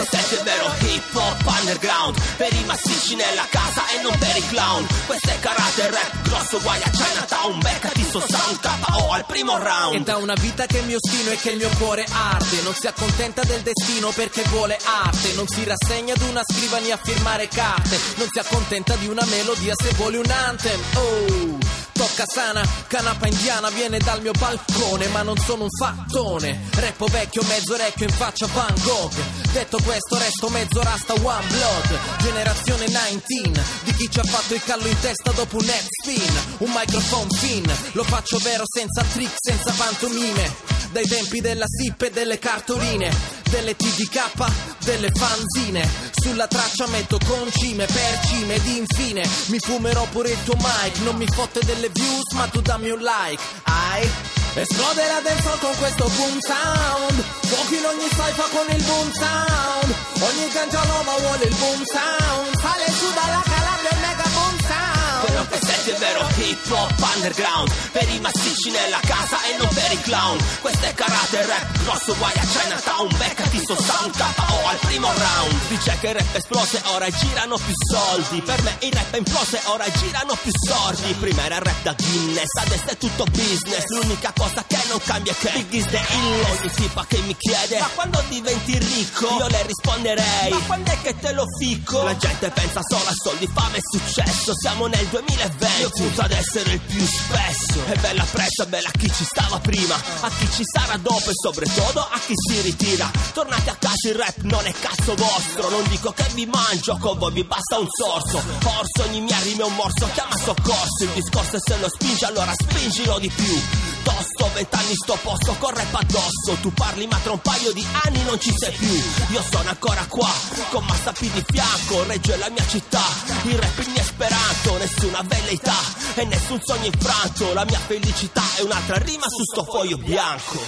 che 0.00 0.16
senti 0.16 0.34
è 0.34 0.42
vero 0.42 0.72
hip 0.80 1.14
hop 1.14 1.54
underground. 1.58 2.18
Per 2.36 2.52
i 2.52 2.64
massicci 2.64 3.14
nella 3.14 3.46
casa 3.50 3.82
e 3.88 4.02
non 4.02 4.16
per 4.18 4.36
i 4.36 4.46
clown. 4.48 4.86
Questo 5.06 5.28
è 5.28 5.38
karate 5.40 5.90
rap 5.90 6.22
grosso 6.22 6.60
guai 6.60 6.82
a 6.82 6.90
Chinatown. 6.90 7.58
Beccati 7.58 8.02
sto 8.04 8.20
sound 8.20 8.60
KO 8.60 9.10
al 9.12 9.26
primo 9.26 9.58
È 9.58 9.62
round 9.62 10.04
da 10.04 10.16
una 10.16 10.34
vita 10.34 10.66
che 10.66 10.78
il 10.78 10.86
mio 10.86 10.98
stino 11.00 11.30
e 11.30 11.36
che 11.36 11.50
il 11.50 11.58
mio 11.58 11.70
cuore 11.78 12.06
arde. 12.10 12.62
Non 12.62 12.74
si 12.74 12.86
accontenta 12.86 13.42
del 13.44 13.60
destino 13.60 14.10
perché 14.10 14.42
vuole 14.48 14.78
arte. 14.82 15.34
Non 15.34 15.46
si 15.46 15.64
rassegna 15.64 16.14
ad 16.14 16.22
una 16.22 16.42
scrivania 16.42 16.94
a 16.94 17.00
firmare 17.02 17.48
carte. 17.48 17.98
Non 18.16 18.28
si 18.30 18.38
accontenta 18.38 18.94
di 18.96 19.06
una 19.06 19.24
melodia 19.26 19.74
se 19.76 19.92
vuole 19.94 20.18
un 20.18 20.30
anthem. 20.30 20.80
Oh 20.94 21.80
Tocca 22.00 22.24
sana, 22.26 22.62
canapa 22.86 23.26
indiana 23.26 23.68
viene 23.68 23.98
dal 23.98 24.22
mio 24.22 24.32
balcone 24.32 25.06
Ma 25.08 25.20
non 25.20 25.36
sono 25.36 25.64
un 25.64 25.68
fattone. 25.68 26.58
Reppo 26.76 27.04
vecchio, 27.04 27.42
mezzo 27.42 27.74
orecchio 27.74 28.06
in 28.06 28.12
faccia 28.12 28.46
Van 28.54 28.74
Gogh. 28.82 29.12
Detto 29.52 29.76
questo 29.90 30.18
resto 30.18 30.48
mezzo 30.50 30.80
rasta 30.82 31.14
one 31.14 31.46
blood 31.48 31.98
Generazione 32.20 32.86
19 32.86 33.60
Di 33.82 33.92
chi 33.94 34.08
ci 34.08 34.20
ha 34.20 34.22
fatto 34.22 34.54
il 34.54 34.62
callo 34.62 34.86
in 34.86 34.96
testa 35.00 35.32
dopo 35.32 35.56
un 35.56 35.64
head 35.64 35.86
spin 35.88 36.32
Un 36.58 36.70
microphone 36.72 37.28
fin 37.36 37.64
Lo 37.92 38.04
faccio 38.04 38.38
vero 38.38 38.62
senza 38.66 39.02
trick, 39.02 39.34
senza 39.36 39.72
pantomime 39.76 40.78
dai 40.92 41.06
tempi 41.06 41.40
della 41.40 41.66
SIP 41.68 42.02
e 42.02 42.10
delle 42.10 42.40
cartoline, 42.40 43.14
delle 43.48 43.76
TGK, 43.76 44.82
delle 44.82 45.08
fanzine. 45.14 45.88
Sulla 46.10 46.48
traccia 46.48 46.88
metto 46.88 47.16
concime, 47.24 47.86
percime 47.86 48.56
ed 48.56 48.66
infine 48.66 49.22
mi 49.50 49.60
fumerò 49.60 50.04
pure 50.10 50.30
il 50.30 50.42
tuo 50.42 50.56
mic. 50.56 50.96
Non 51.04 51.14
mi 51.14 51.26
fotte 51.28 51.60
delle 51.64 51.90
views, 51.92 52.32
ma 52.32 52.48
tu 52.48 52.60
dammi 52.60 52.90
un 52.90 52.98
like. 52.98 53.42
Ai. 53.62 54.39
Esplode 54.54 55.06
la 55.06 55.20
dancehall 55.22 55.58
con 55.60 55.74
questo 55.76 56.04
boom 56.16 56.38
sound. 56.40 57.24
Fuochi 57.46 57.76
in 57.76 57.86
ogni 57.86 58.08
cypher 58.08 58.48
con 58.50 58.66
il 58.74 58.82
boom 58.82 59.10
sound. 59.12 59.94
Ogni 60.20 60.48
ganja 60.52 60.82
nuova 60.84 61.14
vuole 61.20 61.44
il 61.44 61.56
boom 61.56 61.82
sound. 61.84 62.50
Sale 62.58 62.90
su 62.90 63.06
dalla 63.14 63.42
Calabria 63.46 63.90
il 63.92 64.00
mega 64.00 64.28
boom 64.34 64.56
sound 64.66 65.29
Quello 65.40 65.56
che 65.58 65.66
senti 65.66 65.90
è 65.90 65.96
vero 65.96 66.26
hip 66.36 66.70
hop 66.70 67.10
underground. 67.14 67.72
Per 67.92 68.08
i 68.10 68.20
massicci 68.20 68.70
nella 68.70 69.00
casa 69.00 69.42
e 69.44 69.56
non 69.56 69.68
per 69.72 69.92
i 69.92 70.00
clown. 70.02 70.36
Questo 70.60 70.84
è 70.84 70.92
karate 70.92 71.46
rap 71.46 71.78
grosso 71.82 72.14
guai 72.16 72.32
a 72.34 72.44
Chinatown. 72.44 73.08
Beccati 73.16 73.58
sto 73.60 73.76
sound 73.80 74.12
KO 74.18 74.68
al 74.68 74.76
primo 74.80 75.06
round. 75.06 75.68
Dice 75.68 75.96
che 76.00 76.12
rap 76.12 76.34
esplose 76.34 76.82
ora 76.92 77.08
girano 77.08 77.56
più 77.56 77.72
soldi. 77.90 78.42
Per 78.42 78.62
me 78.62 78.76
il 78.80 78.92
rap 78.92 79.14
implose 79.14 79.60
ora 79.64 79.90
girano 79.90 80.36
più 80.42 80.50
sordi. 80.52 81.12
Prima 81.14 81.44
era 81.44 81.58
rap 81.58 81.82
da 81.82 81.94
Guinness 81.94 82.56
adesso 82.60 82.88
è 82.88 82.96
tutto 82.98 83.24
business. 83.24 83.86
L'unica 83.88 84.32
cosa 84.36 84.62
che 84.66 84.78
non 84.88 85.00
cambia 85.02 85.32
è 85.32 85.36
che 85.36 85.50
Big 85.54 85.72
is 85.72 85.86
the 85.86 86.00
ill 86.00 86.44
Ogni 86.50 86.70
tipa 86.74 87.04
che 87.06 87.18
mi 87.20 87.36
chiede 87.36 87.78
Ma 87.78 87.88
quando 87.94 88.22
diventi 88.28 88.76
ricco? 88.78 89.36
Io 89.38 89.46
le 89.46 89.62
risponderei 89.66 90.50
Ma 90.50 90.58
quando 90.66 90.90
è 90.90 90.98
che 91.00 91.18
te 91.18 91.32
lo 91.32 91.44
ficco? 91.58 92.02
La 92.02 92.16
gente 92.16 92.50
pensa 92.50 92.80
solo 92.82 93.08
a 93.08 93.12
soldi, 93.14 93.48
fame 93.52 93.78
e 93.78 93.80
successo. 93.80 94.52
Siamo 94.54 94.86
nel 94.86 95.08
2020 95.30 95.80
Io 95.80 95.90
punto 95.90 96.20
ad 96.20 96.30
essere 96.32 96.72
il 96.72 96.80
più 96.80 97.04
spesso. 97.06 97.80
E 97.86 97.96
bella 97.96 98.26
pressa, 98.30 98.66
bella 98.66 98.88
a 98.88 98.98
chi 98.98 99.10
ci 99.10 99.24
stava 99.24 99.58
prima. 99.60 99.94
A 99.94 100.28
chi 100.28 100.48
ci 100.50 100.62
sarà 100.64 100.96
dopo 100.98 101.30
e 101.30 101.32
soprattutto 101.32 102.00
a 102.00 102.18
chi 102.26 102.34
si 102.36 102.60
ritira. 102.60 103.10
Tornate 103.32 103.70
a 103.70 103.76
casa 103.76 104.08
il 104.08 104.14
rap 104.14 104.36
non 104.42 104.66
è 104.66 104.72
cazzo 104.72 105.14
vostro. 105.14 105.70
Non 105.70 105.84
dico 105.88 106.12
che 106.12 106.26
vi 106.34 106.46
mangio, 106.46 106.96
con 106.98 107.18
voi 107.18 107.32
vi 107.32 107.44
basta 107.44 107.78
un 107.78 107.88
sorso. 107.88 108.42
Orso, 108.64 109.08
ogni 109.08 109.20
mia 109.20 109.38
rima 109.40 109.62
è 109.62 109.66
un 109.66 109.74
morso, 109.74 110.08
chiama 110.12 110.36
soccorso. 110.36 111.04
Il 111.04 111.10
discorso 111.14 111.56
è 111.56 111.60
se 111.60 111.76
lo 111.78 111.88
spingi 111.88 112.24
allora 112.24 112.52
spingilo 112.52 113.18
di 113.18 113.30
più 113.30 113.89
Tosto, 114.02 114.50
vent'anni 114.54 114.94
sto 114.94 115.18
posto, 115.22 115.54
corre 115.58 115.84
addosso. 115.90 116.56
Tu 116.60 116.72
parli 116.72 117.06
ma 117.06 117.18
tra 117.22 117.32
un 117.32 117.40
paio 117.40 117.72
di 117.72 117.86
anni 118.04 118.22
non 118.24 118.38
ci 118.40 118.52
sei 118.56 118.72
più. 118.72 118.92
Io 119.30 119.42
sono 119.50 119.68
ancora 119.68 120.04
qua, 120.08 120.32
con 120.70 120.84
Massa 120.84 121.12
P 121.12 121.20
di 121.30 121.44
fianco 121.46 122.04
Reggio 122.04 122.32
è 122.32 122.36
la 122.36 122.50
mia 122.50 122.66
città, 122.66 123.02
il 123.44 123.58
rap 123.58 123.78
il 123.78 123.88
mio 123.90 124.02
speranto 124.02 124.76
Nessuna 124.78 125.22
velleità 125.22 125.76
e 126.14 126.24
nessun 126.24 126.60
sogno 126.62 126.86
infranto. 126.86 127.52
La 127.52 127.64
mia 127.64 127.78
felicità 127.78 128.42
è 128.56 128.62
un'altra 128.62 128.96
rima 128.98 129.26
su 129.28 129.42
sto 129.44 129.64
foglio 129.64 129.96
bianco. 129.98 130.58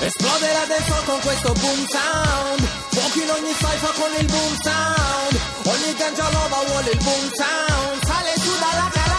Esplode 0.00 0.52
la 0.52 0.64
dance 0.66 1.04
con 1.04 1.20
questo 1.20 1.52
boom 1.52 1.86
sound. 1.88 2.68
Fuochi 2.90 3.22
in 3.22 3.30
ogni 3.30 3.52
faifa 3.52 3.90
con 3.92 4.10
il 4.18 4.26
boom 4.26 4.60
sound. 4.62 5.40
Ogni 5.64 5.94
cangialova 5.96 6.62
vuole 6.66 6.90
il 6.90 6.98
boom 6.98 7.30
sound. 7.32 8.04
Sale 8.04 8.34
su 8.36 8.50
dalla 8.58 8.88
Calabria 8.92 9.13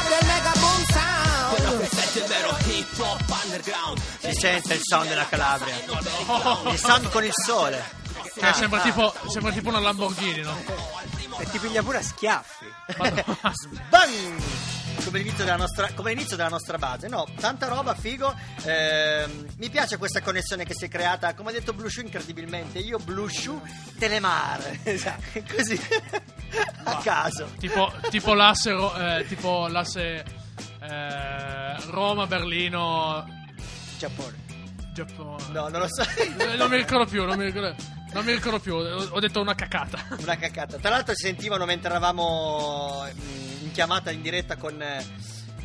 Si 4.20 4.34
sente 4.34 4.74
il 4.74 4.80
sound 4.82 5.08
della 5.08 5.28
Calabria. 5.28 5.76
Il 6.72 6.78
sound 6.80 7.10
con 7.10 7.24
il 7.24 7.32
sole. 7.34 7.84
Cioè, 8.38 8.54
sembra, 8.54 8.82
tipo, 8.82 9.14
sembra 9.28 9.52
tipo 9.52 9.70
una 9.70 9.80
Lamborghini, 9.80 10.42
no? 10.42 10.58
E 11.38 11.50
ti 11.50 11.58
piglia 11.60 11.84
pure 11.84 11.98
a 12.00 12.02
schiaffi. 12.02 12.66
Bang! 13.90 14.42
Come 15.04 15.20
l'inizio 15.20 15.44
della 15.44 15.58
nostra, 15.58 15.92
come 15.94 16.14
l'inizio 16.14 16.36
della 16.38 16.50
nostra 16.50 16.78
base, 16.78 17.08
no? 17.08 17.28
Tanta 17.40 17.68
roba, 17.68 17.94
figo. 17.96 18.34
Ehm, 18.64 19.46
mi 19.58 19.70
piace 19.70 19.98
questa 19.98 20.22
connessione 20.22 20.66
che 20.66 20.74
si 20.74 20.86
è 20.86 20.88
creata, 20.88 21.34
come 21.34 21.50
ha 21.50 21.54
detto 21.54 21.74
Blue 21.74 21.90
Shoe 21.90 22.04
incredibilmente. 22.06 22.80
Io 22.80 22.98
Blue 22.98 23.30
Shoe 23.30 23.60
Telemar, 24.00 24.80
esatto, 24.84 25.44
così 25.54 25.80
a 26.86 26.98
caso. 27.04 27.50
Tipo, 27.60 27.92
tipo 28.10 28.34
l'asse, 28.34 28.72
ro- 28.72 28.96
eh, 28.96 29.26
tipo 29.28 29.68
l'asse 29.68 30.24
eh, 30.90 31.76
Roma, 31.90 32.28
Berlino, 32.28 33.26
Giappone. 33.98 34.44
Giappone. 34.94 35.44
No, 35.52 35.68
non 35.68 35.82
lo 35.82 35.88
so. 35.88 36.04
Eh, 36.18 36.56
Non 36.56 36.70
mi 36.70 36.78
ricordo 36.78 37.06
più, 37.06 37.26
non 37.26 37.38
mi 37.38 37.46
ricordo, 37.46 37.76
non 38.14 38.24
mi 38.26 38.34
ricordo 38.34 38.60
più. 38.60 38.76
Ho 38.76 39.20
detto 39.20 39.42
una 39.42 39.56
cacata. 39.56 40.00
Una 40.20 40.38
cacata. 40.38 40.78
Tra 40.78 40.90
l'altro 40.90 41.14
si 41.16 41.26
sentivano 41.26 41.66
mentre 41.66 41.90
eravamo 41.90 43.04
mm, 43.06 43.64
in 43.66 43.72
chiamata 43.72 44.12
in 44.12 44.22
diretta 44.22 44.56
con 44.56 44.82
eh, 44.82 45.04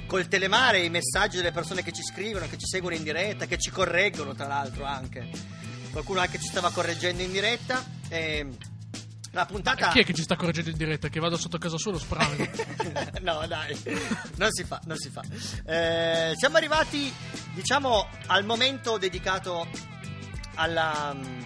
col 0.07 0.27
telemare 0.27 0.81
i 0.81 0.91
messaggi 0.91 1.37
delle 1.37 1.53
persone 1.53 1.83
che 1.85 1.93
ci 1.93 2.03
scrivono, 2.03 2.49
che 2.49 2.59
ci 2.59 2.67
seguono 2.67 2.97
in 2.97 3.05
diretta, 3.05 3.47
che 3.47 3.59
ci 3.59 3.71
correggono 3.71 4.35
tra 4.35 4.47
l'altro 4.49 4.85
anche. 4.85 5.29
Qualcuno 5.93 6.21
anche 6.21 6.39
ci 6.41 6.49
stava 6.49 6.71
correggendo 6.71 7.23
in 7.23 7.31
diretta. 7.33 7.85
E 8.09 8.47
la 9.33 9.47
puntata... 9.47 9.91
Chi 9.91 10.01
è 10.01 10.05
che 10.05 10.13
ci 10.13 10.23
sta 10.23 10.37
correggendo 10.37 10.71
in 10.71 10.77
diretta? 10.77 11.09
Che 11.09 11.21
vado 11.21 11.37
sotto 11.37 11.59
casa 11.59 11.79
solo, 11.79 11.99
sparami. 11.99 12.51
no, 13.23 13.47
dai, 13.47 13.81
non 14.37 14.51
si 14.51 14.65
fa, 14.65 14.81
non 14.87 14.97
si 14.97 15.09
fa. 15.09 15.23
Eh, 15.65 16.33
siamo 16.37 16.57
arrivati, 16.57 17.13
diciamo, 17.55 18.09
al 18.27 18.45
momento 18.45 18.99
dedicato 18.99 19.69
alla, 20.55 21.15
mm, 21.15 21.43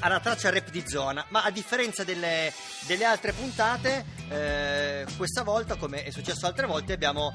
alla 0.00 0.20
traccia 0.20 0.50
rap 0.50 0.70
di 0.70 0.82
zona, 0.86 1.24
ma 1.28 1.42
a 1.42 1.50
differenza 1.50 2.04
delle, 2.04 2.52
delle 2.86 3.04
altre 3.04 3.32
puntate, 3.32 4.04
eh, 4.28 5.06
questa 5.16 5.42
volta, 5.42 5.76
come 5.76 6.04
è 6.04 6.10
successo 6.10 6.46
altre 6.46 6.66
volte, 6.66 6.94
abbiamo 6.94 7.34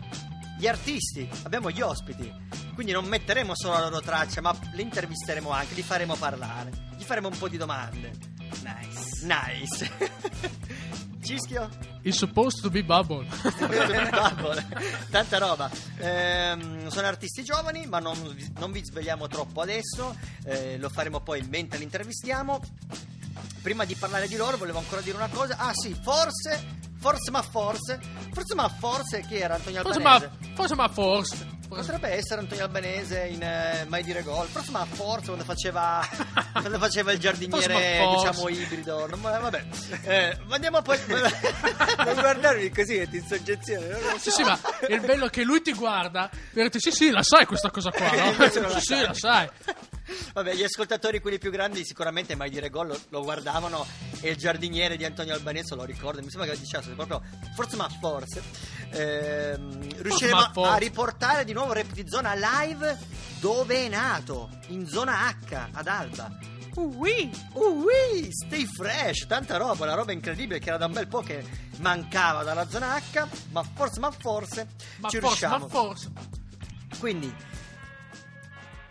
gli 0.58 0.68
artisti, 0.68 1.30
abbiamo 1.44 1.70
gli 1.70 1.82
ospiti. 1.82 2.48
Quindi 2.74 2.92
non 2.92 3.06
metteremo 3.06 3.54
solo 3.56 3.74
la 3.74 3.90
loro 3.90 4.02
traccia, 4.02 4.42
ma 4.42 4.58
li 4.74 4.82
intervisteremo 4.82 5.52
anche, 5.52 5.76
li 5.76 5.84
faremo 5.84 6.16
parlare, 6.16 6.72
gli 6.98 7.04
faremo 7.04 7.28
un 7.28 7.38
po' 7.38 7.48
di 7.48 7.58
domande. 7.58 8.39
Nice. 8.64 9.26
Nice. 9.26 9.89
Cischio? 11.22 11.70
It's 12.02 12.18
supposed 12.18 12.62
to 12.62 12.70
be 12.70 12.82
bubble. 12.82 13.26
Bubble. 13.60 14.66
Tanta 15.12 15.38
roba. 15.38 15.70
Ehm, 15.97 16.88
sono 16.88 17.08
artisti 17.08 17.43
giovani, 17.43 17.86
ma 17.88 18.00
non, 18.00 18.16
vi- 18.34 18.52
non 18.58 18.72
vi 18.72 18.84
svegliamo 18.84 19.28
troppo 19.28 19.62
adesso. 19.62 20.16
eh, 20.45 20.78
lo 20.80 20.89
faremo 20.89 21.20
poi 21.20 21.41
mentre 21.41 21.78
li 21.78 21.84
intervistiamo. 21.84 22.60
Prima 23.62 23.86
di 23.86 23.95
parlare 23.95 24.28
di 24.28 24.36
loro, 24.38 24.58
volevo 24.58 24.80
ancora 24.80 25.02
dire 25.02 25.18
una 25.18 25.28
cosa. 25.28 25.56
Ah, 25.58 25.72
sì, 25.74 25.93
forse. 26.02 26.78
Forse, 27.00 27.32
ma 27.32 27.41
forse. 27.41 28.00
Forse, 28.34 28.56
ma 28.56 28.68
forse. 28.70 29.22
Chi 29.28 29.36
era 29.38 29.56
Antonio 29.56 29.82
Forse 29.82 29.97
Albanese? 30.00 30.32
ma, 30.39 30.56
forse 30.56 30.76
ma 30.76 30.88
forse. 30.88 31.47
Potrebbe 31.70 32.09
essere 32.09 32.41
Antonio 32.41 32.63
Albanese 32.65 33.28
in 33.28 33.41
eh, 33.43 33.86
Mai 33.88 34.03
dire 34.03 34.24
gol. 34.24 34.47
Forse, 34.47 34.72
ma 34.72 34.86
forse 34.86 35.26
quando 35.28 35.43
faceva, 35.43 36.05
quando 36.51 36.80
faceva 36.80 37.11
il 37.11 37.20
giardiniere, 37.20 38.05
diciamo 38.17 38.49
ibrido. 38.49 39.07
Non- 39.07 39.22
vabbè, 39.22 39.63
eh, 40.03 40.38
ma 40.47 40.55
andiamo 40.55 40.82
poi. 40.82 40.97
Non 41.07 42.13
guardarmi 42.15 42.70
così 42.72 42.97
che 42.97 43.09
ti 43.09 43.17
in 43.17 43.26
soggezione. 43.28 43.88
non 43.88 44.01
lo 44.01 44.17
Sì, 44.17 44.30
so. 44.32 44.38
sì, 44.38 44.43
ma 44.43 44.59
il 44.89 45.01
bello 45.01 45.26
è 45.26 45.30
che 45.30 45.43
lui 45.43 45.61
ti 45.61 45.74
guarda 45.74 46.30
e 46.53 46.63
dice 46.63 46.80
sì, 46.80 46.91
sì, 46.91 47.09
la 47.11 47.22
sai 47.24 47.45
questa 47.45 47.70
cosa 47.70 47.91
qua, 47.91 48.09
no? 48.11 48.34
Sì, 48.49 48.80
sì, 48.80 49.01
la 49.01 49.13
sai. 49.13 49.49
Vabbè, 50.34 50.53
gli 50.55 50.64
ascoltatori, 50.64 51.20
quelli 51.20 51.38
più 51.38 51.51
grandi, 51.51 51.86
sicuramente 51.86 52.36
mai 52.36 52.49
dire 52.49 52.70
gol 52.70 52.88
lo, 52.88 52.99
lo 53.10 53.22
guardavano 53.22 53.86
e 54.22 54.32
il 54.32 54.36
giardiniere 54.38 54.97
di 54.97 55.05
Antonio 55.05 55.34
Albanese 55.34 55.76
lo 55.76 55.84
ricordo. 55.84 56.22
Mi 56.22 56.30
sembra 56.30 56.49
che 56.49 56.60
dicesse 56.60 56.91
proprio 56.91 57.22
forse, 57.55 57.76
ma 57.76 57.89
forse. 57.99 58.41
ehm, 58.91 60.01
riusciremo 60.01 60.51
a 60.66 60.76
riportare 60.78 61.45
di 61.45 61.53
nuovo 61.53 61.74
Rap 61.74 61.91
di 61.91 62.03
Zona 62.07 62.34
live 62.36 62.97
dove 63.39 63.86
è 63.86 63.88
nato, 63.89 64.49
in 64.68 64.86
zona 64.88 65.30
H 65.47 65.70
ad 65.72 65.88
Alba. 65.88 66.38
Ui, 66.76 67.30
ui, 67.53 68.30
stay 68.32 68.66
fresh, 68.66 69.26
tanta 69.28 69.57
roba, 69.57 69.84
una 69.86 69.95
roba 69.95 70.12
incredibile 70.12 70.60
che 70.60 70.70
era 70.70 70.78
da 70.78 70.86
un 70.86 70.93
bel 70.93 71.07
po' 71.07 71.22
che 71.22 71.43
mancava 71.78 72.43
dalla 72.43 72.68
zona 72.70 72.95
H, 72.97 73.28
ma 73.51 73.64
forse, 73.64 73.99
ma 73.99 74.12
forse 74.12 74.68
Ma 74.97 75.10
ci 75.10 75.20
forse, 75.20 75.47
riusciamo. 75.47 75.57
ma 75.66 75.68
forse. 75.70 76.12
Quindi, 76.99 77.34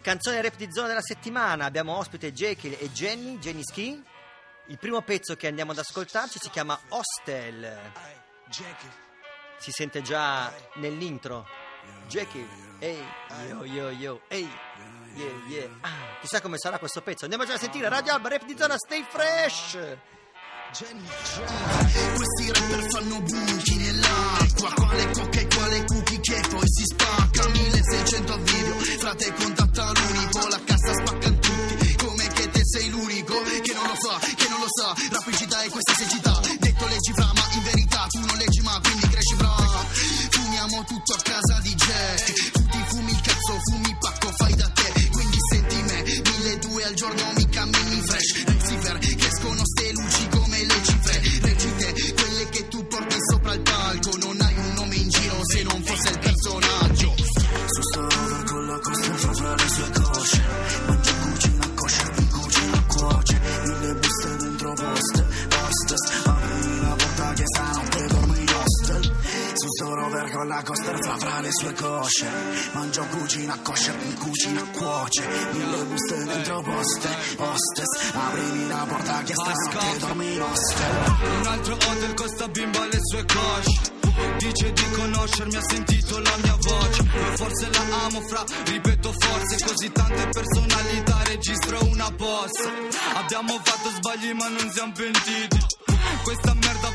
canzone 0.09 0.41
rap 0.41 0.57
di 0.57 0.73
zona 0.73 0.87
della 0.87 1.03
settimana. 1.03 1.67
Abbiamo 1.67 1.95
ospite 1.95 2.33
Jekyll 2.33 2.75
e 2.79 2.91
Jenny, 2.93 3.39
Jenny 3.39 3.61
Ski. 3.63 4.03
Il 4.69 4.79
primo 4.79 5.03
pezzo 5.03 5.37
che 5.37 5.47
andiamo 5.47 5.73
ad 5.73 5.79
ascoltarci 5.79 6.39
si 6.41 6.49
chiama 6.49 6.79
Hostel. 6.89 7.79
Si 9.59 9.71
sente 9.71 10.01
già 10.01 10.51
nell'intro. 10.77 11.47
Jekyll, 12.07 12.49
ehi, 12.79 13.05
yo 13.51 13.65
yo 13.65 13.91
yo, 13.91 14.21
ehi, 14.29 14.49
yeah 15.15 15.33
yeah. 15.47 15.71
Ah, 15.83 16.19
chissà 16.21 16.41
come 16.41 16.57
sarà 16.57 16.79
questo 16.79 17.03
pezzo. 17.03 17.25
Andiamo 17.25 17.45
già 17.45 17.55
a 17.55 17.59
sentire 17.59 17.91
Radio 17.91 18.15
Alba, 18.15 18.31
rap 18.31 18.47
di 18.47 18.57
zona, 18.57 18.77
stay 18.79 19.05
fresh. 19.07 19.79
Questi 20.71 22.53
rapper 22.53 22.91
fanno 22.91 23.21
buchi 23.23 23.77
nell'acqua 23.79 24.71
Quale 24.75 25.11
cocca 25.13 25.41
e 25.41 25.47
quale 25.47 25.85
cookie 25.87 26.21
che 26.21 26.41
poi 26.51 26.67
si 26.67 26.85
spacca 26.85 27.49
1600 27.49 28.37
video 28.37 28.75
Frate 28.99 29.33
contatta 29.33 29.68
fa, 34.01 34.19
che 34.35 34.49
non 34.49 34.61
lo 34.61 34.67
sa 34.69 34.95
Rapidità 35.11 35.63
e 35.63 35.69
questa 35.69 35.95
secità 35.95 36.41
Detto 36.59 36.87
leggi 36.87 37.13
fra 37.13 37.31
ma 37.35 37.43
in 37.53 37.63
verità 37.63 38.07
Tu 38.09 38.21
non 38.21 38.37
leggi 38.37 38.61
ma 38.61 38.79
quindi 38.83 39.09
cresci 39.09 39.35
fra 39.37 39.55
Fumiamo 40.31 40.85
tutto 40.85 41.13
a 41.15 41.21
casa 41.23 41.61
di 41.61 41.75
Jack 41.75 42.48
la 70.59 70.65
costa 70.65 70.97
fa 70.99 71.17
fra 71.19 71.41
le 71.41 71.51
sue 71.53 71.73
cosce. 71.73 72.27
Mangia 72.73 73.03
cucina 73.03 73.57
kosher, 73.63 73.97
mi 73.97 74.15
cucina 74.15 74.63
cuoce. 74.73 75.23
Mille 75.53 75.85
buste 75.85 76.25
dentro 76.25 76.63
poste, 76.63 77.09
hostess 77.37 78.13
Aprimi 78.13 78.67
la 78.67 78.87
porta 78.89 79.23
che 79.23 79.35
stanotte 79.35 79.99
dormi 79.99 80.35
in 80.35 80.43
hostel 80.43 81.15
Un 81.39 81.47
altro 81.47 81.75
hotel 81.75 82.15
con 82.15 82.29
sta 82.29 82.49
bimba 82.49 82.81
alle 82.81 82.99
sue 83.01 83.25
cosce. 83.25 83.97
Dice 84.39 84.73
di 84.73 84.91
conoscermi, 84.91 85.55
ha 85.55 85.63
sentito 85.63 86.19
la 86.19 86.37
mia 86.43 86.57
voce. 86.61 87.03
Io 87.03 87.37
forse 87.37 87.69
la 87.71 88.05
amo 88.05 88.21
fra, 88.23 88.45
ripeto 88.65 89.15
forse 89.17 89.65
Così 89.65 89.93
tante 89.93 90.29
personalità, 90.29 91.23
registro 91.25 91.85
una 91.85 92.11
bossa 92.11 92.69
Abbiamo 93.15 93.61
fatto 93.63 93.91
sbagli 93.91 94.33
ma 94.33 94.49
non 94.49 94.71
siamo 94.73 94.93
pentiti. 94.93 95.67
Questa 96.25 96.53
merda 96.55 96.69
vera 96.69 96.69
360 96.69 96.79
senza 96.79 96.88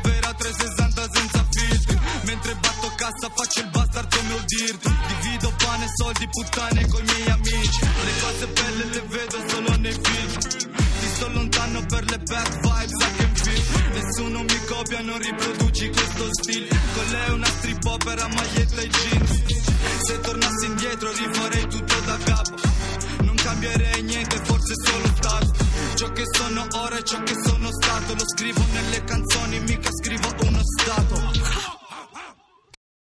Mentre 2.34 2.56
batto 2.56 2.92
cassa 2.96 3.30
faccio 3.32 3.60
il 3.60 3.70
bastard 3.70 4.16
come 4.16 4.34
ho 4.34 4.44
dirti 4.48 4.90
Divido 5.22 5.54
pane, 5.56 5.86
soldi, 5.96 6.28
puttane 6.30 6.88
coi 6.88 7.04
miei 7.04 7.30
amici. 7.30 7.80
Le 7.82 8.14
cose 8.22 8.48
belle 8.48 8.86
le 8.86 9.02
vedo 9.08 9.38
solo 9.50 9.78
nei 9.78 9.94
film. 10.02 10.40
Ti 10.40 11.08
sto 11.14 11.28
lontano 11.30 11.86
per 11.86 12.04
le 12.10 12.18
bad 12.18 12.60
vibes 12.60 13.06
I 13.06 13.16
can 13.18 13.36
feel 13.36 13.92
Nessuno 13.94 14.40
mi 14.42 14.66
copia, 14.66 15.02
non 15.02 15.20
riproduci 15.20 15.90
questo 15.90 16.28
stile. 16.42 16.68
Con 16.70 17.06
lei 17.12 17.30
una 17.34 17.46
strip 17.46 17.86
opera, 17.86 18.28
maglietta 18.28 18.82
e 18.82 18.88
jeans. 18.88 19.44
Se 20.02 20.20
tornassi 20.22 20.66
indietro 20.66 21.12
rifarei 21.12 21.68
tutto 21.68 22.00
da 22.00 22.18
capo. 22.18 22.56
Non 23.26 23.36
cambierei 23.36 24.02
niente, 24.02 24.42
forse 24.44 24.74
solo 24.84 25.06
stato. 25.18 25.54
Ciò 25.94 26.12
che 26.12 26.24
sono 26.34 26.68
ora 26.82 26.98
e 26.98 27.04
ciò 27.04 27.22
che 27.22 27.36
sono 27.46 27.70
stato. 27.72 28.16
Lo 28.16 28.26
scrivo 28.26 28.66
nelle 28.72 29.04
canzoni, 29.04 29.60
mica 29.60 29.92
scrivo 29.92 30.34